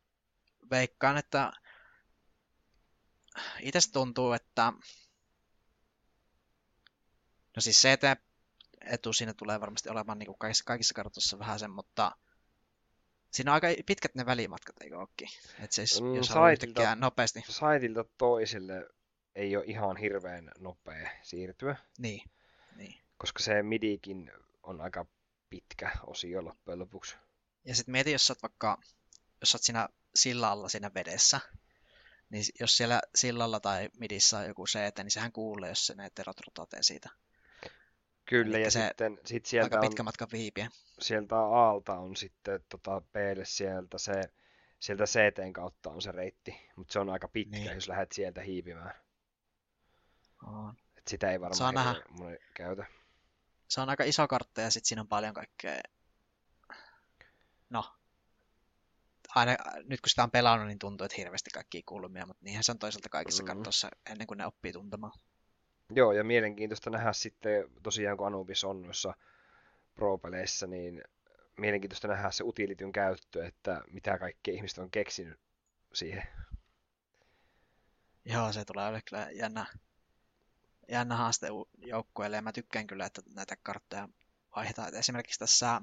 Veikkaan, 0.70 1.16
että 1.16 1.52
itse 3.60 3.92
tuntuu, 3.92 4.32
että 4.32 4.72
no 7.56 7.60
siis 7.62 7.82
CT-etu 7.82 9.12
siinä 9.12 9.34
tulee 9.34 9.60
varmasti 9.60 9.88
olemaan 9.88 10.18
niin 10.18 10.26
kuin 10.26 10.38
kaikissa, 10.38 10.64
kaikissa 10.64 10.94
kartoissa 10.94 11.38
vähän 11.38 11.58
sen, 11.58 11.70
mutta 11.70 12.16
siinä 13.30 13.50
on 13.50 13.54
aika 13.54 13.66
pitkät 13.86 14.14
ne 14.14 14.26
välimatkat, 14.26 14.76
eikö 14.82 14.98
ookin? 14.98 15.28
Että 15.62 15.74
siis, 15.74 16.00
Mm, 16.02 16.14
jos 16.14 16.26
saitilta- 16.26 16.94
nopeasti, 16.94 17.44
Saitilta 17.48 18.04
toiselle 18.18 18.88
ei 19.34 19.56
ole 19.56 19.64
ihan 19.66 19.96
hirveän 19.96 20.50
nopea 20.58 21.10
siirtyä, 21.22 21.76
niin, 21.98 22.30
niin. 22.76 23.00
koska 23.18 23.42
se 23.42 23.62
midikin 23.62 24.32
on 24.62 24.80
aika 24.80 25.06
pitkä 25.50 25.90
osio 26.06 26.44
loppujen 26.44 26.78
lopuksi. 26.78 27.16
Ja 27.64 27.74
sitten 27.74 27.92
mieti, 27.92 28.12
jos 28.12 28.26
sä 28.26 28.32
oot 28.32 28.42
vaikka, 28.42 28.78
jos 29.40 29.50
sä 29.50 29.56
oot 29.56 29.62
siinä 29.62 29.88
sillalla 30.14 30.68
siinä 30.68 30.90
vedessä, 30.94 31.40
niin 32.30 32.44
jos 32.60 32.76
siellä 32.76 33.00
sillalla 33.14 33.60
tai 33.60 33.88
midissä 33.98 34.38
on 34.38 34.46
joku 34.46 34.64
CT, 34.66 34.98
niin 34.98 35.10
sehän 35.10 35.32
kuulee, 35.32 35.68
jos 35.68 35.86
se 35.86 35.94
terot 36.14 36.40
rotatee 36.46 36.82
siitä. 36.82 37.10
Kyllä, 38.32 38.56
Elikkä 38.56 38.66
ja 38.66 38.70
se 38.70 38.86
sitten 38.88 39.18
sit 39.24 39.46
sieltä, 39.46 39.66
Aika 39.66 39.76
on, 39.86 39.90
pitkä 39.90 40.02
matka 40.02 40.26
viipiä. 40.32 40.70
sieltä 40.98 41.36
Aalta 41.38 41.94
on 41.98 42.16
sitten 42.16 42.60
tota 42.68 43.00
Blle 43.00 43.44
sieltä 43.44 43.98
se, 43.98 44.12
sieltä 44.80 45.04
CTn 45.04 45.52
kautta 45.52 45.90
on 45.90 46.02
se 46.02 46.12
reitti, 46.12 46.68
mutta 46.76 46.92
se 46.92 46.98
on 46.98 47.10
aika 47.10 47.28
pitkä, 47.28 47.56
Niin. 47.56 47.74
jos 47.74 47.88
lähdet 47.88 48.12
sieltä 48.12 48.40
hiipimään. 48.40 48.94
On. 50.46 50.74
Et 50.98 51.08
sitä 51.08 51.30
ei 51.32 51.40
varmaan 51.40 51.56
Saa 51.58 51.72
nähdä. 51.72 52.02
moni 52.10 52.36
käytä. 52.54 52.86
Se 53.68 53.80
on 53.80 53.88
aika 53.90 54.04
iso 54.04 54.28
kartta 54.28 54.60
ja 54.60 54.70
sitten 54.70 54.88
siinä 54.88 55.02
on 55.02 55.08
paljon 55.08 55.34
kaikkea. 55.34 55.80
No, 57.70 57.84
aina, 59.34 59.56
nyt 59.84 60.00
kun 60.00 60.08
sitä 60.10 60.22
on 60.22 60.30
pelannut, 60.30 60.68
niin 60.68 60.78
tuntuu, 60.78 61.04
että 61.04 61.14
hirveästi 61.18 61.50
kaikkia 61.50 61.82
kulmia, 61.86 62.26
mutta 62.26 62.44
niinhän 62.44 62.64
se 62.64 62.72
on 62.72 62.78
toisaalta 62.78 63.08
kaikissa 63.08 63.42
Mm. 63.42 63.46
kartoissa 63.46 63.88
ennen 64.10 64.26
kuin 64.26 64.38
ne 64.38 64.46
oppii 64.46 64.72
tuntemaan. 64.72 65.12
Joo, 65.94 66.12
ja 66.12 66.24
mielenkiintoista 66.24 66.90
nähdä 66.90 67.12
sitten, 67.12 67.64
tosiaan 67.82 68.16
kun 68.16 68.26
Anubis 68.26 68.64
on 68.64 68.82
noissa 68.82 69.14
pro-peleissä, 69.94 70.66
niin 70.66 71.02
mielenkiintoista 71.58 72.08
nähdä 72.08 72.30
se 72.30 72.44
utilityn 72.44 72.92
käyttö, 72.92 73.46
että 73.46 73.82
mitä 73.90 74.18
kaikkea 74.18 74.54
ihmiset 74.54 74.78
on 74.78 74.90
keksinyt 74.90 75.38
siihen. 75.94 76.22
Joo, 78.24 78.52
se 78.52 78.64
tulee 78.64 78.84
olemaan 78.84 79.02
kyllä 79.08 79.28
jännä, 79.30 79.66
jännä 80.88 81.16
haaste 81.16 81.46
joukkueelle 81.78 82.36
ja 82.36 82.42
mä 82.42 82.52
tykkään 82.52 82.86
kyllä, 82.86 83.06
että 83.06 83.22
näitä 83.34 83.56
karttoja 83.62 84.08
vaihdetaan. 84.56 84.88
Et 84.88 84.94
esimerkiksi 84.94 85.38
tässä 85.38 85.82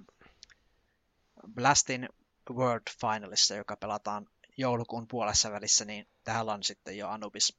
Blastin 1.53 2.10
World 2.51 2.84
Finalissa, 3.01 3.55
joka 3.55 3.76
pelataan 3.76 4.28
joulukuun 4.57 5.07
puolessa 5.07 5.51
välissä, 5.51 5.86
niin 5.86 6.07
täällä 6.24 6.53
on 6.53 6.64
sitten 6.64 6.97
jo 6.97 7.10
Anubis, 7.10 7.57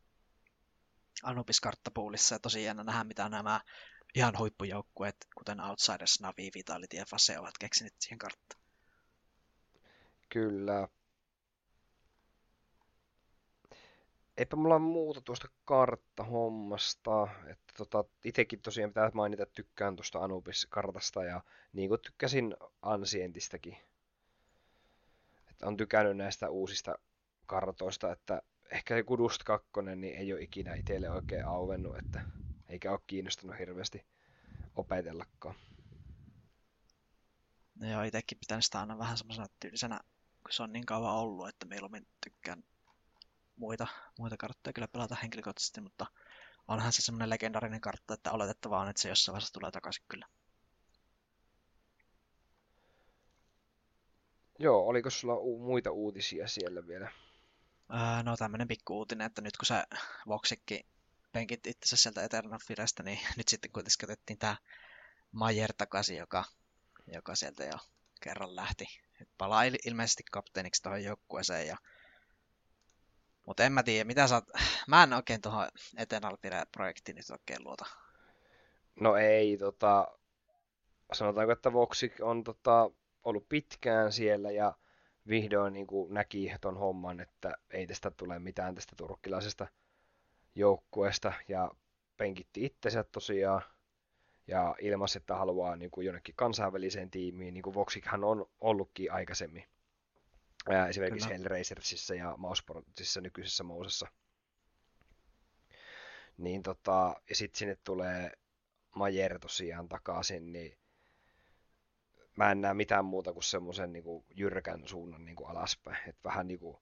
Anubis 1.22 1.60
karttapuulissa 1.60 2.34
ja 2.34 2.38
tosi 2.38 2.64
jännä 2.64 2.84
nähdä, 2.84 3.04
mitä 3.04 3.28
nämä 3.28 3.60
ihan 4.14 4.38
huippujoukkueet, 4.38 5.16
kuten 5.34 5.60
Outsiders, 5.60 6.20
Navi, 6.20 6.50
Vitality 6.54 6.96
ja 6.96 7.04
Fase 7.10 7.38
ovat 7.38 7.58
keksineet 7.60 7.94
siihen 7.98 8.18
karttaan. 8.18 8.60
Kyllä. 10.28 10.88
Eipä 14.36 14.56
mulla 14.56 14.78
muuta 14.78 15.20
tuosta 15.20 15.48
karttahommasta. 15.64 17.28
Että 17.46 17.72
tota, 17.76 18.04
itekin 18.24 18.62
tosiaan 18.62 18.90
pitää 18.90 19.10
mainita, 19.14 19.42
että 19.42 19.54
tykkään 19.54 19.96
tuosta 19.96 20.18
Anubis-kartasta 20.18 21.24
ja 21.24 21.40
niin 21.72 21.88
kuin 21.88 22.00
tykkäsin 22.00 22.56
Ancientistäkin. 22.82 23.76
Että 25.50 25.66
on 25.66 25.76
tykännyt 25.76 26.16
näistä 26.16 26.50
uusista 26.50 26.98
kartoista, 27.46 28.12
että 28.12 28.42
ehkä 28.70 28.96
joku 28.96 29.18
Dust 29.18 29.42
2 29.42 29.68
niin 29.96 30.16
ei 30.16 30.32
ole 30.32 30.42
ikinä 30.42 30.74
itselle 30.74 31.10
oikein 31.10 31.46
auennut, 31.46 31.98
että 31.98 32.20
eikä 32.68 32.90
ole 32.90 33.00
kiinnostunut 33.06 33.58
hirveästi 33.58 34.06
opetellakaan. 34.76 35.54
No 37.80 37.90
joo, 37.90 38.02
itsekin 38.02 38.38
pitänyt 38.38 38.64
sitä 38.64 38.80
aina 38.80 38.98
vähän 38.98 39.18
semmoisena 39.18 39.46
tyylisenä, 39.60 40.00
kun 40.42 40.52
se 40.52 40.62
on 40.62 40.72
niin 40.72 40.86
kauan 40.86 41.14
ollut, 41.14 41.48
että 41.48 41.66
mieluummin 41.66 42.06
tykkään 42.24 42.64
muita, 43.56 43.86
muita 44.18 44.36
karttoja 44.36 44.72
kyllä 44.72 44.88
pelata 44.88 45.16
henkilökohtaisesti, 45.22 45.80
mutta 45.80 46.06
onhan 46.68 46.92
se 46.92 47.02
semmoinen 47.02 47.30
legendaarinen 47.30 47.80
kartta, 47.80 48.14
että 48.14 48.32
oletettavaa 48.32 48.80
on, 48.80 48.88
että 48.88 49.02
se 49.02 49.08
jossain 49.08 49.32
vaiheessa 49.32 49.52
tulee 49.52 49.70
takaisin 49.70 50.04
kyllä. 50.08 50.26
Joo, 54.58 54.86
oliko 54.86 55.10
sulla 55.10 55.36
u- 55.36 55.58
muita 55.58 55.90
uutisia 55.90 56.48
siellä 56.48 56.86
vielä? 56.86 57.12
No 58.22 58.36
tämmönen 58.36 58.68
pikku 58.68 58.98
uutinen, 58.98 59.26
että 59.26 59.42
nyt 59.42 59.56
kun 59.56 59.66
se 59.66 59.84
Voxikki 60.28 60.86
penkit 61.32 61.66
itsensä 61.66 61.96
sieltä 61.96 62.24
Eternal 62.24 62.58
Firestä, 62.66 63.02
niin 63.02 63.18
nyt 63.36 63.48
sitten 63.48 63.72
kuitenkin 63.72 64.06
otettiin 64.10 64.38
tää 64.38 64.56
Majer 65.32 65.72
takaisin, 65.78 66.16
joka, 66.16 66.44
joka 67.06 67.34
sieltä 67.34 67.64
jo 67.64 67.78
kerran 68.20 68.56
lähti. 68.56 68.84
Nyt 69.20 69.28
palaa 69.38 69.62
il- 69.62 69.78
ilmeisesti 69.86 70.22
kapteeniksi 70.30 70.82
tuohon 70.82 71.04
joukkueeseen 71.04 71.66
ja 71.66 71.76
mutta 73.46 73.64
en 73.64 73.72
mä 73.72 73.82
tiedä, 73.82 74.04
mitä 74.04 74.28
sä 74.28 74.34
oot... 74.34 74.44
Mä 74.88 75.02
en 75.02 75.12
oikein 75.12 75.40
tuohon 75.40 75.68
Eternal 75.96 76.36
Fire-projektiin 76.36 77.16
nyt 77.16 77.30
oikein 77.30 77.64
luota. 77.64 77.86
No 79.00 79.16
ei, 79.16 79.56
tota, 79.56 80.08
sanotaanko, 81.12 81.52
että 81.52 81.72
Voxic 81.72 82.12
on 82.20 82.44
tota, 82.44 82.90
ollut 83.24 83.48
pitkään 83.48 84.12
siellä 84.12 84.50
ja 84.50 84.74
vihdoin 85.28 85.72
niin 85.72 85.86
kuin 85.86 86.14
näki 86.14 86.52
ton 86.60 86.76
homman, 86.76 87.20
että 87.20 87.56
ei 87.70 87.86
tästä 87.86 88.10
tule 88.10 88.38
mitään 88.38 88.74
tästä 88.74 88.96
turkkilaisesta 88.96 89.66
joukkueesta 90.54 91.32
ja 91.48 91.70
penkitti 92.16 92.64
itsensä 92.64 93.04
tosiaan 93.04 93.62
ja 94.46 94.76
ilmaisi, 94.80 95.18
että 95.18 95.34
haluaa 95.36 95.76
niin 95.76 95.90
kuin 95.90 96.04
jonnekin 96.06 96.34
kansainväliseen 96.36 97.10
tiimiin, 97.10 97.54
niin 97.54 97.62
kuin 97.62 97.74
Voxichan 97.74 98.24
on 98.24 98.46
ollutkin 98.60 99.12
aikaisemmin. 99.12 99.64
Ää, 100.68 100.88
esimerkiksi 100.88 101.28
Kyllä. 101.28 101.38
Hellraisersissa 101.38 102.14
ja 102.14 102.34
Mousesportsissa 102.36 103.20
nykyisessä 103.20 103.64
Mousessa. 103.64 104.08
Niin 106.38 106.62
tota, 106.62 107.20
ja 107.28 107.36
sitten 107.36 107.58
sinne 107.58 107.76
tulee 107.84 108.32
Majer 108.94 109.38
tosiaan 109.38 109.88
takaisin, 109.88 110.52
niin 110.52 110.78
mä 112.36 112.50
en 112.50 112.60
näe 112.60 112.74
mitään 112.74 113.04
muuta 113.04 113.32
kuin 113.32 113.42
semmoisen 113.42 113.92
niin 113.92 114.24
jyrkän 114.34 114.88
suunnan 114.88 115.24
niin 115.24 115.36
kuin 115.36 115.50
alaspäin. 115.50 116.08
Että 116.08 116.20
vähän 116.24 116.48
niin 116.48 116.60
kuin 116.60 116.76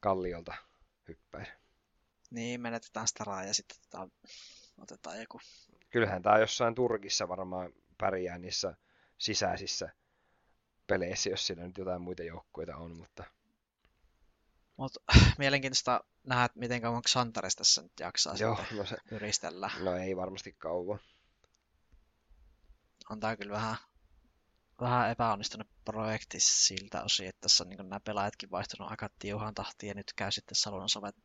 kalliolta 0.00 0.54
hyppäisi. 1.08 1.52
Niin, 2.30 2.60
menetetään 2.60 3.08
sitä 3.08 3.24
ja 3.46 3.54
sitten 3.54 3.76
otetaan, 3.80 4.10
otetaan 4.78 5.20
joku. 5.20 5.40
Kyllähän 5.90 6.22
tämä 6.22 6.38
jossain 6.38 6.74
Turkissa 6.74 7.28
varmaan 7.28 7.72
pärjää 7.98 8.38
niissä 8.38 8.74
sisäisissä 9.18 9.88
peleissä, 10.86 11.30
jos 11.30 11.46
siinä 11.46 11.66
nyt 11.66 11.78
jotain 11.78 12.02
muita 12.02 12.22
joukkueita 12.22 12.76
on, 12.76 12.96
mutta... 12.96 13.24
Mut, 14.76 14.92
mielenkiintoista 15.38 16.04
nähdä, 16.24 16.44
että 16.44 16.58
miten 16.58 16.82
kauan 16.82 17.02
Xantares 17.02 17.56
tässä 17.56 17.82
nyt 17.82 17.92
jaksaa 18.00 18.34
Joo, 18.34 18.58
no 18.76 18.84
se... 18.84 18.96
yristellä. 19.10 19.70
No 19.80 19.96
ei 19.96 20.16
varmasti 20.16 20.54
kauan. 20.58 20.98
On 23.10 23.20
tää 23.20 23.36
kyllä 23.36 23.52
vähän, 23.52 23.76
vähän 24.82 25.10
epäonnistunut 25.10 25.68
projekti 25.84 26.38
siltä 26.40 27.02
osin, 27.02 27.28
että 27.28 27.40
tässä 27.40 27.64
on 27.64 27.70
niin 27.70 27.78
nämä 27.78 28.00
pelaajatkin 28.00 28.50
vaihtunut 28.50 28.90
aika 28.90 29.08
tiuhaan 29.18 29.54
tahtiin 29.54 29.88
ja 29.88 29.94
nyt 29.94 30.12
käy 30.16 30.30
sitten 30.30 30.54
Salunan 30.54 30.88
ovet, 30.98 31.16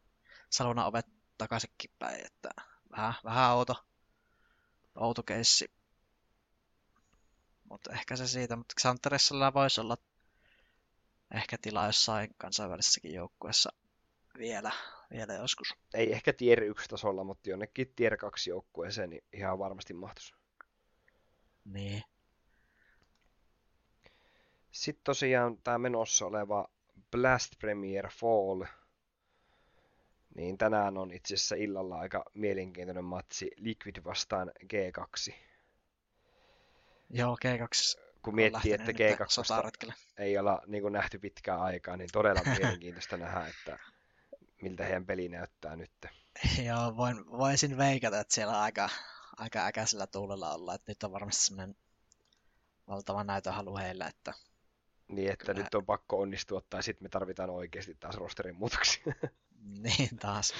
Salunan 0.49 0.85
ovet 0.85 1.05
takaisinkin 1.37 1.91
päin, 1.99 2.25
että 2.25 2.49
vähän, 2.91 3.13
vähän 3.23 3.51
outo, 3.51 3.85
outo 4.95 5.23
keissi 5.23 5.71
mutta 7.69 7.93
ehkä 7.93 8.15
se 8.15 8.27
siitä, 8.27 8.55
mutta 8.55 8.73
Xanteressalla 8.81 9.53
voisi 9.53 9.81
olla 9.81 9.97
ehkä 11.33 11.57
tila 11.61 11.85
jossain 11.85 12.29
kansainvälisessäkin 12.37 13.13
joukkueessa 13.13 13.69
vielä, 14.37 14.71
vielä 15.11 15.33
joskus. 15.33 15.73
Ei 15.93 16.13
ehkä 16.13 16.33
tier 16.33 16.63
1 16.63 16.89
tasolla, 16.89 17.23
mutta 17.23 17.49
jonnekin 17.49 17.93
tier 17.95 18.17
2 18.17 18.49
joukkueeseen 18.49 19.09
niin 19.09 19.23
ihan 19.33 19.59
varmasti 19.59 19.93
mahtuisi. 19.93 20.33
Niin. 21.65 22.03
Sitten 24.77 25.03
tosiaan 25.03 25.57
tämä 25.63 25.77
menossa 25.77 26.25
oleva 26.25 26.67
Blast 27.11 27.59
Premier 27.59 28.09
Fall. 28.09 28.63
Niin 30.35 30.57
tänään 30.57 30.97
on 30.97 31.11
itse 31.11 31.33
asiassa 31.33 31.55
illalla 31.55 31.99
aika 31.99 32.23
mielenkiintoinen 32.33 33.03
matsi 33.03 33.51
Liquid 33.55 34.03
vastaan 34.03 34.51
G2. 34.63 35.33
Joo, 37.09 37.37
G2 37.45 37.99
kun 38.21 38.35
miettii, 38.35 38.73
että 38.73 38.91
G2 38.91 39.93
ei 40.17 40.37
olla 40.37 40.61
niin 40.67 40.81
kuin 40.81 40.93
nähty 40.93 41.19
pitkään 41.19 41.61
aikaa, 41.61 41.97
niin 41.97 42.09
todella 42.13 42.41
mielenkiintoista 42.45 43.17
nähdä, 43.27 43.47
että 43.47 43.79
miltä 44.61 44.83
heidän 44.83 45.05
peli 45.05 45.29
näyttää 45.29 45.75
nyt. 45.75 45.91
Joo, 46.65 46.97
voin, 46.97 47.31
voisin 47.31 47.77
veikata, 47.77 48.19
että 48.19 48.35
siellä 48.35 48.53
on 48.53 48.63
aika, 48.63 48.89
aika 49.37 49.65
äkäisellä 49.65 50.07
tuulella 50.07 50.53
olla, 50.53 50.75
että 50.75 50.91
nyt 50.91 51.03
on 51.03 51.11
varmasti 51.11 51.45
semmoinen 51.45 51.75
valtava 52.87 53.23
näytöhalu 53.23 53.77
heillä, 53.77 54.07
että 54.07 54.33
niin, 55.07 55.31
että 55.31 55.45
Kyllä. 55.45 55.63
nyt 55.63 55.75
on 55.75 55.85
pakko 55.85 56.19
onnistua, 56.19 56.61
tai 56.69 56.83
sitten 56.83 57.05
me 57.05 57.09
tarvitaan 57.09 57.49
oikeasti 57.49 57.95
taas 57.99 58.15
rosterin 58.15 58.55
muutoksia. 58.55 59.13
niin 59.83 60.17
taas. 60.19 60.53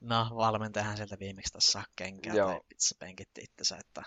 No, 0.00 0.30
valmentajahan 0.34 0.96
sieltä 0.96 1.18
viimeksi 1.18 1.52
taas 1.52 1.86
kenkää 1.96 2.34
Joo. 2.34 2.48
tai 2.48 2.60
pizza 2.68 2.96
penkitti 2.98 3.40
itsensä, 3.40 3.76
että 3.76 4.02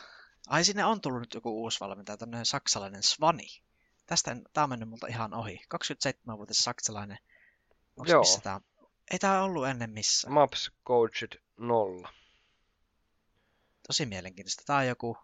Ai 0.47 0.63
sinne 0.63 0.85
on 0.85 1.01
tullut 1.01 1.19
nyt 1.19 1.33
joku 1.33 1.61
uusi 1.61 1.79
valmentaja, 1.79 2.17
tämmöinen 2.17 2.45
saksalainen 2.45 3.03
Svani. 3.03 3.47
Tästä 4.05 4.31
en, 4.31 4.43
tää 4.53 4.63
on 4.63 4.69
mennyt 4.69 4.89
multa 4.89 5.07
ihan 5.07 5.33
ohi. 5.33 5.61
27-vuotias 5.75 6.57
saksalainen. 6.57 7.17
Onks 7.97 8.11
Joo. 8.11 8.21
Missä 8.21 8.41
tää 8.41 8.61
Ei 9.11 9.19
tää 9.19 9.43
ollut 9.43 9.67
ennen 9.67 9.89
missään. 9.89 10.33
Maps 10.33 10.71
Coached 10.87 11.41
nolla. 11.57 12.13
Tosi 13.87 14.05
mielenkiintoista. 14.05 14.63
Tää 14.65 14.77
on 14.77 14.87
joku... 14.87 15.17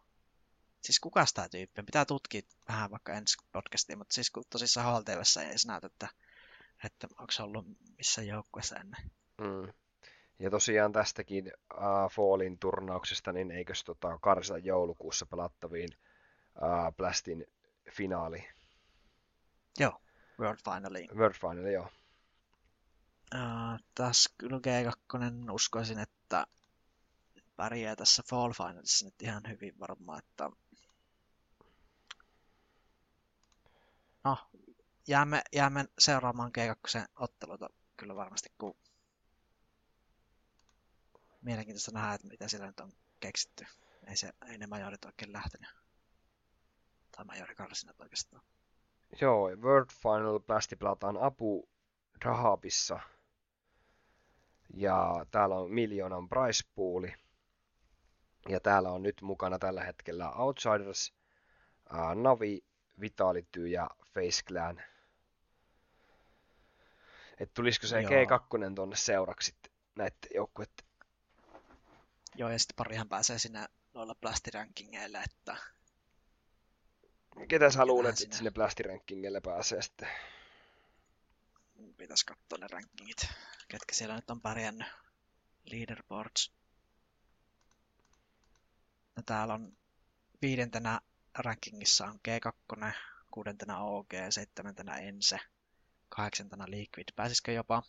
Siis 0.82 1.00
kuka 1.00 1.26
tää 1.34 1.50
tyyppi? 1.50 1.84
Pitää 1.84 2.06
tutkia 2.06 2.42
vähän 2.68 2.92
vaikka 2.92 3.14
ensi 3.14 3.38
podcastiin, 3.52 3.98
mutta 3.98 4.14
siis 4.14 4.32
kun 4.32 4.44
tosissaan 4.50 4.96
HLTVssä 4.96 5.42
ei 5.42 5.50
edes 5.50 5.66
näytä, 5.66 5.88
että, 5.88 6.08
että 6.86 7.08
onko 7.20 7.32
se 7.32 7.44
ollut 7.44 7.66
missä 7.98 8.22
joukkueessa 8.22 8.76
ennen. 8.76 9.12
Mm. 9.42 9.74
Ja 10.40 10.50
tosiaan 10.50 10.92
tästäkin 10.92 11.52
uh, 11.74 12.12
Fallin 12.12 12.60
turnauksesta, 12.60 13.32
niin 13.32 13.52
eikös 13.52 13.84
tota, 13.84 14.20
karsita 14.22 14.58
joulukuussa 14.58 15.26
pelattaviin 15.26 15.90
uh, 16.56 16.96
Blastin 16.96 17.46
finaali? 17.92 18.48
Joo, 19.80 20.02
World 20.40 20.60
Finaliin. 20.74 21.18
World 21.18 21.36
Finali, 21.36 21.74
joo. 21.74 21.90
Uh, 23.36 23.80
tässä 23.96 24.30
kyllä 24.38 24.58
G2 24.58 25.52
uskoisin, 25.52 26.00
että 26.00 26.46
pärjää 27.56 27.96
tässä 27.96 28.24
Fall 28.30 28.54
Finalissa 28.54 29.06
nyt 29.06 29.22
ihan 29.22 29.42
hyvin 29.50 29.80
varmaan, 29.80 30.20
että 30.20 30.50
no, 34.24 34.38
jäämme, 35.07 35.41
jäämme 35.53 35.86
seuraamaan 35.99 36.51
G2 36.57 37.05
otteluita 37.15 37.69
kyllä 37.97 38.15
varmasti, 38.15 38.49
kun 38.57 38.76
mielenkiintoista 41.41 41.91
nähdä, 41.91 42.13
että 42.13 42.28
mitä 42.28 42.47
siellä 42.47 42.67
nyt 42.67 42.80
on 42.80 42.91
keksitty. 43.19 43.65
Ei, 44.07 44.15
se, 44.15 44.32
ei 44.51 44.57
ne 44.57 44.67
majorit 44.67 45.05
oikein 45.05 45.34
lähtenyt. 45.34 45.69
Tai 47.11 47.26
majorikarsinat 47.26 48.01
oikeastaan. 48.01 48.43
Joo, 49.22 49.49
World 49.55 49.89
Final 50.01 50.39
Blasti 50.39 50.76
pelataan 50.76 51.17
Abu 51.17 51.69
Dhahabissa. 52.26 52.99
Ja 54.74 55.26
täällä 55.32 55.55
on 55.55 55.72
miljoonan 55.72 56.30
price 56.30 56.63
pooli. 56.76 57.13
Ja 58.49 58.59
täällä 58.59 58.91
on 58.91 59.03
nyt 59.03 59.22
mukana 59.22 59.59
tällä 59.59 59.84
hetkellä 59.84 60.32
Outsiders, 60.32 61.13
Navi, 62.15 62.65
Vitality 63.02 63.68
ja 63.68 63.89
Face 64.14 64.43
Clan. 64.47 64.82
Et 67.39 67.54
tulisiko 67.54 67.88
se 67.88 68.02
Joo. 68.02 68.12
G2 68.12 68.76
tonne 68.76 68.95
seuraksi 68.95 69.56
näiden 69.95 70.30
joukkueiden 70.36 70.76
Joo, 72.36 72.49
ja 72.49 72.60
sitten 72.60 72.76
parihan 72.76 73.10
pääsee 73.10 73.39
sinne 73.39 73.68
noilla 73.93 74.16
plastirankingeille, 74.16 75.24
että... 75.24 75.58
Ketä 77.47 77.70
sä 77.70 77.86
luulet, 77.86 78.22
että 78.22 78.38
sinne 78.38 78.52
plastirankingeille 78.52 79.41
pääsee 79.41 79.82
sitten? 79.82 80.08
Pitäis 81.97 82.24
katsoa 82.24 82.58
ne 82.58 82.68
rankingit, 82.72 83.18
ketkä 83.68 83.95
siellä 83.95 84.16
nyt 84.16 84.30
on 84.30 84.41
pärjännyt. 84.41 84.88
Leaderboards. 85.72 86.54
No 89.16 89.24
täällä 89.26 89.54
on 89.54 89.78
viidentenä 90.41 91.02
rankingissa 91.38 92.06
on 92.06 92.20
G2, 92.28 92.92
kuudentena 93.32 93.80
OG, 93.80 94.10
seitsemäntenä 94.30 94.96
Ense, 94.98 95.40
kahdeksantena 96.10 96.66
Liquid. 96.68 97.08
Pääsisikö 97.16 97.52
jopa? 97.52 97.84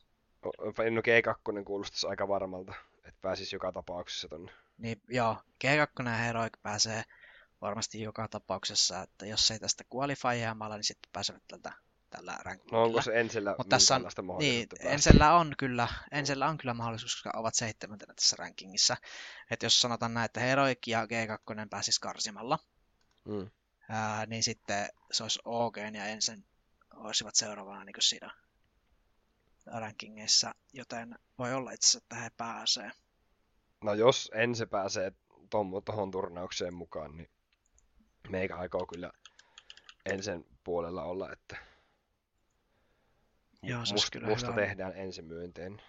No 0.90 1.00
G2 1.00 1.64
kuulostaisi 1.64 2.06
aika 2.06 2.28
varmalta 2.28 2.74
että 3.04 3.18
pääsisi 3.22 3.56
joka 3.56 3.72
tapauksessa 3.72 4.28
tonne. 4.28 4.52
Niin, 4.78 5.02
joo. 5.08 5.36
G2 5.64 6.06
ja 6.06 6.16
Heroic 6.16 6.52
pääsee 6.62 7.04
varmasti 7.60 8.00
joka 8.00 8.28
tapauksessa, 8.28 9.02
että 9.02 9.26
jos 9.26 9.50
ei 9.50 9.58
tästä 9.58 9.84
qualifieamalla, 9.94 10.76
niin 10.76 10.84
sitten 10.84 11.12
pääsevät 11.12 11.42
tältä 11.48 11.72
tällä 12.10 12.36
rankingilla. 12.44 12.78
No 12.78 12.84
onko 12.84 13.02
se 13.02 13.20
Ensellä 13.20 13.54
Mut 13.58 13.68
tässä 13.68 13.96
on, 13.96 14.02
niin, 14.38 14.68
Ensellä 14.80 15.34
on 15.34 15.54
kyllä, 15.58 15.88
Ensellä 16.10 16.48
on 16.48 16.58
kyllä 16.58 16.74
mahdollisuus, 16.74 17.14
koska 17.14 17.38
ovat 17.38 17.54
seitsemäntenä 17.54 18.14
tässä 18.14 18.36
rankingissa. 18.38 18.96
Että 19.50 19.66
jos 19.66 19.80
sanotaan 19.80 20.14
näin, 20.14 20.24
että 20.24 20.40
Heroic 20.40 20.86
ja 20.86 21.04
G2 21.04 21.66
pääsis 21.70 21.98
karsimalla, 21.98 22.58
hmm. 23.28 23.50
ää, 23.88 24.26
niin 24.26 24.42
sitten 24.42 24.88
se 25.12 25.22
olisi 25.22 25.40
OG 25.44 25.76
ja 25.76 26.06
Ensen 26.06 26.44
olisivat 26.94 27.34
seuraavana 27.34 27.84
niin 27.84 27.94
siinä 27.98 28.30
rankingeissa, 29.66 30.54
joten 30.72 31.18
voi 31.38 31.54
olla 31.54 31.70
itse 31.70 31.86
asiassa, 31.86 31.98
että 31.98 32.16
he 32.16 32.30
pääsee. 32.36 32.90
No 33.84 33.94
jos 33.94 34.30
ensi 34.34 34.66
pääsee 34.66 35.12
tuohon 35.84 36.10
turnaukseen 36.10 36.74
mukaan, 36.74 37.16
niin 37.16 37.30
meikä 38.28 38.56
aikoo 38.56 38.86
kyllä 38.86 39.12
ensin 40.06 40.46
puolella 40.64 41.02
olla, 41.04 41.32
että 41.32 41.56
Joo, 43.62 43.84
se 43.84 43.94
musta, 43.94 44.08
kyllä 44.12 44.28
musta 44.28 44.50
hyvä. 44.52 44.60
tehdään 44.60 44.92
ensimyönteen. 44.96 45.82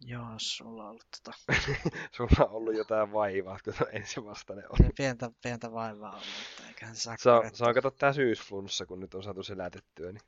Joo, 0.00 0.34
sulla 0.36 0.82
on 0.82 0.90
ollut 0.90 1.06
tota... 1.24 1.38
sulla 2.16 2.44
on 2.44 2.50
ollut 2.50 2.76
jotain 2.76 3.12
vaivaa, 3.12 3.58
kun 3.64 3.74
ensi 3.92 4.24
vastainen 4.24 4.64
on. 4.68 4.90
Pientä, 4.96 5.30
pientä 5.42 5.72
vaivaa 5.72 6.16
on, 6.16 6.22
mutta 6.48 6.68
eiköhän 6.68 6.96
se 6.96 7.00
saa 7.00 7.16
Se 7.18 7.30
on, 7.30 7.50
se 7.52 7.64
on 7.64 7.74
kato 7.74 7.90
tää 7.90 8.12
syysflunssa, 8.12 8.86
kun 8.86 9.00
nyt 9.00 9.14
on 9.14 9.22
saatu 9.22 9.42
selätettyä, 9.42 10.12
niin 10.12 10.22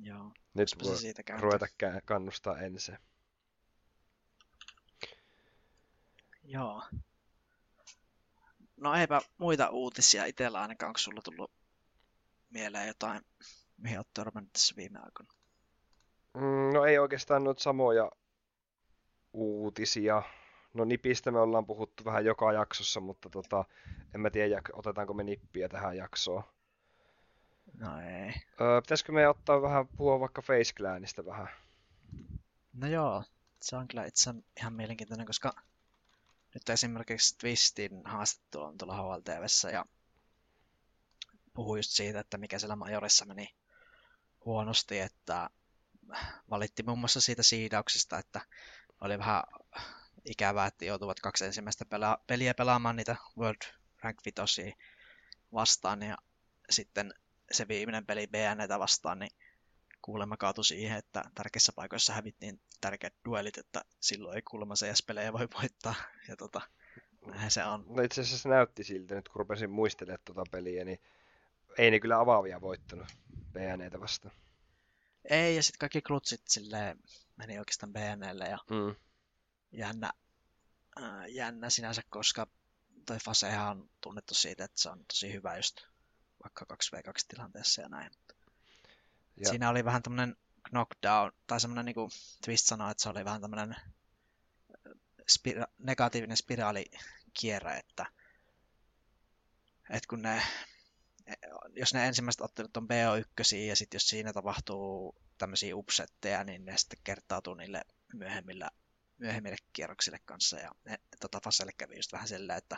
Joo. 0.00 0.32
Nyt 0.54 0.68
voi 0.84 0.96
siitä 0.96 1.22
ruveta 1.38 1.66
kannustaa 2.04 2.58
ensin. 2.58 2.98
Joo. 6.44 6.82
No 8.76 8.94
eipä 8.94 9.20
muita 9.38 9.70
uutisia 9.70 10.24
itsellä 10.24 10.60
ainakaan, 10.60 10.88
onko 10.88 10.98
sulla 10.98 11.22
tullut 11.24 11.50
mieleen 12.50 12.88
jotain, 12.88 13.20
mihin 13.76 13.98
olet 13.98 14.14
törmännyt 14.14 14.52
tässä 14.52 14.76
viime 14.76 14.98
aikoina? 14.98 15.34
Mm, 16.34 16.74
no 16.74 16.84
ei 16.84 16.98
oikeastaan 16.98 17.44
noita 17.44 17.62
samoja 17.62 18.10
uutisia. 19.32 20.22
No 20.74 20.84
nipistä 20.84 21.30
me 21.30 21.38
ollaan 21.40 21.66
puhuttu 21.66 22.04
vähän 22.04 22.24
joka 22.24 22.52
jaksossa, 22.52 23.00
mutta 23.00 23.30
tota, 23.30 23.64
en 24.14 24.20
mä 24.20 24.30
tiedä, 24.30 24.62
otetaanko 24.72 25.14
me 25.14 25.22
nippiä 25.22 25.68
tähän 25.68 25.96
jaksoon. 25.96 26.44
No 27.78 28.00
ei. 28.00 28.34
Öö, 28.60 28.80
pitäisikö 28.80 29.12
me 29.12 29.28
ottaa 29.28 29.62
vähän, 29.62 29.88
puhua 29.88 30.20
vaikka 30.20 30.42
Face 30.42 30.74
Clanista 30.74 31.26
vähän? 31.26 31.48
No 32.72 32.86
joo, 32.86 33.24
se 33.60 33.76
on 33.76 33.88
kyllä 33.88 34.04
itse 34.04 34.34
ihan 34.60 34.72
mielenkiintoinen, 34.72 35.26
koska 35.26 35.52
nyt 36.54 36.68
esimerkiksi 36.68 37.38
Twistin 37.38 38.02
haastattelu 38.04 38.64
on 38.64 38.78
tuolla 38.78 38.96
HLTVssä 38.96 39.70
ja 39.70 39.84
puhui 41.54 41.78
just 41.78 41.90
siitä, 41.90 42.20
että 42.20 42.38
mikä 42.38 42.58
siellä 42.58 42.76
Majorissa 42.76 43.24
meni 43.24 43.54
huonosti, 44.44 44.98
että 44.98 45.50
valitti 46.50 46.82
muun 46.82 46.98
muassa 46.98 47.20
siitä 47.20 47.42
siidauksesta, 47.42 48.18
että 48.18 48.40
oli 49.02 49.18
vähän 49.18 49.42
ikävää, 50.24 50.66
että 50.66 50.84
joutuvat 50.84 51.20
kaksi 51.20 51.44
ensimmäistä 51.44 51.84
pela- 51.84 52.22
peliä 52.26 52.54
pelaamaan 52.54 52.96
niitä 52.96 53.16
World 53.38 53.62
Rank 54.02 54.18
5 54.24 54.74
vastaan 55.52 56.02
ja 56.02 56.16
sitten 56.70 57.14
se 57.50 57.68
viimeinen 57.68 58.06
peli 58.06 58.26
BNEtä 58.26 58.78
vastaan, 58.78 59.18
niin 59.18 59.30
kuulemma 60.02 60.36
kaatui 60.36 60.64
siihen, 60.64 60.98
että 60.98 61.24
tärkeissä 61.34 61.72
paikoissa 61.72 62.12
hävittiin 62.12 62.60
tärkeät 62.80 63.14
duelit, 63.24 63.58
että 63.58 63.84
silloin 64.00 64.36
ei 64.36 64.42
kuulemma 64.42 64.74
CS-pelejä 64.74 65.32
voi 65.32 65.48
voittaa. 65.60 65.94
Ja 66.28 66.36
tota, 66.36 66.60
näin 67.26 67.50
se 67.50 67.64
on. 67.64 67.84
No 67.88 68.02
itse 68.02 68.20
asiassa 68.20 68.42
se 68.42 68.48
näytti 68.48 68.84
siltä, 68.84 69.14
nyt 69.14 69.28
kun 69.28 69.38
rupesin 69.38 69.70
muistelemaan 69.70 70.20
tuota 70.24 70.44
peliä, 70.50 70.84
niin 70.84 71.00
ei 71.78 71.90
ne 71.90 72.00
kyllä 72.00 72.20
avaavia 72.20 72.60
voittanut 72.60 73.06
BNEtä 73.52 74.00
vastaan. 74.00 74.34
Ei, 75.24 75.56
ja 75.56 75.62
sitten 75.62 75.78
kaikki 75.78 76.02
klutsit 76.02 76.42
silleen 76.48 76.98
meni 77.36 77.58
oikeastaan 77.58 77.92
BNElle 77.92 78.44
ja 78.44 78.58
mm. 78.70 78.94
jännä, 79.72 80.12
äh, 81.02 81.28
jännä 81.28 81.70
sinänsä, 81.70 82.02
koska 82.10 82.46
toi 83.06 83.18
Fasehan 83.18 83.70
on 83.70 83.90
tunnettu 84.00 84.34
siitä, 84.34 84.64
että 84.64 84.82
se 84.82 84.90
on 84.90 85.04
tosi 85.06 85.32
hyvä 85.32 85.56
just 85.56 85.80
vaikka 86.42 86.66
2v2 86.74 87.24
tilanteessa 87.28 87.82
ja 87.82 87.88
näin. 87.88 88.10
Ja. 89.36 89.48
Siinä 89.48 89.70
oli 89.70 89.84
vähän 89.84 90.02
tämmönen 90.02 90.36
knockdown, 90.70 91.32
tai 91.46 91.60
semmoinen 91.60 91.84
niin 91.84 91.94
kuin 91.94 92.10
Twist 92.44 92.66
sanoi, 92.66 92.90
että 92.90 93.02
se 93.02 93.08
oli 93.08 93.24
vähän 93.24 93.40
tämmöinen 93.40 93.76
spira- 95.32 95.72
negatiivinen 95.78 96.36
spiraalikierre, 96.36 97.76
että, 97.76 98.06
että 99.90 100.08
kun 100.08 100.22
ne, 100.22 100.42
jos 101.68 101.94
ne 101.94 102.06
ensimmäiset 102.06 102.40
ottelut 102.40 102.76
on 102.76 102.88
BO1 102.88 103.56
ja 103.56 103.76
sitten 103.76 103.96
jos 103.96 104.08
siinä 104.08 104.32
tapahtuu 104.32 105.14
tämmöisiä 105.38 105.76
upsetteja, 105.76 106.44
niin 106.44 106.64
ne 106.64 106.76
sitten 106.76 106.98
kertautuu 107.04 107.54
niille 107.54 107.82
myöhemmillä, 108.14 108.70
myöhemmille 109.18 109.56
kierroksille 109.72 110.18
kanssa. 110.24 110.58
Ja 110.58 110.70
ne, 110.84 110.98
tota 111.20 111.40
Fasselle 111.44 111.72
kävi 111.78 111.96
just 111.96 112.12
vähän 112.12 112.28
sillä, 112.28 112.56
että 112.56 112.76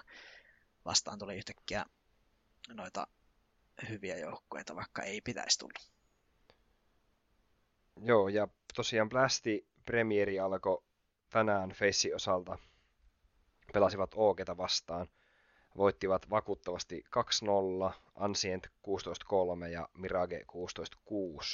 vastaan 0.84 1.18
tuli 1.18 1.36
yhtäkkiä 1.36 1.84
noita 2.68 3.06
hyviä 3.88 4.18
joukkueita, 4.18 4.76
vaikka 4.76 5.02
ei 5.02 5.20
pitäisi 5.20 5.58
tulla. 5.58 5.94
Joo, 8.00 8.28
ja 8.28 8.48
tosiaan 8.74 9.08
Blasti 9.08 9.66
Premieri 9.84 10.40
alkoi 10.40 10.82
tänään 11.30 11.70
Face 11.70 12.14
osalta. 12.14 12.58
Pelasivat 13.72 14.14
Oogeta 14.14 14.56
vastaan. 14.56 15.08
Voittivat 15.76 16.30
vakuuttavasti 16.30 17.04
2-0, 17.90 17.92
Ancient 18.14 18.66
16-3 18.66 19.66
ja 19.66 19.88
Mirage 19.94 20.44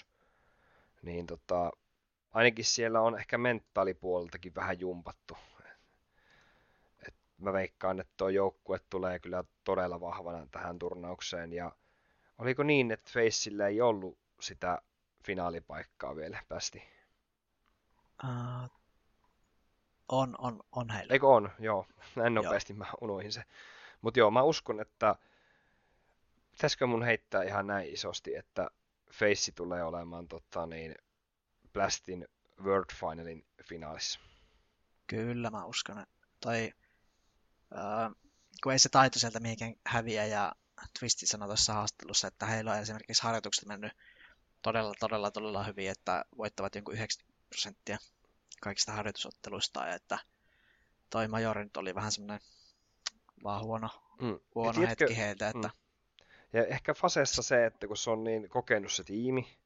16-6. 0.01 0.05
Niin 1.03 1.27
tota, 1.27 1.71
ainakin 2.33 2.65
siellä 2.65 3.01
on 3.01 3.19
ehkä 3.19 3.39
mentaalipuoleltakin 3.39 4.55
vähän 4.55 4.81
jumpattu. 4.81 5.37
Et 7.09 7.15
mä 7.39 7.53
veikkaan, 7.53 8.01
että 8.01 8.13
tuo 8.17 8.29
joukkue 8.29 8.81
tulee 8.91 9.19
kyllä 9.19 9.45
todella 9.65 10.01
vahvana 10.01 10.47
tähän 10.51 10.79
turnaukseen. 10.79 11.53
Ja 11.53 11.73
oliko 12.39 12.63
niin, 12.63 12.91
että 12.91 13.11
Faceillä 13.15 13.67
ei 13.67 13.81
ollut 13.81 14.19
sitä 14.41 14.83
finaalipaikkaa 15.25 16.17
vielä 16.17 16.43
päästi? 16.49 16.83
Uh, 18.25 18.71
on, 20.09 20.35
on, 20.39 20.61
on 20.73 20.91
heillä. 20.91 21.13
Eikö 21.13 21.29
on? 21.29 21.51
Joo, 21.59 21.87
näin 22.17 22.35
nopeasti 22.35 22.73
joo. 22.73 22.79
mä 22.79 22.87
unohin 23.01 23.33
se. 23.33 23.43
Mutta 24.01 24.21
joo, 24.21 24.31
mä 24.31 24.43
uskon, 24.43 24.81
että 24.81 25.17
pitäisikö 26.53 26.87
mun 26.87 27.03
heittää 27.03 27.43
ihan 27.43 27.67
näin 27.67 27.95
isosti, 27.95 28.37
että 28.37 28.71
Face 29.13 29.53
tulee 29.53 29.83
olemaan 29.83 30.29
tota, 30.29 30.67
niin, 30.67 30.95
Blastin 31.73 32.29
World 32.63 32.95
Finalin 32.95 33.47
finaalissa. 33.65 34.21
Kyllä, 35.07 35.51
mä 35.51 35.65
uskon. 35.65 36.07
Tai 36.41 36.73
äh, 37.77 38.11
kun 38.63 38.73
ei 38.73 38.79
se 38.79 38.89
taito 38.89 39.19
sieltä 39.19 39.41
mihinkään 39.41 39.75
häviä, 39.87 40.27
ja 40.27 40.53
Twisti 40.99 41.27
sanoi 41.27 41.49
tuossa 41.49 41.75
haastattelussa, 41.75 42.29
että 42.29 42.47
heillä 42.47 42.73
on 42.73 42.79
esimerkiksi 42.79 43.23
harjoitukset 43.23 43.67
mennyt 43.67 43.93
todella, 44.63 44.95
todella, 45.01 45.31
todella 45.31 45.65
hyvin, 45.65 45.91
että 45.91 46.25
voittavat 46.37 46.75
jonkun 46.75 46.95
90 46.95 47.49
prosenttia 47.49 47.99
kaikista 48.61 48.93
harjoitusotteluista, 48.93 49.87
ja 49.87 49.95
että 49.95 50.19
toi 51.11 51.29
Majori 51.29 51.65
nyt 51.65 51.77
oli 51.77 51.95
vähän 51.95 52.13
semmoinen 52.13 52.41
vaan 53.45 53.65
huono, 53.65 53.89
mm. 54.21 54.39
huono 54.55 54.73
tiedätkö, 54.73 55.05
hetki 55.05 55.17
heiltä. 55.17 55.49
Että... 55.49 55.69
Mm. 55.69 55.75
Ja 56.53 56.67
ehkä 56.67 56.95
Fasessa 56.95 57.43
se, 57.43 57.67
että 57.67 57.87
kun 57.87 57.97
se 57.97 58.11
on 58.11 58.25
niin 58.25 58.49
kokenut 58.49 58.93
se 58.93 59.05
tiimi, 59.05 59.59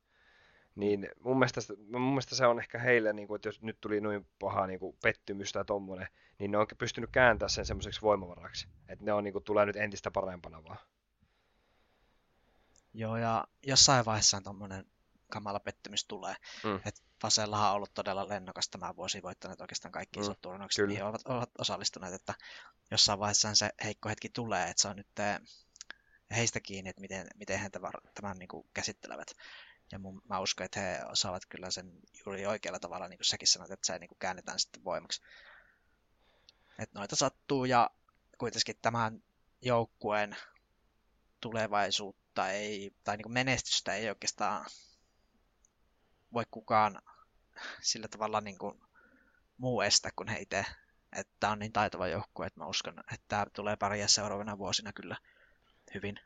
niin 0.77 1.09
mun 1.21 1.39
mielestä, 1.39 1.61
mun 1.91 2.01
mielestä 2.01 2.35
se 2.35 2.47
on 2.47 2.59
ehkä 2.59 2.79
heille, 2.79 3.13
niin 3.13 3.29
kuin, 3.29 3.37
että 3.37 3.49
jos 3.49 3.63
nyt 3.63 3.81
tuli 3.81 4.01
noin 4.01 4.27
paha 4.39 4.67
niin 4.67 4.81
kuin 4.81 4.97
pettymys 5.03 5.53
tai 5.53 5.65
tommonen, 5.65 6.09
niin 6.39 6.51
ne 6.51 6.59
on 6.59 6.67
pystynyt 6.79 7.11
kääntämään 7.11 7.51
sen 7.51 7.67
semmoiseksi 7.67 8.03
voimavaraksi. 8.03 8.69
Että 8.89 9.05
ne 9.05 9.13
on, 9.13 9.25
niin 9.25 9.33
kuin, 9.33 9.45
tulee 9.45 9.67
nyt 9.67 9.77
entistä 9.77 10.11
parempana 10.11 10.65
vaan. 10.65 10.79
Joo, 12.95 13.17
ja 13.17 13.45
jossain 13.67 14.05
vaiheessa 14.05 14.41
tommonen 14.41 14.87
kamala 15.35 15.61
pettymys 15.61 16.05
tulee. 16.05 16.35
Mm. 16.65 16.81
Et 16.85 17.03
Fasellahan 17.21 17.71
on 17.71 17.77
ollut 17.77 17.95
todella 17.95 18.29
lennokas 18.29 18.69
tämä 18.69 18.97
vuosi, 18.97 19.23
voittaneet 19.23 19.61
oikeastaan 19.61 19.93
kaikki 19.93 20.19
mm. 20.19 20.23
isot 20.23 20.41
turnaukset, 20.41 20.89
niin 20.89 21.05
ovat, 21.05 21.23
ovat 21.25 21.51
osallistuneet, 21.59 22.15
että 22.15 22.35
jossain 22.91 23.19
vaiheessa 23.19 23.55
se 23.55 23.71
heikko 23.85 24.09
hetki 24.09 24.29
tulee, 24.29 24.71
että 24.71 24.83
se 24.83 24.89
on 24.89 24.97
nyt 24.97 25.09
heistä 26.37 26.61
kiinni, 26.61 26.91
että 26.91 27.01
miten, 27.01 27.27
miten 27.35 27.59
he 27.59 27.71
tämän 28.15 28.39
niin 28.39 28.49
kuin 28.49 28.67
käsittelevät. 28.75 29.29
Ja 29.93 29.99
mun, 29.99 30.23
mä 30.29 30.41
uskon, 30.41 30.65
että 30.65 30.81
he 30.81 31.01
osaavat 31.05 31.47
kyllä 31.47 31.71
sen 31.71 31.93
juuri 32.27 32.47
oikealla 32.47 32.79
tavalla, 32.79 33.09
niin 33.09 33.19
kuin 33.19 33.27
säkin 33.27 33.49
sanoit, 33.49 33.71
että 33.71 33.87
se 33.87 33.99
niin 33.99 34.09
kuin 34.09 34.19
käännetään 34.19 34.59
sitten 34.59 34.85
voimaksi. 34.85 35.23
Että 36.79 36.99
noita 36.99 37.17
sattuu 37.17 37.65
ja 37.65 37.91
kuitenkin 38.39 38.77
tämän 38.83 39.23
joukkueen 39.63 40.37
tulevaisuutta 41.41 42.51
ei, 42.51 42.95
tai 43.05 43.17
niin 43.17 43.23
kuin 43.23 43.33
menestystä 43.33 43.95
ei 43.95 44.09
oikeastaan 44.09 44.67
voi 46.35 46.45
kukaan 46.51 47.03
sillä 47.81 48.09
tavalla 48.09 48.41
niin 48.41 48.59
kuin 48.59 48.81
muu 49.59 49.81
estä 49.81 50.11
kuin 50.17 50.29
he 50.29 50.39
itse. 50.39 50.67
Että 51.17 51.33
tämä 51.41 51.53
on 51.53 51.59
niin 51.59 51.73
taitava 51.73 52.09
joukkue, 52.09 52.47
että 52.47 52.61
mä 52.61 52.67
uskon, 52.67 52.99
että 52.99 53.27
tämä 53.29 53.47
tulee 53.53 53.77
pärjää 53.77 54.09
seuraavina 54.09 54.59
vuosina 54.59 54.93
kyllä 54.93 55.17
hyvin. 55.95 56.21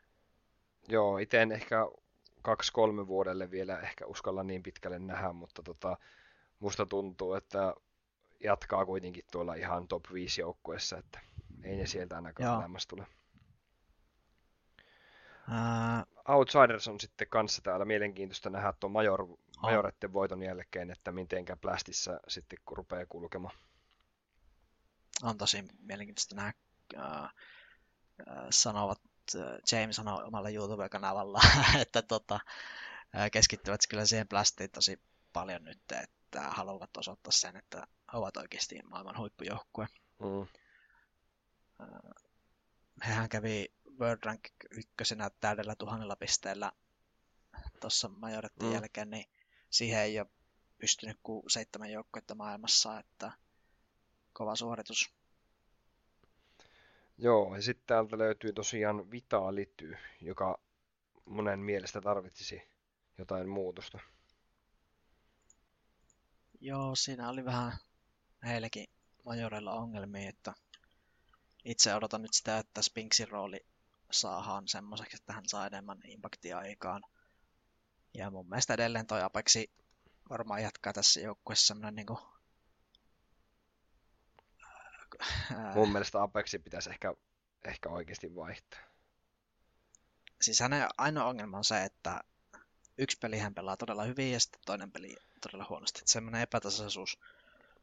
Joo, 0.87 1.17
itse 1.17 1.41
en 1.41 1.51
ehkä 1.51 1.77
kaksi-kolme 2.41 3.07
vuodelle 3.07 3.51
vielä 3.51 3.79
ehkä 3.79 4.05
uskalla 4.05 4.43
niin 4.43 4.63
pitkälle 4.63 4.99
nähdä, 4.99 5.33
mutta 5.33 5.63
tota, 5.63 5.97
musta 6.59 6.85
tuntuu, 6.85 7.33
että 7.33 7.73
jatkaa 8.43 8.85
kuitenkin 8.85 9.25
tuolla 9.31 9.53
ihan 9.53 9.87
top 9.87 10.03
5 10.13 10.41
joukkueessa, 10.41 10.97
että 10.97 11.19
ei 11.63 11.75
ne 11.75 11.85
sieltä 11.85 12.15
ainakaan 12.15 12.57
lähemmäs 12.57 12.87
tule. 12.87 13.05
Uh, 15.47 16.35
Outsiders 16.35 16.87
on 16.87 16.99
sitten 16.99 17.27
kanssa 17.29 17.61
täällä 17.61 17.85
mielenkiintoista 17.85 18.49
nähdä 18.49 18.73
tuon 18.79 18.91
Major, 18.91 19.27
Majoretten 19.61 20.13
voiton 20.13 20.43
jälkeen, 20.43 20.91
että 20.91 21.11
mitenkä 21.11 21.55
Blastissa 21.57 22.19
sitten 22.27 22.59
kun 22.65 22.77
rupeaa 22.77 23.05
kulkemaan. 23.05 23.55
On 25.23 25.37
tosi 25.37 25.63
mielenkiintoista 25.79 26.35
nähdä. 26.35 26.53
Uh, 26.95 27.01
uh, 27.03 28.47
sanovat, 28.49 29.01
uh, 29.35 29.41
James 29.71 29.95
sanoi 29.95 30.23
omalla 30.23 30.49
YouTube-kanavalla, 30.49 31.41
että 31.81 32.01
tota, 32.01 32.35
uh, 32.35 33.31
keskittyvät 33.31 33.81
kyllä 33.89 34.05
siihen 34.05 34.27
Blastiin 34.27 34.71
tosi 34.71 34.99
paljon 35.33 35.63
nyt, 35.63 35.81
että 36.03 36.41
haluavat 36.41 36.97
osoittaa 36.97 37.31
sen, 37.31 37.55
että 37.55 37.87
ovat 38.13 38.37
oikeasti 38.37 38.79
maailman 38.83 39.17
huippujoukkue. 39.17 39.87
Mm. 40.19 40.47
Hehän 43.07 43.29
kävi 43.29 43.73
World 43.99 44.19
Rank 44.23 44.41
ykkösenä 44.71 45.29
täydellä 45.39 45.75
tuhannella 45.75 46.15
pisteellä 46.15 46.71
tuossa 47.79 48.09
majorettin 48.09 48.67
mm. 48.67 48.73
jälkeen, 48.73 49.09
niin 49.09 49.25
siihen 49.69 49.99
ei 49.99 50.19
ole 50.19 50.27
pystynyt 50.77 51.17
kuin 51.23 51.43
seitsemän 51.47 51.91
joukkuetta 51.91 52.35
maailmassa, 52.35 52.99
että 52.99 53.31
kova 54.33 54.55
suoritus. 54.55 55.13
Joo, 57.17 57.55
ja 57.55 57.61
sitten 57.61 57.87
täältä 57.87 58.17
löytyy 58.17 58.53
tosiaan 58.53 59.11
Vitality, 59.11 59.97
joka 60.21 60.59
monen 61.25 61.59
mielestä 61.59 62.01
tarvitsisi 62.01 62.61
jotain 63.17 63.49
muutosta. 63.49 63.99
Joo, 66.61 66.95
siinä 66.95 67.29
oli 67.29 67.45
vähän 67.45 67.73
heillekin 68.45 68.87
Majorella 69.25 69.73
ongelmia, 69.73 70.29
että 70.29 70.53
itse 71.65 71.95
odotan 71.95 72.21
nyt 72.21 72.33
sitä, 72.33 72.57
että 72.57 72.81
Spinksin 72.81 73.27
rooli 73.27 73.65
saadaan 74.11 74.67
semmoiseksi, 74.67 75.15
että 75.15 75.33
hän 75.33 75.43
saa 75.47 75.67
enemmän 75.67 75.99
impaktia 76.05 76.57
aikaan. 76.57 77.01
Ja 78.13 78.31
mun 78.31 78.49
mielestä 78.49 78.73
edelleen 78.73 79.07
toi 79.07 79.21
Apexi 79.21 79.69
varmaan 80.29 80.63
jatkaa 80.63 80.93
tässä 80.93 81.19
joukkueessa 81.19 81.67
semmoinen 81.67 81.95
niin 81.95 82.05
kuin, 82.05 82.19
Mun 85.75 85.91
mielestä 85.91 86.21
Apexi 86.21 86.59
pitäisi 86.59 86.89
ehkä, 86.89 87.13
ehkä 87.65 87.89
oikeasti 87.89 88.35
vaihtaa. 88.35 88.79
Siis 90.41 90.59
hänen 90.59 90.87
ainoa 90.97 91.25
ongelma 91.25 91.57
on 91.57 91.63
se, 91.63 91.83
että 91.83 92.23
yksi 92.97 93.17
peli 93.21 93.37
hän 93.37 93.53
pelaa 93.53 93.77
todella 93.77 94.03
hyvin 94.03 94.31
ja 94.31 94.39
sitten 94.39 94.61
toinen 94.65 94.91
peli 94.91 95.15
todella 95.41 95.65
huonosti. 95.69 95.99
Että 95.99 96.11
semmoinen 96.11 96.41
epätasaisuus 96.41 97.19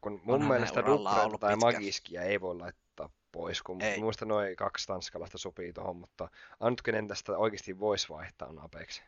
kun 0.01 0.21
mun 0.23 0.45
mielestä 0.45 0.85
Dupre 0.85 1.37
tai 1.39 1.55
Magiskia 1.55 2.21
ei 2.21 2.41
voi 2.41 2.55
laittaa 2.55 3.09
pois, 3.31 3.61
kun 3.61 3.81
ei. 3.81 3.99
muista 3.99 4.25
noin 4.25 4.55
kaksi 4.55 4.87
tanskalaista 4.87 5.37
sopii 5.37 5.73
tuohon, 5.73 5.95
mutta 5.95 6.29
ainut 6.59 6.81
kenen 6.81 7.07
tästä 7.07 7.37
oikeasti 7.37 7.79
voisi 7.79 8.09
vaihtaa 8.09 8.47
on 8.47 8.59
Apex. 8.59 9.01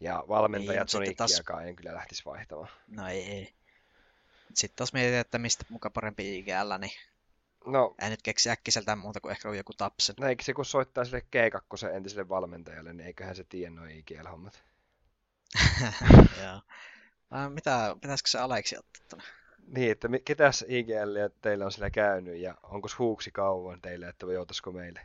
Ja 0.00 0.24
valmentaja 0.28 0.80
niin, 0.80 0.88
Sonickiakaan 0.88 1.58
taas... 1.58 1.68
en 1.68 1.76
kyllä 1.76 1.94
lähtisi 1.94 2.24
vaihtamaan. 2.24 2.68
No 2.88 3.08
ei, 3.08 3.22
ei. 3.22 3.54
Sitten 4.54 4.76
taas 4.76 4.92
mietitään, 4.92 5.20
että 5.20 5.38
mistä 5.38 5.64
muka 5.68 5.90
parempi 5.90 6.38
IGL, 6.38 6.78
niin 6.78 6.92
No, 7.66 7.94
en 8.02 8.10
nyt 8.10 8.22
keksi 8.22 8.50
äkkiseltään 8.50 8.98
muuta 8.98 9.20
kuin 9.20 9.32
ehkä 9.32 9.54
joku 9.54 9.72
Tapsen. 9.72 10.14
No 10.20 10.28
eikö 10.28 10.42
se 10.42 10.54
kun 10.54 10.64
soittaa 10.64 11.04
sille 11.04 11.20
G2 11.20 11.94
entiselle 11.94 12.28
valmentajalle, 12.28 12.92
niin 12.92 13.06
eiköhän 13.06 13.36
se 13.36 13.44
tiedä 13.44 13.70
noin 13.70 13.90
IGL-hommat. 13.90 14.62
Joo. 16.44 16.60
mitä, 17.48 17.96
pitäisikö 18.00 18.30
se 18.30 18.38
Aleksi 18.38 18.76
ottaa? 18.78 19.20
Niin, 19.66 19.92
että 19.92 20.08
ketäs 20.24 20.64
IGL 20.68 21.28
teillä 21.42 21.64
on 21.64 21.72
siellä 21.72 21.90
käynyt 21.90 22.36
ja 22.36 22.54
onko 22.62 22.88
huuksi 22.98 23.30
kauan 23.30 23.80
teille, 23.80 24.08
että 24.08 24.26
joutuisiko 24.26 24.72
meille? 24.72 25.00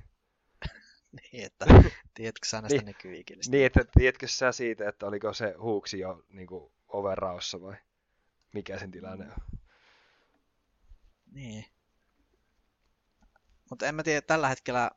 niin, 1.31 1.45
että 1.45 1.65
tiedätkö 2.13 2.47
sä 2.47 2.61
näistä 2.61 2.77
niin, 2.77 2.85
nykyikilistä? 2.85 3.51
Niin, 3.51 3.65
että 3.65 3.85
tiedätkö 3.97 4.27
sä 4.27 4.51
siitä, 4.51 4.89
että 4.89 5.05
oliko 5.05 5.33
se 5.33 5.55
huuksi 5.57 5.99
jo 5.99 6.23
niin 6.29 6.47
kuin 6.47 6.71
overraossa 6.87 7.61
vai 7.61 7.75
mikä 8.53 8.79
sen 8.79 8.91
tilanne 8.91 9.25
on? 9.25 9.59
Niin. 11.31 11.65
Mutta 13.69 13.85
en 13.85 13.95
mä 13.95 14.03
tiedä, 14.03 14.21
tällä 14.21 14.49
hetkellä, 14.49 14.91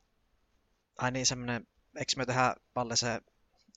ai 0.97 1.11
niin 1.11 1.25
semmonen, 1.25 1.67
eikö 1.95 2.11
me 2.17 2.25
tehdä 2.25 2.55
paljon 2.73 2.97
se 2.97 3.21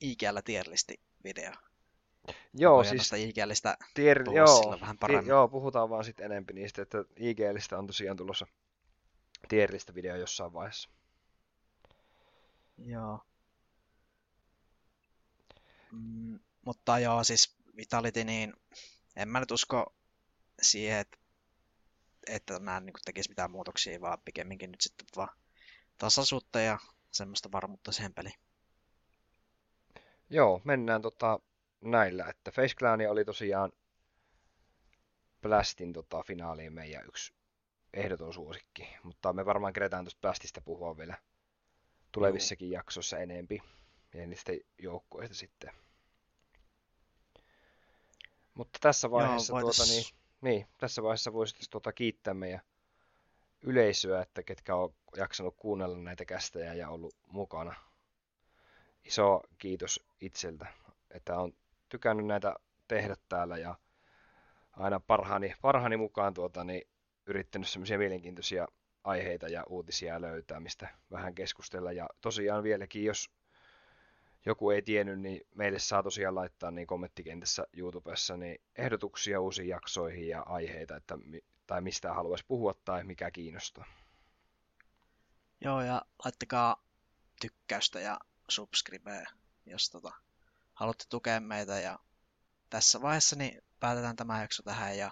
IGL 0.01 0.39
tierlisti 0.45 1.01
video? 1.25 1.53
Joo, 2.55 2.77
Voidaan 2.77 2.99
siis 2.99 3.13
IGListä 3.13 3.77
tier, 3.95 4.23
joo, 4.35 4.79
vähän 4.81 4.99
paremmin. 4.99 5.29
joo, 5.29 5.49
puhutaan 5.49 5.91
vaan 5.91 6.05
sitten 6.05 6.27
enempi 6.27 6.53
niistä, 6.53 6.83
että 6.83 7.05
IGListä 7.17 7.79
on 7.79 7.87
tosiaan 7.87 8.17
tulossa 8.17 8.47
tierlistä 9.49 9.95
video 9.95 10.17
jossain 10.17 10.53
vaiheessa. 10.53 10.91
Joo. 12.85 13.21
Mm, 15.93 16.41
mutta 16.65 16.99
joo, 16.99 17.25
siis 17.25 17.57
Vitality, 17.77 18.25
niin 18.25 18.55
en 19.17 19.29
mä 19.29 19.41
nyt 19.41 19.51
usko 19.51 19.95
siihen, 20.63 20.99
että, 20.99 21.19
että 22.27 22.59
nämä 22.59 22.81
niin 22.81 22.95
tekisi 23.05 23.29
mitään 23.29 23.51
muutoksia, 23.51 24.01
vaan 24.01 24.19
pikemminkin 24.25 24.71
nyt 24.71 24.81
sitten 24.81 25.07
vaan 25.17 25.37
tasaisuutta 25.99 26.61
ja 26.61 26.79
semmoista 27.11 27.53
varmuutta 27.53 27.93
siihen 27.93 28.15
peliin. 28.15 28.35
Joo, 30.31 30.61
mennään 30.65 31.03
tota 31.03 31.41
näillä, 31.81 32.27
että 32.29 32.51
Face 32.51 32.75
Clan 32.75 33.01
oli 33.11 33.25
tosiaan 33.25 33.73
Blastin 35.43 35.93
tota, 35.93 36.23
finaaliin 36.23 36.73
meidän 36.73 37.07
yksi 37.07 37.35
ehdoton 37.95 38.35
suosikki, 38.35 38.97
mutta 39.03 39.33
me 39.33 39.45
varmaan 39.45 39.73
keretään 39.73 40.05
tuosta 40.05 40.21
Blastista 40.21 40.61
puhua 40.61 40.97
vielä 40.97 41.19
tulevissakin 42.13 42.71
Joo. 42.71 42.79
jaksoissa 42.79 43.19
enempi 43.19 43.63
ja 44.15 44.27
niistä 44.27 44.53
joukkueista 44.79 45.35
sitten. 45.35 45.71
Mutta 48.55 48.79
tässä 48.83 49.11
vaiheessa, 49.11 49.53
Joo, 49.53 49.61
tuota, 49.61 49.83
niin, 49.83 50.05
niin, 50.41 50.67
tässä 50.79 51.03
vaiheessa 51.03 51.33
voisi 51.33 51.71
tuota, 51.71 51.93
kiittää 51.93 52.35
meidän 52.35 52.61
yleisöä, 53.63 54.23
että 54.23 54.43
ketkä 54.43 54.77
on 54.77 54.95
jaksanut 55.17 55.55
kuunnella 55.57 55.99
näitä 55.99 56.25
kästejä 56.25 56.75
ja 56.75 56.89
ollut 56.89 57.15
mukana. 57.27 57.75
Iso 59.05 59.41
kiitos 59.59 60.01
itseltä, 60.21 60.67
että 61.11 61.39
on 61.39 61.53
tykännyt 61.89 62.27
näitä 62.27 62.55
tehdä 62.89 63.17
täällä 63.29 63.59
ja 63.59 63.75
aina 64.73 65.01
parhaani, 65.01 65.55
parhaani 65.63 65.97
mukaan 65.97 66.35
tuota, 66.35 66.65
niin 66.65 66.89
yrittänyt 67.27 67.69
semmoisia 67.69 67.99
mielenkiintoisia 67.99 68.67
aiheita 69.05 69.49
ja 69.49 69.65
uutisia 69.69 70.21
löytää, 70.21 70.61
mistä 70.61 70.89
vähän 71.11 71.35
keskustella. 71.35 71.93
Ja 71.93 72.09
tosiaan 72.21 72.63
vieläkin, 72.63 73.05
jos 73.05 73.31
joku 74.47 74.71
ei 74.71 74.83
tiennyt, 74.83 75.21
niin 75.21 75.47
meille 75.55 75.79
saa 75.79 76.03
tosiaan 76.03 76.35
laittaa 76.35 76.71
niin 76.71 76.87
kommenttikentässä 76.87 77.67
YouTubessa 77.77 78.37
niin 78.37 78.61
ehdotuksia 78.79 79.41
uusiin 79.41 79.69
jaksoihin 79.69 80.29
ja 80.29 80.43
aiheita, 80.43 80.97
että, 80.97 81.19
tai 81.67 81.81
mistä 81.81 82.15
haluaisi 82.15 82.45
puhua 82.49 82.75
tai 82.85 83.05
mikä 83.05 83.31
kiinnostaa. 83.31 83.85
Joo, 85.61 85.81
ja 85.83 86.03
laittakaa 86.25 86.77
tykkäystä 87.41 88.01
ja 88.01 88.19
subscribe, 88.49 89.25
jos 89.67 89.91
tota, 89.91 90.13
haluatte 90.75 91.05
tukea 91.09 91.41
meitä. 91.41 91.81
Ja 91.81 91.99
tässä 92.71 93.03
vaiheessa 93.03 93.37
niin 93.37 93.63
päätetään 93.81 94.17
tämä 94.17 94.41
jakso 94.41 94.63
tähän 94.63 94.99
ja 94.99 95.11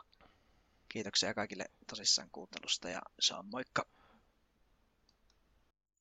kiitoksia 0.90 1.34
kaikille 1.34 1.64
tosissaan 1.86 2.28
kuuntelusta 2.32 2.88
ja 2.88 3.02
se 3.20 3.34
on 3.34 3.46
moikka! 3.46 3.86